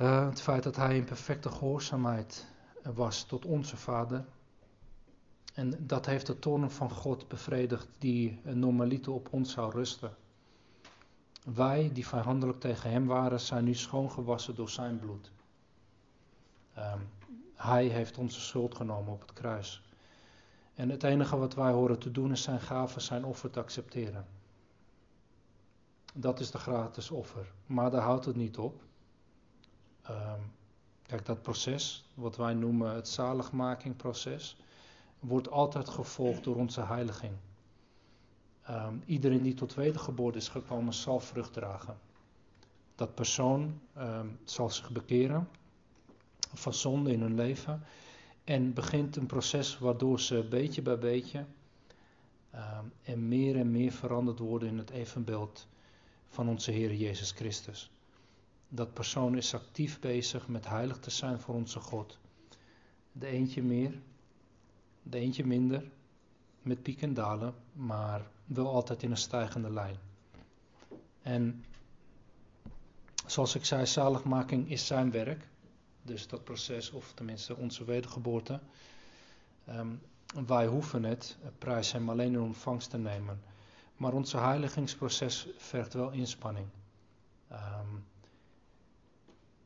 Uh, 0.00 0.28
het 0.28 0.40
feit 0.40 0.62
dat 0.62 0.76
Hij 0.76 0.96
in 0.96 1.04
perfecte 1.04 1.50
gehoorzaamheid 1.50 2.46
was 2.82 3.24
tot 3.24 3.44
onze 3.44 3.76
Vader. 3.76 4.24
En 5.54 5.86
dat 5.86 6.06
heeft 6.06 6.26
de 6.26 6.38
toorn 6.38 6.70
van 6.70 6.90
God 6.90 7.28
bevredigd 7.28 7.88
die 7.98 8.40
normaliter 8.42 9.12
op 9.12 9.28
ons 9.30 9.52
zou 9.52 9.72
rusten. 9.72 10.14
Wij, 11.44 11.90
die 11.92 12.06
vijandelijk 12.06 12.60
tegen 12.60 12.90
Hem 12.90 13.06
waren, 13.06 13.40
zijn 13.40 13.64
nu 13.64 13.74
schoongewassen 13.74 14.54
door 14.54 14.68
Zijn 14.70 14.98
bloed. 14.98 15.30
Um, 16.78 17.08
hij 17.60 17.86
heeft 17.86 18.18
onze 18.18 18.40
schuld 18.40 18.74
genomen 18.74 19.12
op 19.12 19.20
het 19.20 19.32
kruis. 19.32 19.82
En 20.74 20.88
het 20.88 21.02
enige 21.02 21.36
wat 21.36 21.54
wij 21.54 21.72
horen 21.72 21.98
te 21.98 22.10
doen 22.10 22.32
is 22.32 22.42
zijn 22.42 22.60
gaven, 22.60 23.00
zijn 23.00 23.24
offer 23.24 23.50
te 23.50 23.60
accepteren. 23.60 24.26
Dat 26.14 26.40
is 26.40 26.50
de 26.50 26.58
gratis 26.58 27.10
offer. 27.10 27.52
Maar 27.66 27.90
daar 27.90 28.02
houdt 28.02 28.24
het 28.24 28.36
niet 28.36 28.58
op. 28.58 28.82
Um, 30.10 30.52
kijk, 31.02 31.26
dat 31.26 31.42
proces, 31.42 32.10
wat 32.14 32.36
wij 32.36 32.54
noemen 32.54 32.94
het 32.94 33.08
zaligmakingproces, 33.08 34.56
wordt 35.18 35.50
altijd 35.50 35.88
gevolgd 35.88 36.44
door 36.44 36.56
onze 36.56 36.80
heiliging. 36.80 37.34
Um, 38.70 39.02
iedereen 39.06 39.42
die 39.42 39.54
tot 39.54 39.74
wedergeboorte 39.74 40.38
is 40.38 40.48
gekomen, 40.48 40.94
zal 40.94 41.20
vrucht 41.20 41.52
dragen. 41.52 41.98
Dat 42.94 43.14
persoon 43.14 43.80
um, 43.98 44.38
zal 44.44 44.70
zich 44.70 44.90
bekeren 44.90 45.48
van 46.54 46.74
zonde 46.74 47.12
in 47.12 47.20
hun 47.20 47.34
leven. 47.34 47.82
En 48.44 48.72
begint 48.72 49.16
een 49.16 49.26
proces 49.26 49.78
waardoor 49.78 50.20
ze 50.20 50.46
beetje 50.48 50.82
bij 50.82 50.98
beetje 50.98 51.44
uh, 52.54 52.78
en 53.02 53.28
meer 53.28 53.56
en 53.56 53.70
meer 53.70 53.92
veranderd 53.92 54.38
worden 54.38 54.68
in 54.68 54.78
het 54.78 54.90
evenbeeld 54.90 55.66
van 56.28 56.48
onze 56.48 56.70
Heer 56.70 56.94
Jezus 56.94 57.30
Christus. 57.30 57.90
Dat 58.68 58.92
persoon 58.92 59.36
is 59.36 59.54
actief 59.54 60.00
bezig 60.00 60.48
met 60.48 60.68
heilig 60.68 60.98
te 60.98 61.10
zijn 61.10 61.40
voor 61.40 61.54
onze 61.54 61.80
God. 61.80 62.18
De 63.12 63.26
eentje 63.26 63.62
meer, 63.62 63.92
de 65.02 65.18
eentje 65.18 65.46
minder, 65.46 65.84
met 66.62 66.82
piek 66.82 67.02
en 67.02 67.14
dalen, 67.14 67.54
maar 67.72 68.26
wel 68.44 68.68
altijd 68.68 69.02
in 69.02 69.10
een 69.10 69.16
stijgende 69.16 69.70
lijn. 69.70 69.96
En 71.22 71.64
zoals 73.26 73.54
ik 73.54 73.64
zei, 73.64 73.86
zaligmaking 73.86 74.70
is 74.70 74.86
zijn 74.86 75.10
werk. 75.10 75.48
Dus 76.10 76.26
dat 76.26 76.44
proces, 76.44 76.90
of 76.90 77.12
tenminste 77.12 77.56
onze 77.56 77.84
wedergeboorte. 77.84 78.60
Um, 79.68 80.00
wij 80.46 80.66
hoeven 80.66 81.04
het, 81.04 81.36
prijs 81.58 81.92
hem 81.92 82.10
alleen 82.10 82.32
in 82.32 82.40
ontvangst 82.40 82.90
te 82.90 82.98
nemen. 82.98 83.40
Maar 83.96 84.12
ons 84.12 84.32
heiligingsproces 84.32 85.48
vergt 85.56 85.92
wel 85.92 86.10
inspanning. 86.10 86.66
Um, 87.52 88.04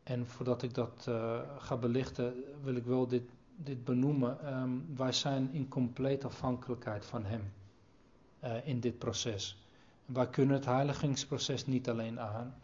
en 0.03 0.27
voordat 0.27 0.63
ik 0.63 0.75
dat 0.75 1.07
uh, 1.09 1.41
ga 1.59 1.77
belichten, 1.77 2.35
wil 2.63 2.75
ik 2.75 2.85
wel 2.85 3.07
dit, 3.07 3.23
dit 3.57 3.85
benoemen. 3.85 4.55
Um, 4.55 4.97
wij 4.97 5.13
zijn 5.13 5.53
in 5.53 5.69
complete 5.69 6.27
afhankelijkheid 6.27 7.05
van 7.05 7.25
Hem 7.25 7.53
uh, 8.45 8.67
in 8.67 8.81
dit 8.81 8.99
proces. 8.99 9.57
Wij 10.07 10.29
kunnen 10.29 10.57
het 10.57 10.65
heiligingsproces 10.65 11.67
niet 11.67 11.89
alleen 11.89 12.21
aan. 12.21 12.55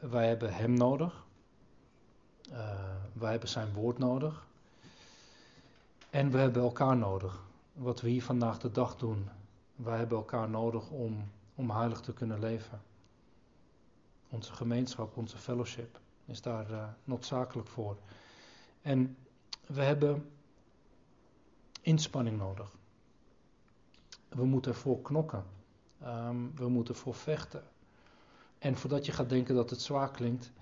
Wij 0.00 0.26
hebben 0.28 0.54
Hem 0.54 0.72
nodig. 0.72 1.25
Uh, 2.50 2.56
wij 3.12 3.30
hebben 3.30 3.48
Zijn 3.48 3.72
woord 3.72 3.98
nodig. 3.98 4.46
En 6.10 6.30
we 6.30 6.38
hebben 6.38 6.62
elkaar 6.62 6.96
nodig. 6.96 7.44
Wat 7.72 8.00
we 8.00 8.08
hier 8.08 8.22
vandaag 8.22 8.58
de 8.58 8.70
dag 8.70 8.96
doen. 8.96 9.28
Wij 9.76 9.98
hebben 9.98 10.18
elkaar 10.18 10.48
nodig 10.48 10.90
om, 10.90 11.30
om 11.54 11.70
heilig 11.70 12.00
te 12.00 12.12
kunnen 12.12 12.38
leven. 12.38 12.80
Onze 14.28 14.52
gemeenschap, 14.52 15.16
onze 15.16 15.36
fellowship 15.36 16.00
is 16.24 16.42
daar 16.42 16.70
uh, 16.70 16.88
noodzakelijk 17.04 17.68
voor. 17.68 17.96
En 18.82 19.16
we 19.66 19.82
hebben 19.82 20.30
inspanning 21.80 22.38
nodig. 22.38 22.70
We 24.28 24.44
moeten 24.44 24.72
ervoor 24.72 25.02
knokken. 25.02 25.44
Um, 26.04 26.52
we 26.56 26.68
moeten 26.68 26.94
ervoor 26.94 27.14
vechten. 27.14 27.62
En 28.58 28.76
voordat 28.76 29.06
je 29.06 29.12
gaat 29.12 29.28
denken 29.28 29.54
dat 29.54 29.70
het 29.70 29.80
zwaar 29.80 30.10
klinkt, 30.10 30.52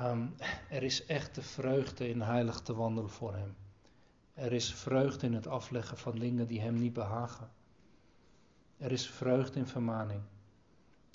um, 0.00 0.34
er 0.68 0.82
is 0.82 1.06
echte 1.06 1.42
vreugde 1.42 2.08
in 2.08 2.20
heilig 2.20 2.60
te 2.60 2.74
wandelen 2.74 3.10
voor 3.10 3.34
Hem. 3.34 3.56
Er 4.34 4.52
is 4.52 4.74
vreugde 4.74 5.26
in 5.26 5.34
het 5.34 5.46
afleggen 5.46 5.98
van 5.98 6.18
dingen 6.18 6.46
die 6.46 6.60
Hem 6.60 6.78
niet 6.78 6.92
behagen. 6.92 7.50
Er 8.76 8.92
is 8.92 9.10
vreugde 9.10 9.58
in 9.58 9.66
vermaning. 9.66 10.20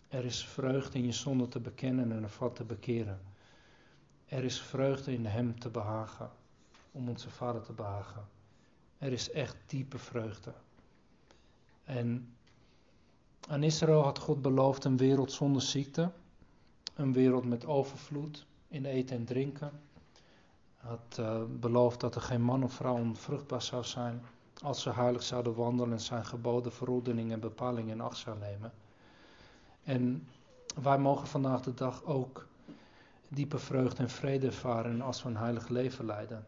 Er 0.07 0.25
is 0.25 0.45
vreugde 0.45 0.97
in 0.97 1.05
je 1.05 1.11
zonde 1.11 1.47
te 1.47 1.59
bekennen 1.59 2.11
en 2.11 2.23
ervan 2.23 2.53
te 2.53 2.63
bekeren. 2.63 3.19
Er 4.25 4.43
is 4.43 4.61
vreugde 4.61 5.13
in 5.13 5.25
Hem 5.25 5.59
te 5.59 5.69
behagen, 5.69 6.31
om 6.91 7.09
onze 7.09 7.29
Vader 7.29 7.61
te 7.61 7.73
behagen. 7.73 8.27
Er 8.97 9.11
is 9.11 9.31
echt 9.31 9.55
diepe 9.65 9.97
vreugde. 9.97 10.53
En 11.83 12.35
aan 13.47 13.63
Israël 13.63 14.03
had 14.03 14.19
God 14.19 14.41
beloofd 14.41 14.83
een 14.83 14.97
wereld 14.97 15.31
zonder 15.31 15.61
ziekte, 15.61 16.11
een 16.95 17.13
wereld 17.13 17.45
met 17.45 17.65
overvloed 17.65 18.45
in 18.73 18.85
eten 18.85 19.15
en 19.15 19.25
drinken. 19.25 19.71
Had 20.77 21.17
uh, 21.19 21.41
beloofd 21.59 21.99
dat 21.99 22.15
er 22.15 22.21
geen 22.21 22.41
man 22.41 22.63
of 22.63 22.73
vrouw 22.73 22.95
onvruchtbaar 22.95 23.61
zou 23.61 23.83
zijn 23.83 24.21
als 24.61 24.81
ze 24.81 24.89
heilig 24.93 25.23
zouden 25.23 25.55
wandelen 25.55 25.91
en 25.91 25.99
zijn 25.99 26.25
geboden, 26.25 26.71
verordeningen 26.71 27.33
en 27.33 27.39
bepalingen 27.39 27.93
in 27.93 28.01
acht 28.01 28.17
zou 28.17 28.39
nemen. 28.39 28.73
En 29.83 30.27
wij 30.81 30.97
mogen 30.97 31.27
vandaag 31.27 31.61
de 31.61 31.73
dag 31.73 32.03
ook 32.03 32.47
diepe 33.27 33.57
vreugde 33.57 34.03
en 34.03 34.09
vrede 34.09 34.45
ervaren 34.45 35.01
als 35.01 35.23
we 35.23 35.29
een 35.29 35.37
heilig 35.37 35.67
leven 35.67 36.05
leiden. 36.05 36.45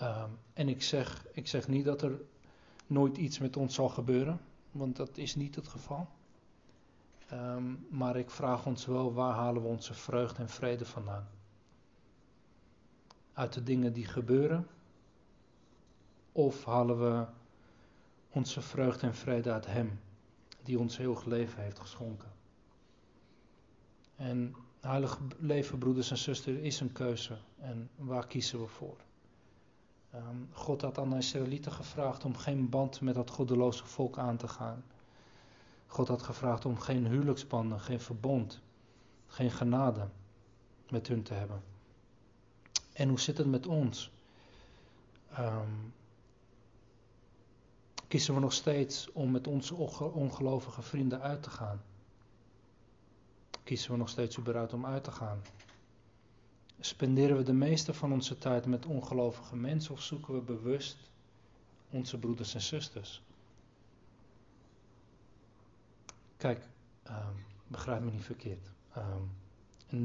Um, 0.00 0.38
en 0.52 0.68
ik 0.68 0.82
zeg, 0.82 1.26
ik 1.32 1.48
zeg 1.48 1.68
niet 1.68 1.84
dat 1.84 2.02
er 2.02 2.20
nooit 2.86 3.16
iets 3.16 3.38
met 3.38 3.56
ons 3.56 3.74
zal 3.74 3.88
gebeuren, 3.88 4.40
want 4.70 4.96
dat 4.96 5.16
is 5.16 5.34
niet 5.34 5.54
het 5.54 5.68
geval. 5.68 6.08
Um, 7.32 7.86
maar 7.90 8.16
ik 8.16 8.30
vraag 8.30 8.66
ons 8.66 8.86
wel, 8.86 9.12
waar 9.12 9.34
halen 9.34 9.62
we 9.62 9.68
onze 9.68 9.94
vreugde 9.94 10.42
en 10.42 10.48
vrede 10.48 10.84
vandaan? 10.84 11.28
Uit 13.32 13.52
de 13.52 13.62
dingen 13.62 13.92
die 13.92 14.06
gebeuren? 14.06 14.66
Of 16.32 16.64
halen 16.64 16.98
we 16.98 17.26
onze 18.30 18.60
vreugde 18.60 19.06
en 19.06 19.14
vrede 19.14 19.52
uit 19.52 19.66
Hem, 19.66 20.00
die 20.62 20.78
ons 20.78 20.96
heel 20.96 21.22
leven 21.26 21.62
heeft 21.62 21.78
geschonken? 21.78 22.32
En 24.16 24.54
heilig 24.80 25.18
leven, 25.38 25.78
broeders 25.78 26.10
en 26.10 26.18
zusters, 26.18 26.56
is 26.56 26.80
een 26.80 26.92
keuze. 26.92 27.36
En 27.58 27.90
waar 27.96 28.26
kiezen 28.26 28.60
we 28.60 28.66
voor? 28.66 28.96
Um, 30.14 30.48
God 30.52 30.82
had 30.82 30.98
aan 30.98 31.10
de 31.10 31.16
Israëlieten 31.16 31.72
gevraagd 31.72 32.24
om 32.24 32.36
geen 32.36 32.68
band 32.68 33.00
met 33.00 33.14
dat 33.14 33.30
goddeloze 33.30 33.86
volk 33.86 34.18
aan 34.18 34.36
te 34.36 34.48
gaan. 34.48 34.84
God 35.92 36.08
had 36.08 36.22
gevraagd 36.22 36.64
om 36.64 36.78
geen 36.78 37.06
huwelijksbanden, 37.06 37.80
geen 37.80 38.00
verbond, 38.00 38.60
geen 39.26 39.50
genade 39.50 40.08
met 40.90 41.08
hun 41.08 41.22
te 41.22 41.34
hebben. 41.34 41.62
En 42.92 43.08
hoe 43.08 43.20
zit 43.20 43.38
het 43.38 43.46
met 43.46 43.66
ons? 43.66 44.10
Um, 45.38 45.94
kiezen 48.08 48.34
we 48.34 48.40
nog 48.40 48.52
steeds 48.52 49.12
om 49.12 49.30
met 49.30 49.46
onze 49.46 49.74
ongelovige 50.12 50.82
vrienden 50.82 51.20
uit 51.20 51.42
te 51.42 51.50
gaan? 51.50 51.82
Kiezen 53.64 53.90
we 53.90 53.96
nog 53.96 54.08
steeds 54.08 54.38
überhaupt 54.38 54.72
om 54.72 54.86
uit 54.86 55.04
te 55.04 55.12
gaan? 55.12 55.40
Spenderen 56.80 57.36
we 57.36 57.42
de 57.42 57.52
meeste 57.52 57.94
van 57.94 58.12
onze 58.12 58.38
tijd 58.38 58.66
met 58.66 58.86
ongelovige 58.86 59.56
mensen 59.56 59.92
of 59.92 60.02
zoeken 60.02 60.34
we 60.34 60.40
bewust 60.40 60.96
onze 61.90 62.18
broeders 62.18 62.54
en 62.54 62.62
zusters? 62.62 63.22
Kijk, 66.42 66.68
um, 67.08 67.44
begrijp 67.66 68.02
me 68.02 68.10
niet 68.10 68.24
verkeerd. 68.24 68.70
Um, 68.96 69.30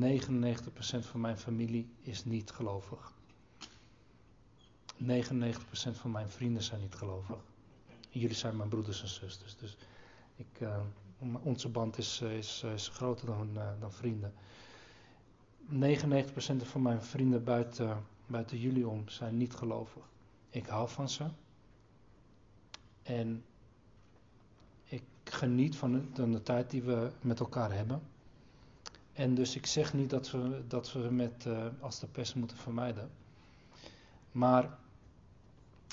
99% 0.03 1.05
van 1.05 1.21
mijn 1.21 1.37
familie 1.37 1.89
is 2.01 2.25
niet 2.25 2.51
gelovig. 2.51 3.13
99% 5.03 5.05
van 5.91 6.11
mijn 6.11 6.29
vrienden 6.29 6.63
zijn 6.63 6.81
niet 6.81 6.95
gelovig. 6.95 7.37
Jullie 8.09 8.35
zijn 8.35 8.57
mijn 8.57 8.69
broeders 8.69 9.01
en 9.01 9.07
zusters. 9.07 9.57
Dus 9.57 9.77
ik, 10.35 10.59
uh, 10.59 10.79
onze 11.41 11.69
band 11.69 11.97
is, 11.97 12.21
is, 12.21 12.63
is 12.63 12.87
groter 12.87 13.27
dan, 13.27 13.49
uh, 13.53 13.69
dan 13.79 13.91
vrienden. 13.91 14.33
99% 15.69 15.75
van 16.63 16.81
mijn 16.81 17.01
vrienden 17.01 17.43
buiten, 17.43 18.05
buiten 18.25 18.59
jullie 18.59 18.87
om 18.87 19.09
zijn 19.09 19.37
niet 19.37 19.53
gelovig. 19.53 20.03
Ik 20.49 20.65
hou 20.65 20.89
van 20.89 21.09
ze. 21.09 21.25
En 23.03 23.43
geniet 25.33 25.75
van 25.75 25.91
de, 26.13 26.29
de 26.29 26.43
tijd 26.43 26.69
die 26.69 26.81
we 26.81 27.11
met 27.21 27.39
elkaar 27.39 27.73
hebben. 27.73 28.01
En 29.13 29.35
dus 29.35 29.55
ik 29.55 29.65
zeg 29.65 29.93
niet 29.93 30.09
dat 30.09 30.31
we, 30.31 30.61
dat 30.67 30.93
we 30.93 30.99
met 30.99 31.45
uh, 31.47 31.65
als 31.79 31.99
de 31.99 32.07
pest 32.07 32.35
moeten 32.35 32.57
vermijden. 32.57 33.09
Maar 34.31 34.77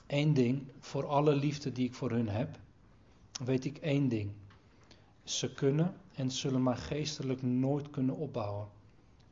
één 0.07 0.35
ding, 0.35 0.63
voor 0.81 1.07
alle 1.07 1.35
liefde 1.35 1.73
die 1.73 1.87
ik 1.87 1.95
voor 1.95 2.11
hun 2.11 2.29
heb, 2.29 2.59
weet 3.45 3.65
ik 3.65 3.79
één 3.79 4.09
ding. 4.09 4.31
Ze 5.25 5.55
kunnen 5.55 5.95
en 6.15 6.31
zullen 6.31 6.63
mij 6.63 6.77
geestelijk 6.77 7.43
nooit 7.43 7.91
kunnen 7.91 8.17
opbouwen 8.17 8.69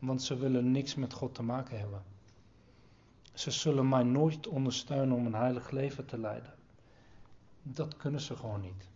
want 0.06 0.22
ze 0.22 0.36
willen 0.36 0.70
niks 0.70 0.94
met 0.94 1.12
God 1.12 1.34
te 1.34 1.42
maken 1.42 1.78
hebben. 1.78 2.02
Ze 3.32 3.50
zullen 3.50 3.88
mij 3.88 4.02
nooit 4.02 4.46
ondersteunen 4.46 5.16
om 5.16 5.26
een 5.26 5.34
heilig 5.34 5.70
leven 5.70 6.06
te 6.06 6.18
leiden. 6.18 6.54
Dat 7.62 7.96
kunnen 7.96 8.20
ze 8.20 8.36
gewoon 8.36 8.60
niet. 8.60 8.88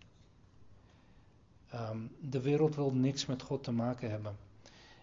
Um, 1.74 2.10
de 2.20 2.40
wereld 2.40 2.74
wil 2.74 2.92
niks 2.92 3.26
met 3.26 3.42
God 3.42 3.64
te 3.64 3.72
maken 3.72 4.10
hebben. 4.10 4.36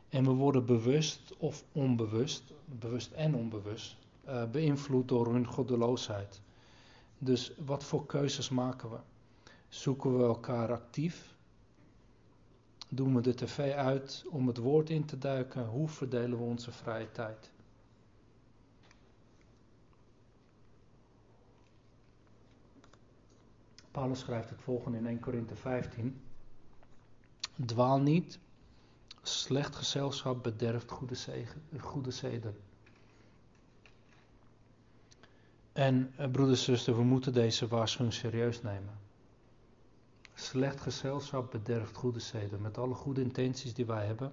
En 0.09 0.23
we 0.23 0.31
worden 0.31 0.65
bewust 0.65 1.37
of 1.37 1.63
onbewust, 1.71 2.53
bewust 2.65 3.11
en 3.11 3.35
onbewust, 3.35 3.95
uh, 4.27 4.43
beïnvloed 4.51 5.07
door 5.07 5.33
hun 5.33 5.47
goddeloosheid. 5.47 6.41
Dus 7.17 7.51
wat 7.65 7.83
voor 7.83 8.05
keuzes 8.05 8.49
maken 8.49 8.89
we? 8.89 8.97
Zoeken 9.67 10.17
we 10.17 10.23
elkaar 10.23 10.71
actief 10.71 11.33
doen 12.95 13.15
we 13.15 13.21
de 13.21 13.33
tv 13.33 13.73
uit 13.73 14.25
om 14.29 14.47
het 14.47 14.57
woord 14.57 14.89
in 14.89 15.05
te 15.05 15.17
duiken? 15.17 15.65
Hoe 15.65 15.87
verdelen 15.87 16.37
we 16.37 16.43
onze 16.43 16.71
vrije 16.71 17.11
tijd? 17.11 17.51
Paulus 23.91 24.19
schrijft 24.19 24.49
het 24.49 24.61
volgende 24.61 24.97
in 24.97 25.07
1 25.07 25.19
Korinthe 25.19 25.55
15. 25.55 26.21
Dwaal 27.55 27.99
niet, 27.99 28.39
slecht 29.21 29.75
gezelschap 29.75 30.43
bederft 30.43 30.91
goede, 30.91 32.11
zeden. 32.11 32.55
En 35.73 36.13
eh, 36.15 36.31
broeders 36.31 36.59
en 36.59 36.65
zusters, 36.65 36.97
we 36.97 37.03
moeten 37.03 37.33
deze 37.33 37.67
waarschuwing 37.67 38.13
serieus 38.13 38.61
nemen. 38.61 39.01
Slecht 40.33 40.81
gezelschap 40.81 41.51
bederft 41.51 41.95
goede 41.95 42.19
zeden. 42.19 42.61
Met 42.61 42.77
alle 42.77 42.93
goede 42.93 43.21
intenties 43.21 43.73
die 43.73 43.85
wij 43.85 44.05
hebben. 44.05 44.31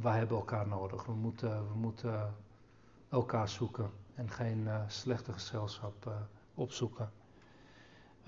Wij 0.00 0.18
hebben 0.18 0.36
elkaar 0.36 0.68
nodig. 0.68 1.04
We 1.04 1.14
moeten, 1.14 1.68
we 1.68 1.74
moeten 1.74 2.34
elkaar 3.08 3.48
zoeken. 3.48 3.90
En 4.14 4.30
geen 4.30 4.58
uh, 4.58 4.80
slechte 4.88 5.32
gezelschap 5.32 6.06
uh, 6.06 6.14
opzoeken. 6.54 7.12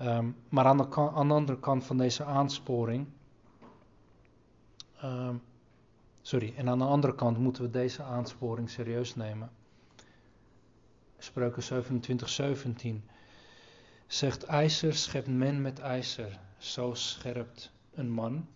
Um, 0.01 0.35
maar 0.49 0.65
aan 0.65 0.77
de, 0.77 0.95
aan 0.95 1.27
de, 1.27 1.33
andere 1.33 1.59
kant 1.59 1.83
van 1.83 1.97
deze 1.97 2.23
aansporing 2.23 3.07
ehm, 5.01 5.35
sorry, 6.21 6.53
en 6.57 6.69
aan 6.69 6.79
de 6.79 6.85
andere 6.85 7.15
kant 7.15 7.37
moeten 7.37 7.63
we 7.63 7.69
deze 7.69 8.03
aansporing 8.03 8.69
serieus 8.69 9.15
nemen. 9.15 9.51
Spreuken 11.17 11.63
27, 11.63 12.29
17 12.29 13.03
zegt 14.07 14.43
ijzer 14.43 14.93
schept 14.93 15.27
men 15.27 15.61
met 15.61 15.79
ijzer, 15.79 16.39
zo 16.57 16.93
scherpt 16.93 17.71
een 17.93 18.09
man. 18.09 18.47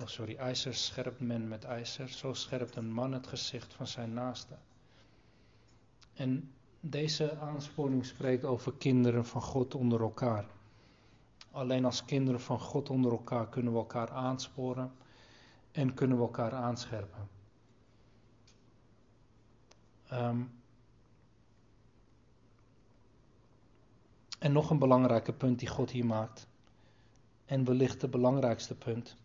Oh 0.00 0.06
sorry, 0.06 0.36
ijzer 0.36 0.74
scherpt 0.74 1.20
men 1.20 1.48
met 1.48 1.64
ijzer, 1.64 2.08
zo 2.08 2.32
scherpt 2.32 2.76
een 2.76 2.92
man 2.92 3.12
het 3.12 3.26
gezicht 3.26 3.74
van 3.74 3.86
zijn 3.86 4.12
naaste. 4.12 4.54
En 6.14 6.52
deze 6.84 7.38
aansporing 7.38 8.04
spreekt 8.06 8.44
over 8.44 8.72
kinderen 8.72 9.26
van 9.26 9.42
God 9.42 9.74
onder 9.74 10.00
elkaar. 10.00 10.46
Alleen 11.50 11.84
als 11.84 12.04
kinderen 12.04 12.40
van 12.40 12.60
God 12.60 12.90
onder 12.90 13.12
elkaar 13.12 13.48
kunnen 13.48 13.72
we 13.72 13.78
elkaar 13.78 14.10
aansporen 14.10 14.92
en 15.72 15.94
kunnen 15.94 16.16
we 16.16 16.22
elkaar 16.22 16.52
aanscherpen. 16.52 17.28
Um, 20.12 20.52
en 24.38 24.52
nog 24.52 24.70
een 24.70 24.78
belangrijke 24.78 25.32
punt 25.32 25.58
die 25.58 25.68
God 25.68 25.90
hier 25.90 26.06
maakt. 26.06 26.46
En 27.44 27.64
wellicht 27.64 28.02
het 28.02 28.10
belangrijkste 28.10 28.74
punt. 28.74 29.16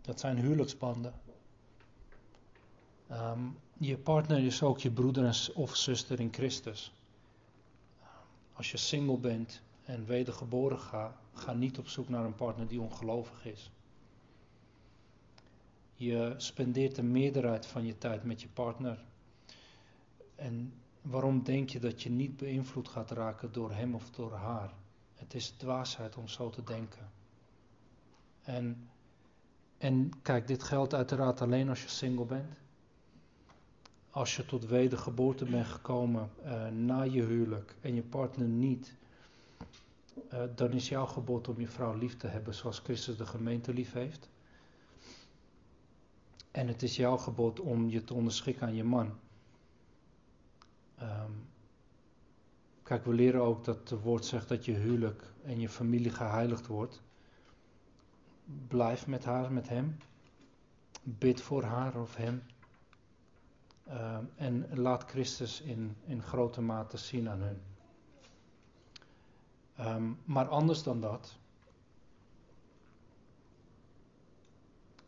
Dat 0.00 0.20
zijn 0.20 0.38
huwelijksbanden. 0.38 1.14
Um, 3.10 3.58
je 3.78 3.98
partner 3.98 4.44
is 4.44 4.62
ook 4.62 4.78
je 4.78 4.90
broeder 4.90 5.50
of 5.54 5.76
zuster 5.76 6.20
in 6.20 6.32
Christus. 6.32 6.92
Als 8.52 8.70
je 8.70 8.76
single 8.76 9.18
bent 9.18 9.62
en 9.84 10.06
wedergeboren 10.06 10.78
gaat, 10.78 11.16
ga 11.32 11.52
niet 11.52 11.78
op 11.78 11.88
zoek 11.88 12.08
naar 12.08 12.24
een 12.24 12.34
partner 12.34 12.68
die 12.68 12.80
ongelovig 12.80 13.46
is. 13.46 13.70
Je 15.94 16.34
spendeert 16.36 16.94
de 16.94 17.02
meerderheid 17.02 17.66
van 17.66 17.86
je 17.86 17.98
tijd 17.98 18.24
met 18.24 18.42
je 18.42 18.48
partner. 18.48 19.04
En 20.34 20.72
waarom 21.02 21.42
denk 21.42 21.68
je 21.70 21.78
dat 21.78 22.02
je 22.02 22.10
niet 22.10 22.36
beïnvloed 22.36 22.88
gaat 22.88 23.10
raken 23.10 23.52
door 23.52 23.72
hem 23.72 23.94
of 23.94 24.10
door 24.10 24.32
haar? 24.32 24.72
Het 25.14 25.34
is 25.34 25.50
dwaasheid 25.50 26.16
om 26.16 26.28
zo 26.28 26.50
te 26.50 26.64
denken. 26.64 27.10
En, 28.42 28.88
en 29.78 30.10
kijk, 30.22 30.46
dit 30.46 30.62
geldt 30.62 30.94
uiteraard 30.94 31.40
alleen 31.40 31.68
als 31.68 31.82
je 31.82 31.88
single 31.88 32.24
bent 32.24 32.54
als 34.14 34.36
je 34.36 34.46
tot 34.46 34.66
wedergeboorte 34.66 35.44
bent 35.44 35.66
gekomen 35.66 36.30
uh, 36.44 36.68
na 36.68 37.02
je 37.02 37.22
huwelijk 37.22 37.74
en 37.80 37.94
je 37.94 38.02
partner 38.02 38.48
niet, 38.48 38.94
uh, 40.32 40.42
dan 40.54 40.70
is 40.72 40.88
jouw 40.88 41.06
gebod 41.06 41.48
om 41.48 41.60
je 41.60 41.68
vrouw 41.68 41.96
lief 41.96 42.16
te 42.16 42.26
hebben 42.26 42.54
zoals 42.54 42.78
Christus 42.78 43.16
de 43.16 43.26
gemeente 43.26 43.72
lief 43.72 43.92
heeft. 43.92 44.28
En 46.50 46.68
het 46.68 46.82
is 46.82 46.96
jouw 46.96 47.16
gebod 47.16 47.60
om 47.60 47.88
je 47.88 48.04
te 48.04 48.14
onderschikken 48.14 48.66
aan 48.66 48.74
je 48.74 48.84
man. 48.84 49.12
Um, 51.02 51.46
kijk, 52.82 53.04
we 53.04 53.12
leren 53.12 53.42
ook 53.42 53.64
dat 53.64 53.88
het 53.88 54.00
woord 54.00 54.24
zegt 54.24 54.48
dat 54.48 54.64
je 54.64 54.72
huwelijk 54.72 55.32
en 55.42 55.60
je 55.60 55.68
familie 55.68 56.10
geheiligd 56.10 56.66
wordt. 56.66 57.02
Blijf 58.68 59.06
met 59.06 59.24
haar, 59.24 59.52
met 59.52 59.68
hem. 59.68 59.96
Bid 61.02 61.40
voor 61.40 61.62
haar 61.62 62.00
of 62.00 62.16
hem. 62.16 62.42
Uh, 63.88 64.18
en 64.36 64.68
laat 64.74 65.04
Christus 65.04 65.60
in, 65.60 65.96
in 66.06 66.22
grote 66.22 66.60
mate 66.60 66.96
zien 66.96 67.28
aan 67.28 67.40
hun. 67.40 67.60
Um, 69.80 70.18
maar 70.24 70.48
anders 70.48 70.82
dan 70.82 71.00
dat. 71.00 71.36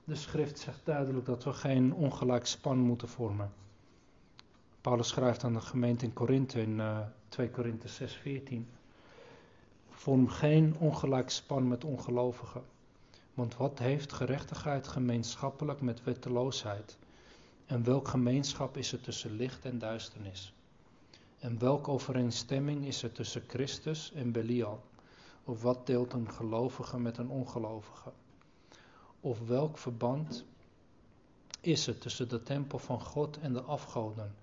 De 0.05 0.15
schrift 0.15 0.59
zegt 0.59 0.81
duidelijk 0.85 1.27
dat 1.27 1.45
we 1.45 1.53
geen 1.53 1.95
ongelijk 1.95 2.47
span 2.47 2.79
moeten 2.79 3.09
vormen. 3.09 3.53
Paulus 4.81 5.09
schrijft 5.09 5.45
aan 5.45 5.53
de 5.53 5.61
gemeente 5.61 6.05
in 6.05 6.13
Korinthe 6.13 6.61
in 6.61 6.79
uh, 6.79 6.99
2 7.29 7.51
Korinthe 7.51 7.89
6:14. 7.89 8.75
Vorm 9.91 10.29
geen 10.29 10.77
ongelijk 10.79 11.31
span 11.31 11.69
met 11.69 11.85
ongelovigen. 11.85 12.63
Want 13.35 13.57
wat 13.57 13.79
heeft 13.79 14.13
gerechtigheid 14.13 14.89
gemeenschappelijk 14.89 15.81
met 15.81 16.05
wetteloosheid? 16.05 16.99
En 17.67 17.85
welk 17.85 18.09
gemeenschap 18.09 18.77
is 18.77 18.93
er 18.93 19.01
tussen 19.01 19.37
licht 19.37 19.65
en 19.65 19.79
duisternis? 19.79 20.53
En 21.39 21.59
welke 21.59 21.91
overeenstemming 21.91 22.87
is 22.87 23.03
er 23.03 23.13
tussen 23.13 23.43
Christus 23.47 24.13
en 24.13 24.33
Belial? 24.33 24.83
Of 25.45 25.63
wat 25.63 25.87
deelt 25.87 26.13
een 26.13 26.31
gelovige 26.31 26.99
met 26.99 27.19
een 27.19 27.29
ongelovige? 27.29 28.13
Of 29.21 29.47
welk 29.47 29.79
verband 29.79 30.45
is 31.61 31.87
er 31.87 31.99
tussen 31.99 32.29
de 32.29 32.43
tempel 32.43 32.79
van 32.79 33.01
God 33.01 33.39
en 33.39 33.53
de 33.53 33.63
afgoden? 33.63 34.35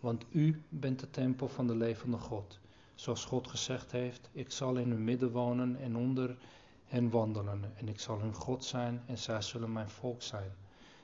Want 0.00 0.24
u 0.30 0.62
bent 0.68 1.00
de 1.00 1.10
tempel 1.10 1.48
van 1.48 1.66
de 1.66 1.76
levende 1.76 2.18
God. 2.18 2.58
Zoals 2.94 3.24
God 3.24 3.48
gezegd 3.48 3.92
heeft: 3.92 4.28
Ik 4.32 4.50
zal 4.50 4.76
in 4.76 4.90
hun 4.90 5.04
midden 5.04 5.30
wonen 5.30 5.76
en 5.80 5.96
onder 5.96 6.36
hen 6.84 7.10
wandelen. 7.10 7.72
En 7.76 7.88
ik 7.88 8.00
zal 8.00 8.20
hun 8.20 8.34
God 8.34 8.64
zijn 8.64 9.02
en 9.06 9.18
zij 9.18 9.42
zullen 9.42 9.72
mijn 9.72 9.90
volk 9.90 10.22
zijn. 10.22 10.52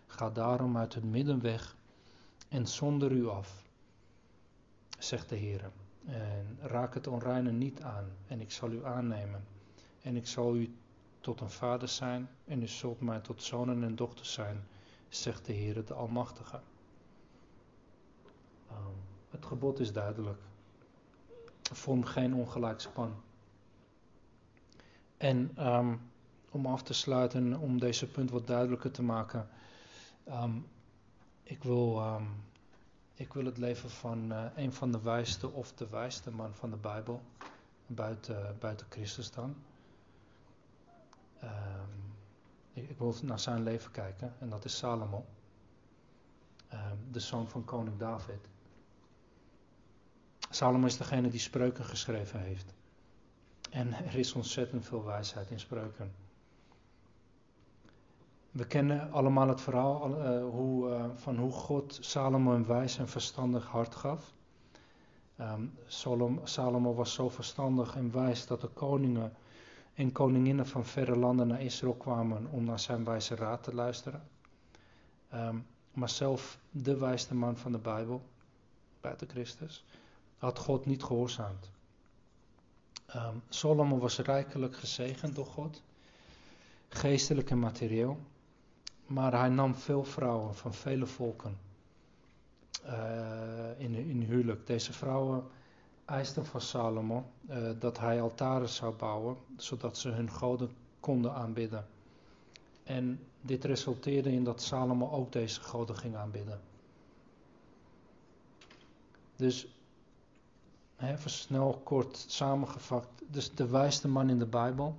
Ga 0.07 0.31
daarom 0.31 0.77
uit 0.77 0.95
het 0.95 1.05
midden 1.05 1.41
weg 1.41 1.77
en 2.49 2.67
zonder 2.67 3.13
u 3.13 3.29
af, 3.29 3.63
zegt 4.99 5.29
de 5.29 5.37
Heer. 5.37 5.71
En 6.05 6.59
raak 6.61 6.95
het 6.95 7.07
onreine 7.07 7.53
niet 7.53 7.83
aan, 7.83 8.05
en 8.27 8.41
ik 8.41 8.53
zal 8.53 8.71
u 8.71 8.85
aannemen. 8.85 9.45
En 10.03 10.17
ik 10.17 10.27
zal 10.27 10.57
u 10.57 10.75
tot 11.21 11.41
een 11.41 11.51
vader 11.51 11.89
zijn, 11.89 12.29
en 12.45 12.63
u 12.63 12.67
zult 12.67 13.01
mij 13.01 13.21
tot 13.21 13.43
zonen 13.43 13.83
en 13.83 13.97
dochters 13.97 14.33
zijn, 14.33 14.67
zegt 15.09 15.47
de 15.47 15.53
Heer, 15.53 15.85
de 15.85 15.95
Almachtige. 15.95 16.61
Um, 18.71 18.97
het 19.31 19.45
gebod 19.45 19.81
is 19.81 19.93
duidelijk. 19.93 20.39
Vorm 21.73 22.05
geen 22.05 22.35
ongelijk 22.35 22.81
span. 22.81 23.15
En 25.17 25.67
um, 25.67 26.01
om 26.51 26.67
af 26.67 26.83
te 26.83 26.95
sluiten, 26.95 27.59
om 27.59 27.79
deze 27.79 28.07
punt 28.07 28.31
wat 28.31 28.47
duidelijker 28.47 28.91
te 28.91 29.03
maken. 29.03 29.49
Um, 30.29 30.67
ik, 31.43 31.63
wil, 31.63 32.03
um, 32.07 32.45
ik 33.15 33.33
wil 33.33 33.45
het 33.45 33.59
leven 33.59 33.91
van 33.91 34.33
uh, 34.33 34.45
een 34.57 34.73
van 34.73 34.93
de 34.93 35.01
wijste 35.01 35.51
of 35.51 35.73
de 35.73 35.89
wijste 35.89 36.31
man 36.31 36.55
van 36.55 36.71
de 36.71 36.77
Bijbel, 36.77 37.23
buiten, 37.87 38.57
buiten 38.61 38.87
Christus 38.91 39.31
dan. 39.31 39.57
Um, 41.43 41.51
ik, 42.73 42.89
ik, 42.91 42.99
wil 42.99 43.15
naar 43.23 43.41
zijn 43.41 43.63
leven 43.63 43.91
kijken 43.91 44.35
en 44.39 44.49
dat 44.49 44.65
is 44.65 44.77
Salomo, 44.77 45.25
de 47.11 47.21
zoon 47.21 47.49
van 47.49 47.65
koning 47.65 47.99
David. 47.99 48.49
Salomo 50.51 50.87
is 50.87 50.97
degene 50.97 51.29
die 51.29 51.41
spreuken 51.41 51.85
geschreven 51.85 52.41
heeft. 52.41 52.75
En 53.71 53.93
er 53.93 54.15
is 54.15 54.33
ontzettend 54.33 54.85
veel 54.85 55.05
wijsheid 55.05 55.51
in 55.51 55.61
spreuken. 55.61 56.15
We 58.55 58.67
kennen 58.67 59.13
allemaal 59.13 59.49
het 59.49 59.61
verhaal 59.61 60.11
uh, 60.11 60.51
hoe, 60.51 60.89
uh, 60.89 61.05
van 61.15 61.37
hoe 61.37 61.53
God 61.53 61.99
Salomo 62.01 62.55
een 62.55 62.67
wijs 62.67 62.99
en 62.99 63.09
verstandig 63.09 63.67
hart 63.67 63.95
gaf. 63.95 64.33
Um, 65.41 65.79
Salomo 66.45 66.95
was 66.95 67.13
zo 67.13 67.29
verstandig 67.29 67.97
en 67.97 68.13
wijs 68.13 68.47
dat 68.47 68.61
de 68.61 68.69
koningen 68.69 69.33
en 69.95 70.13
koninginnen 70.13 70.67
van 70.67 70.85
verre 70.85 71.17
landen 71.17 71.47
naar 71.47 71.63
Israël 71.63 71.95
kwamen 71.95 72.47
om 72.51 72.65
naar 72.65 72.79
zijn 72.79 73.05
wijze 73.05 73.35
raad 73.35 73.63
te 73.63 73.75
luisteren. 73.75 74.23
Um, 75.35 75.67
maar 75.93 76.09
zelf 76.09 76.59
de 76.71 76.97
wijste 76.97 77.35
man 77.35 77.57
van 77.57 77.73
de 77.73 77.79
Bijbel, 77.79 78.23
buiten 79.01 79.29
Christus, 79.29 79.85
had 80.39 80.59
God 80.59 80.87
niet 80.87 81.03
gehoorzaamd. 81.03 81.71
Um, 83.17 83.43
Salomo 83.49 83.99
was 83.99 84.19
rijkelijk 84.19 84.77
gezegend 84.77 85.35
door 85.35 85.47
God, 85.47 85.83
geestelijk 86.89 87.51
en 87.51 87.59
materieel. 87.59 88.19
Maar 89.07 89.39
hij 89.39 89.49
nam 89.49 89.75
veel 89.75 90.05
vrouwen 90.05 90.55
van 90.55 90.75
vele 90.75 91.07
volken 91.07 91.59
uh, 92.87 93.81
in, 93.81 93.95
in 93.95 94.23
huwelijk. 94.23 94.67
Deze 94.67 94.93
vrouwen 94.93 95.45
eisten 96.05 96.47
van 96.47 96.61
Salomo 96.61 97.31
uh, 97.51 97.71
dat 97.79 97.99
hij 97.99 98.21
altaren 98.21 98.69
zou 98.69 98.95
bouwen, 98.95 99.37
zodat 99.57 99.99
ze 99.99 100.09
hun 100.09 100.31
goden 100.31 100.71
konden 101.01 101.35
aanbidden. 101.35 101.87
En 102.83 103.21
dit 103.41 103.65
resulteerde 103.65 104.33
in 104.33 104.45
dat 104.45 104.63
Salomo 104.63 105.11
ook 105.11 105.33
deze 105.33 105.61
goden 105.61 105.97
ging 105.97 106.17
aanbidden. 106.17 106.61
Dus, 109.37 109.67
even 111.01 111.31
snel 111.31 111.81
kort 111.85 112.25
samengevat, 112.29 113.07
dus 113.27 113.55
de 113.55 113.67
wijste 113.67 114.09
man 114.09 114.31
in 114.31 114.39
de 114.39 114.47
Bijbel. 114.47 114.97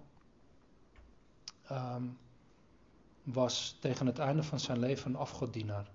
Um, 1.71 2.17
was 3.25 3.77
tegen 3.79 4.05
het 4.05 4.19
einde 4.19 4.43
van 4.43 4.59
zijn 4.59 4.79
leven 4.79 5.11
een 5.11 5.19
afgoddienaar. 5.19 5.87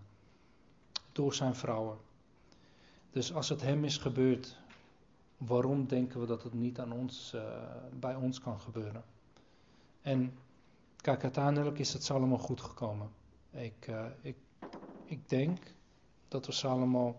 Door 1.13 1.35
zijn 1.35 1.55
vrouwen. 1.55 1.99
Dus 3.11 3.35
als 3.35 3.49
het 3.49 3.61
hem 3.61 3.85
is 3.85 3.97
gebeurd, 3.97 4.57
waarom 5.37 5.87
denken 5.87 6.21
we 6.21 6.27
dat 6.27 6.43
het 6.43 6.55
niet 6.55 6.79
aan 6.79 6.93
ons, 6.93 7.33
uh, 7.35 7.43
bij 7.93 8.15
ons 8.15 8.41
kan 8.41 8.61
gebeuren? 8.61 9.05
En 10.03 10.35
kijk, 10.97 11.23
uiteindelijk 11.23 11.79
is 11.79 11.93
het 11.93 12.11
allemaal 12.11 12.39
goed 12.39 12.61
gekomen. 12.61 13.11
Ik, 13.51 13.87
uh, 13.89 14.05
ik, 14.21 14.37
ik 15.05 15.29
denk 15.29 15.59
dat 16.29 16.47
we 16.47 16.53
Salomo 16.53 17.17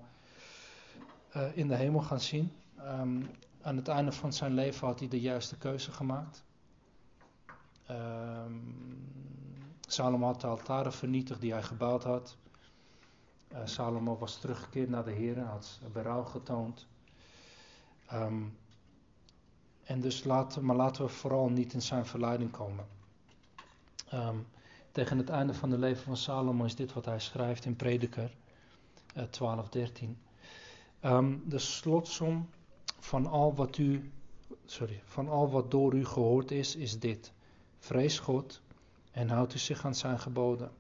uh, 1.36 1.57
in 1.57 1.68
de 1.68 1.76
hemel 1.76 2.01
gaan 2.01 2.20
zien. 2.20 2.51
Um, 2.80 3.30
aan 3.62 3.76
het 3.76 3.88
einde 3.88 4.12
van 4.12 4.34
zijn 4.34 4.53
leven 4.53 4.88
had 4.88 4.99
hij 4.99 5.07
de 5.07 5.20
juiste 5.20 5.57
keuze 5.57 5.91
gemaakt. 5.91 6.43
Um, 7.89 9.20
Salomo 9.92 10.26
had 10.26 10.42
de 10.42 10.48
altaren 10.48 10.94
vernietigd 10.94 11.42
die 11.42 11.52
hij 11.52 11.64
gebouwd 11.64 12.04
had. 12.04 12.38
Uh, 13.52 13.58
Salomo 13.64 14.18
was 14.18 14.39
teruggekeerd 14.39 14.89
naar 14.89 15.06
de 15.06 15.12
Heer, 15.12 15.39
had 15.39 15.80
berouw 15.92 16.24
getoond. 16.24 16.88
Um, 18.14 18.58
en 19.84 20.02
dus 20.02 20.24
maar 20.24 20.76
laten 20.76 21.06
we 21.06 21.10
vooral 21.10 21.50
niet 21.50 21.74
in 21.74 21.82
zijn 21.82 22.06
verleiding 22.06 22.52
komen. 22.52 22.86
Um, 24.14 24.48
tegen 24.92 25.18
het 25.18 25.30
einde 25.30 25.54
van 25.54 25.72
het 25.72 25.80
leven 25.80 26.04
van 26.04 26.18
Salomo 26.18 26.66
is 26.66 26.76
dit 26.76 26.94
wat 26.94 27.06
hij 27.06 27.20
schrijft 27.20 27.66
in 27.66 27.76
Prediker 27.76 28.32
uh, 29.18 29.24
12, 29.24 29.70
13. 29.70 30.18
Um, 31.02 31.44
de 31.46 31.60
slotsom 31.60 32.50
van 33.00 33.28
al 33.28 33.56
wat 33.56 33.78
u, 33.78 34.12
sorry, 34.66 35.02
van 35.06 35.30
al 35.30 35.50
wat 35.50 35.72
door 35.72 35.94
u 35.94 36.06
gehoord 36.06 36.52
is, 36.52 36.76
is 36.76 37.00
dit. 37.00 37.32
Vrees 37.80 38.20
God 38.20 38.62
en 39.12 39.30
houdt 39.30 39.53
u 39.53 39.57
zich 39.57 39.86
aan 39.86 39.95
zijn 39.95 40.20
geboden. 40.20 40.72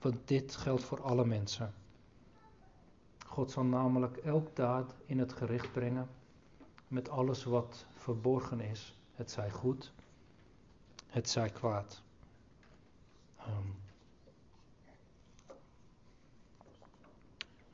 Want 0.00 0.16
dit 0.24 0.56
geldt 0.56 0.84
voor 0.84 1.02
alle 1.02 1.24
mensen. 1.24 1.74
God 3.26 3.50
zal 3.50 3.64
namelijk 3.64 4.16
elk 4.16 4.56
daad 4.56 4.94
in 5.06 5.18
het 5.18 5.32
gericht 5.32 5.72
brengen 5.72 6.08
met 6.88 7.08
alles 7.08 7.44
wat 7.44 7.86
verborgen 7.94 8.60
is. 8.60 8.96
Het 9.14 9.30
zij 9.30 9.50
goed, 9.50 9.92
het 11.06 11.28
zij 11.28 11.50
kwaad. 11.50 12.02
Um, 13.48 13.78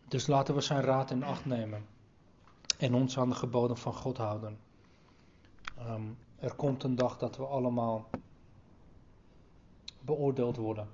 dus 0.08 0.26
laten 0.26 0.54
we 0.54 0.60
zijn 0.60 0.80
raad 0.80 1.10
in 1.10 1.22
acht 1.22 1.44
nemen 1.44 1.86
en 2.78 2.94
ons 2.94 3.18
aan 3.18 3.28
de 3.28 3.34
geboden 3.34 3.76
van 3.76 3.94
God 3.94 4.16
houden. 4.16 4.58
Um, 5.78 6.18
er 6.38 6.54
komt 6.54 6.82
een 6.82 6.94
dag 6.94 7.18
dat 7.18 7.36
we 7.36 7.46
allemaal 7.46 8.08
beoordeeld 10.06 10.56
worden. 10.56 10.88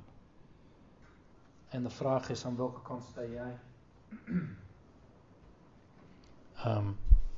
En 1.69 1.83
de 1.83 1.91
vraag 1.91 2.29
is: 2.29 2.45
aan 2.45 2.57
welke 2.57 2.83
kant 2.83 3.05
sta 3.05 3.25
jij? 3.25 3.59
Um, 6.67 6.97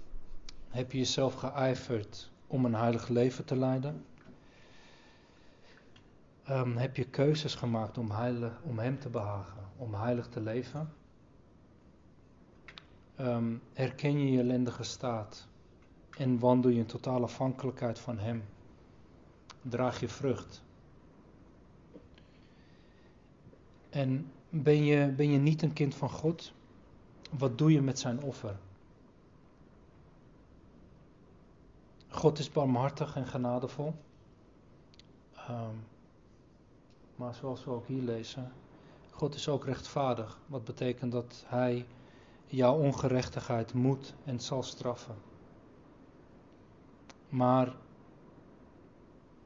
heb 0.78 0.92
je 0.92 0.98
jezelf 0.98 1.34
geijverd 1.34 2.30
om 2.46 2.64
een 2.64 2.74
heilig 2.74 3.08
leven 3.08 3.44
te 3.44 3.56
leiden? 3.56 4.04
Um, 6.50 6.76
heb 6.76 6.96
je 6.96 7.04
keuzes 7.04 7.54
gemaakt 7.54 7.98
om, 7.98 8.10
om 8.62 8.78
Hem 8.78 8.98
te 8.98 9.08
behagen, 9.08 9.68
om 9.76 9.94
heilig 9.94 10.28
te 10.28 10.40
leven? 10.40 10.92
Um, 13.20 13.62
herken 13.72 14.18
je 14.18 14.30
je 14.30 14.38
ellendige 14.38 14.82
staat 14.82 15.46
en 16.18 16.38
wandel 16.38 16.70
je 16.70 16.78
in 16.78 16.86
totale 16.86 17.24
afhankelijkheid 17.24 17.98
van 17.98 18.18
Hem? 18.18 18.44
Draag 19.62 20.00
je 20.00 20.08
vrucht? 20.08 20.63
En 23.94 24.32
ben 24.48 24.84
je, 24.84 25.12
ben 25.16 25.30
je 25.30 25.38
niet 25.38 25.62
een 25.62 25.72
kind 25.72 25.94
van 25.94 26.10
God? 26.10 26.52
Wat 27.30 27.58
doe 27.58 27.72
je 27.72 27.80
met 27.80 27.98
zijn 27.98 28.22
offer? 28.22 28.56
God 32.08 32.38
is 32.38 32.50
barmhartig 32.50 33.16
en 33.16 33.26
genadevol. 33.26 33.94
Um, 35.50 35.84
maar 37.16 37.34
zoals 37.34 37.64
we 37.64 37.70
ook 37.70 37.86
hier 37.86 38.02
lezen, 38.02 38.52
God 39.10 39.34
is 39.34 39.48
ook 39.48 39.64
rechtvaardig. 39.64 40.38
Wat 40.46 40.64
betekent 40.64 41.12
dat 41.12 41.44
Hij 41.46 41.86
jouw 42.46 42.76
ongerechtigheid 42.76 43.74
moet 43.74 44.14
en 44.24 44.40
zal 44.40 44.62
straffen. 44.62 45.14
Maar 47.28 47.74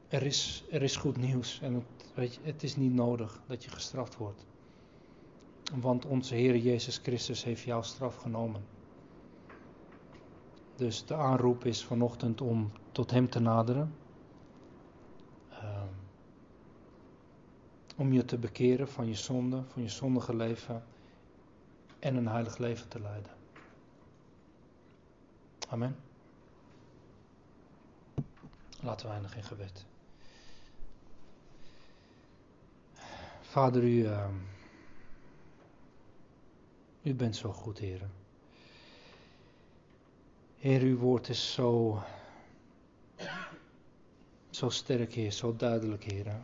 er 0.09 0.23
is, 0.23 0.63
er 0.71 0.81
is 0.81 0.95
goed 0.95 1.17
nieuws 1.17 1.59
en 1.61 1.73
het, 1.73 2.11
weet 2.13 2.33
je, 2.33 2.39
het 2.43 2.63
is 2.63 2.75
niet 2.75 2.93
nodig 2.93 3.41
dat 3.47 3.63
je 3.63 3.69
gestraft 3.69 4.17
wordt. 4.17 4.45
Want 5.73 6.05
onze 6.05 6.35
Heer 6.35 6.57
Jezus 6.57 6.97
Christus 6.97 7.43
heeft 7.43 7.61
jouw 7.61 7.81
straf 7.81 8.15
genomen. 8.15 8.61
Dus 10.75 11.05
de 11.05 11.13
aanroep 11.13 11.65
is 11.65 11.85
vanochtend 11.85 12.41
om 12.41 12.71
tot 12.91 13.11
Hem 13.11 13.29
te 13.29 13.39
naderen. 13.39 13.95
Um, 15.51 15.89
om 17.95 18.13
je 18.13 18.25
te 18.25 18.37
bekeren 18.37 18.87
van 18.87 19.07
je 19.07 19.15
zonde, 19.15 19.63
van 19.67 19.81
je 19.81 19.89
zondige 19.89 20.35
leven 20.35 20.83
en 21.99 22.15
een 22.15 22.27
heilig 22.27 22.57
leven 22.57 22.87
te 22.87 22.99
leiden. 22.99 23.31
Amen. 25.69 25.95
Laten 28.81 29.07
we 29.07 29.13
eindigen 29.13 29.37
in 29.37 29.43
gebed. 29.43 29.85
Vader, 33.49 33.83
u, 33.83 34.03
uh, 34.03 34.25
u 37.01 37.13
bent 37.13 37.35
zo 37.35 37.51
goed, 37.51 37.77
Heer. 37.77 38.01
Heer, 40.57 40.81
uw 40.81 40.97
woord 40.97 41.29
is 41.29 41.53
zo, 41.53 41.99
zo 44.49 44.69
sterk, 44.69 45.13
Heer, 45.13 45.31
zo 45.31 45.55
duidelijk, 45.55 46.03
Heer. 46.03 46.41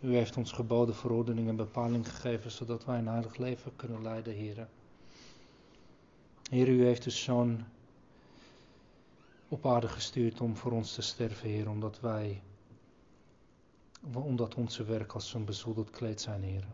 U 0.00 0.14
heeft 0.14 0.36
ons 0.36 0.52
geboden, 0.52 0.94
verordeningen 0.94 1.50
en 1.50 1.56
bepaling 1.56 2.08
gegeven, 2.08 2.50
zodat 2.50 2.84
wij 2.84 2.98
een 2.98 3.08
heilig 3.08 3.36
leven 3.36 3.76
kunnen 3.76 4.02
leiden, 4.02 4.34
Heer. 4.34 4.68
Heer, 6.50 6.68
u 6.68 6.84
heeft 6.84 7.04
uw 7.04 7.10
zoon 7.10 7.64
op 9.48 9.66
aarde 9.66 9.88
gestuurd 9.88 10.40
om 10.40 10.56
voor 10.56 10.72
ons 10.72 10.94
te 10.94 11.02
sterven, 11.02 11.48
Heer, 11.48 11.68
omdat 11.68 12.00
wij, 12.00 12.42
omdat 14.12 14.54
onze 14.54 14.84
werk 14.84 15.12
als 15.12 15.28
zo'n 15.28 15.44
bezoedeld 15.44 15.90
kleed 15.90 16.20
zijn, 16.20 16.42
Heer. 16.42 16.66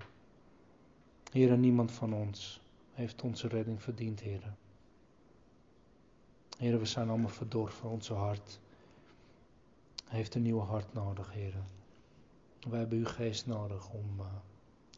Heer, 1.32 1.58
niemand 1.58 1.92
van 1.92 2.14
ons 2.14 2.60
heeft 2.92 3.22
onze 3.22 3.48
redding 3.48 3.82
verdiend, 3.82 4.20
Heer. 4.20 4.54
Heer, 6.58 6.78
we 6.78 6.86
zijn 6.86 7.08
allemaal 7.08 7.28
verdorven, 7.28 7.88
onze 7.88 8.14
hart 8.14 8.60
heeft 10.04 10.34
een 10.34 10.42
nieuwe 10.42 10.62
hart 10.62 10.92
nodig, 10.92 11.32
Heer. 11.32 11.54
Wij 12.68 12.78
hebben 12.78 12.98
uw 12.98 13.04
geest 13.04 13.46
nodig 13.46 13.90
om, 13.90 14.20
uh, 14.20 14.26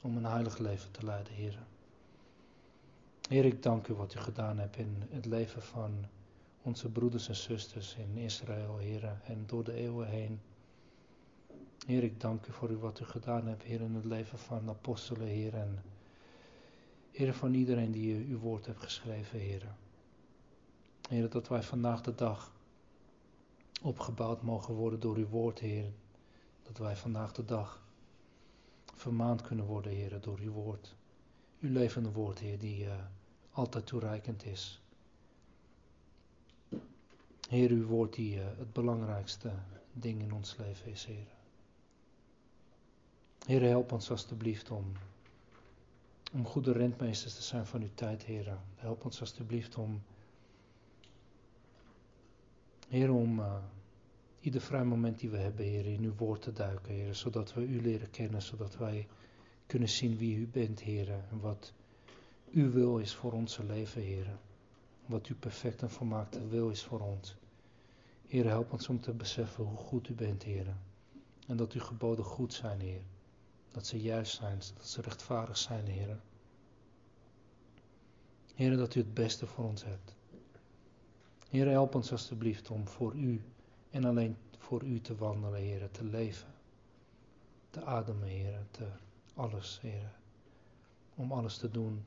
om 0.03 0.17
een 0.17 0.25
heilig 0.25 0.59
leven 0.59 0.91
te 0.91 1.05
leiden, 1.05 1.33
Heer. 1.33 1.59
Heer, 3.29 3.45
ik 3.45 3.63
dank 3.63 3.89
u 3.89 3.95
wat 3.95 4.15
u 4.15 4.19
gedaan 4.19 4.59
hebt 4.59 4.77
in 4.77 5.03
het 5.11 5.27
leven 5.27 5.63
van 5.63 6.05
onze 6.63 6.89
broeders 6.89 7.29
en 7.29 7.37
zusters 7.37 7.95
in 7.95 8.17
Israël, 8.17 8.77
Heer, 8.77 9.21
en 9.25 9.45
door 9.47 9.65
de 9.65 9.73
eeuwen 9.73 10.09
heen. 10.09 10.41
Heer, 11.85 12.03
ik 12.03 12.21
dank 12.21 12.47
u 12.47 12.53
voor 12.53 12.71
u 12.71 12.77
wat 12.77 13.01
u 13.01 13.05
gedaan 13.05 13.47
hebt, 13.47 13.63
Heer, 13.63 13.81
in 13.81 13.95
het 13.95 14.05
leven 14.05 14.39
van 14.39 14.69
apostelen, 14.69 15.27
Heer, 15.27 15.55
en 15.55 15.83
Heer, 17.11 17.35
van 17.35 17.55
iedereen 17.55 17.93
die 17.93 18.27
uw 18.27 18.39
woord 18.39 18.67
hebt 18.67 18.83
geschreven, 18.83 19.39
Heer. 19.39 19.75
Heer, 21.09 21.31
dat 21.31 21.49
wij 21.49 21.63
vandaag 21.63 22.01
de 22.01 22.15
dag 22.15 22.53
opgebouwd 23.83 24.43
mogen 24.43 24.75
worden 24.75 25.01
door 25.01 25.17
uw 25.17 25.29
woord, 25.29 25.59
Heer. 25.59 25.93
Dat 26.63 26.79
wij 26.79 26.97
vandaag 26.97 27.33
de 27.33 27.45
dag 27.45 27.83
vermaand 28.95 29.43
kunnen 29.43 29.65
worden, 29.65 29.93
Heer, 29.93 30.21
door 30.21 30.39
uw 30.39 30.53
woord. 30.53 30.95
Uw 31.61 31.73
levende 31.73 32.11
woord, 32.13 32.39
Heer, 32.39 32.59
die 32.59 32.85
uh, 32.85 32.93
altijd 33.51 33.87
toereikend 33.87 34.45
is. 34.45 34.83
Heer, 37.49 37.71
uw 37.71 37.87
woord 37.87 38.15
die 38.15 38.37
uh, 38.37 38.45
het 38.45 38.73
belangrijkste 38.73 39.53
ding 39.93 40.23
in 40.23 40.33
ons 40.33 40.57
leven 40.57 40.91
is, 40.91 41.05
Heer. 41.05 41.44
Heer, 43.45 43.63
help 43.63 43.93
ons 43.93 44.11
alstublieft 44.11 44.71
om, 44.71 44.93
om 46.33 46.47
goede 46.47 46.73
rentmeesters 46.73 47.35
te 47.35 47.43
zijn 47.43 47.67
van 47.67 47.83
uw 47.83 47.95
tijd, 47.95 48.25
Heer. 48.25 48.59
Help 48.77 49.05
ons 49.05 49.21
alstublieft 49.21 49.77
om, 49.77 50.03
Heer, 52.89 53.13
om 53.13 53.39
uh, 53.39 53.57
ieder 54.41 54.61
vrij 54.61 54.85
moment 54.85 55.19
die 55.19 55.31
we 55.31 55.37
hebben, 55.37 55.65
Heer, 55.65 55.87
in 55.87 56.05
uw 56.05 56.15
woord 56.15 56.43
te 56.43 56.53
duiken, 56.53 56.95
Heer. 56.95 57.15
Zodat 57.15 57.55
we 57.55 57.67
u 57.67 57.83
leren 57.83 58.11
kennen, 58.11 58.43
zodat 58.43 58.77
wij 58.77 59.07
kunnen 59.67 59.89
zien 59.89 60.17
wie 60.17 60.37
u 60.37 60.47
bent, 60.47 60.81
Heer. 60.81 61.11
En 61.11 61.41
wat 61.41 61.73
uw 62.51 62.71
wil 62.71 62.99
is 62.99 63.15
voor 63.15 63.33
onze 63.33 63.65
leven, 63.65 64.03
Heer. 64.03 64.27
Wat 65.07 65.27
uw 65.27 65.37
perfect 65.37 65.83
en 65.83 65.91
volmaakte 65.91 66.49
wil 66.49 66.71
is 66.71 66.83
voor 66.83 67.01
ons. 67.01 67.37
Heer, 68.27 68.45
help 68.47 68.73
ons 68.73 68.89
om 68.89 69.01
te 69.01 69.13
beseffen 69.13 69.65
hoe 69.65 69.77
goed 69.77 70.09
u 70.09 70.15
bent, 70.15 70.43
Heer. 70.43 70.77
En 71.47 71.57
dat 71.57 71.73
uw 71.73 71.81
geboden 71.81 72.25
goed 72.25 72.53
zijn, 72.53 72.81
Heer. 72.81 73.03
Dat 73.75 73.87
ze 73.87 74.01
juist 74.01 74.37
zijn, 74.37 74.59
dat 74.77 74.87
ze 74.87 75.01
rechtvaardig 75.01 75.57
zijn, 75.57 75.87
Heer. 75.87 76.21
Heer, 78.55 78.77
dat 78.77 78.95
u 78.95 79.01
het 79.01 79.15
beste 79.15 79.47
voor 79.47 79.65
ons 79.65 79.85
hebt. 79.85 80.15
Heer, 81.49 81.69
help 81.69 81.95
ons 81.95 82.13
alstublieft 82.13 82.71
om 82.71 82.89
voor 82.89 83.15
u 83.15 83.45
en 83.91 84.05
alleen 84.05 84.37
voor 84.59 84.83
u 84.83 85.01
te 85.01 85.17
wandelen, 85.17 85.61
Heer, 85.61 85.91
te 85.91 86.05
leven, 86.05 86.55
te 87.71 87.85
ademen, 87.85 88.29
Heer, 88.29 88.67
te 88.71 88.87
alles, 89.35 89.79
Heer. 89.83 90.13
om 91.15 91.33
alles 91.33 91.57
te 91.57 91.71
doen 91.71 92.05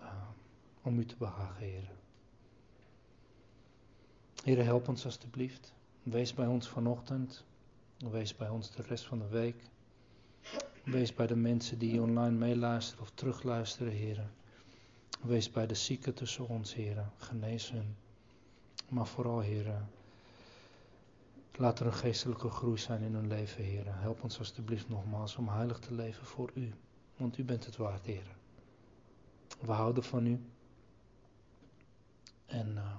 uh, 0.00 0.28
om 0.82 0.98
u 0.98 1.04
te 1.04 1.16
behagen, 1.16 1.64
Heer. 1.64 1.90
Heer, 4.44 4.64
help 4.64 4.88
ons 4.88 5.04
alstublieft. 5.04 5.72
Wees 6.02 6.34
bij 6.34 6.46
ons 6.46 6.68
vanochtend. 6.68 7.44
Wees 7.96 8.36
bij 8.36 8.48
ons 8.48 8.70
de 8.70 8.82
rest 8.82 9.06
van 9.06 9.18
de 9.18 9.28
week. 9.28 9.62
Wees 10.90 11.14
bij 11.14 11.26
de 11.26 11.36
mensen 11.36 11.78
die 11.78 12.02
online 12.02 12.36
meeluisteren 12.36 13.02
of 13.02 13.10
terugluisteren, 13.10 13.92
Heer. 13.92 14.30
Wees 15.20 15.50
bij 15.50 15.66
de 15.66 15.74
zieken 15.74 16.14
tussen 16.14 16.48
ons, 16.48 16.74
Heer. 16.74 17.10
Genees 17.16 17.70
hun. 17.70 17.96
Maar 18.88 19.06
vooral, 19.06 19.40
Heer, 19.40 19.82
laat 21.56 21.80
er 21.80 21.86
een 21.86 21.92
geestelijke 21.92 22.50
groei 22.50 22.78
zijn 22.78 23.02
in 23.02 23.14
hun 23.14 23.26
leven, 23.26 23.64
Heer. 23.64 23.84
Help 23.86 24.22
ons 24.22 24.38
alstublieft 24.38 24.88
nogmaals 24.88 25.36
om 25.36 25.48
heilig 25.48 25.78
te 25.78 25.94
leven 25.94 26.26
voor 26.26 26.50
U. 26.54 26.72
Want 27.16 27.38
U 27.38 27.44
bent 27.44 27.64
het 27.64 27.76
waard, 27.76 28.06
Heer. 28.06 28.36
We 29.60 29.72
houden 29.72 30.02
van 30.02 30.26
U. 30.26 30.40
En 32.46 32.68
uh, 32.74 32.94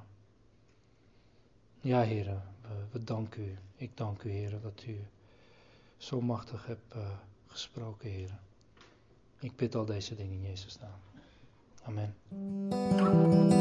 ja, 1.82 2.02
Heer, 2.02 2.26
we, 2.62 2.86
we, 2.92 3.04
danken 3.04 3.44
U. 3.44 3.58
Ik 3.76 3.98
dank 3.98 4.24
U, 4.24 4.30
Heer, 4.30 4.62
dat 4.62 4.84
U 4.88 5.00
zo 5.98 6.22
machtig 6.22 6.66
hebt 6.66 6.96
uh, 6.96 7.10
gesproken, 7.52 8.10
Heer. 8.10 8.40
Ik 9.40 9.56
bid 9.56 9.76
al 9.76 9.86
deze 9.86 10.16
dingen 10.16 10.34
in 10.34 10.50
Jezus' 10.50 10.78
naam. 10.80 11.00
Amen. 11.84 13.59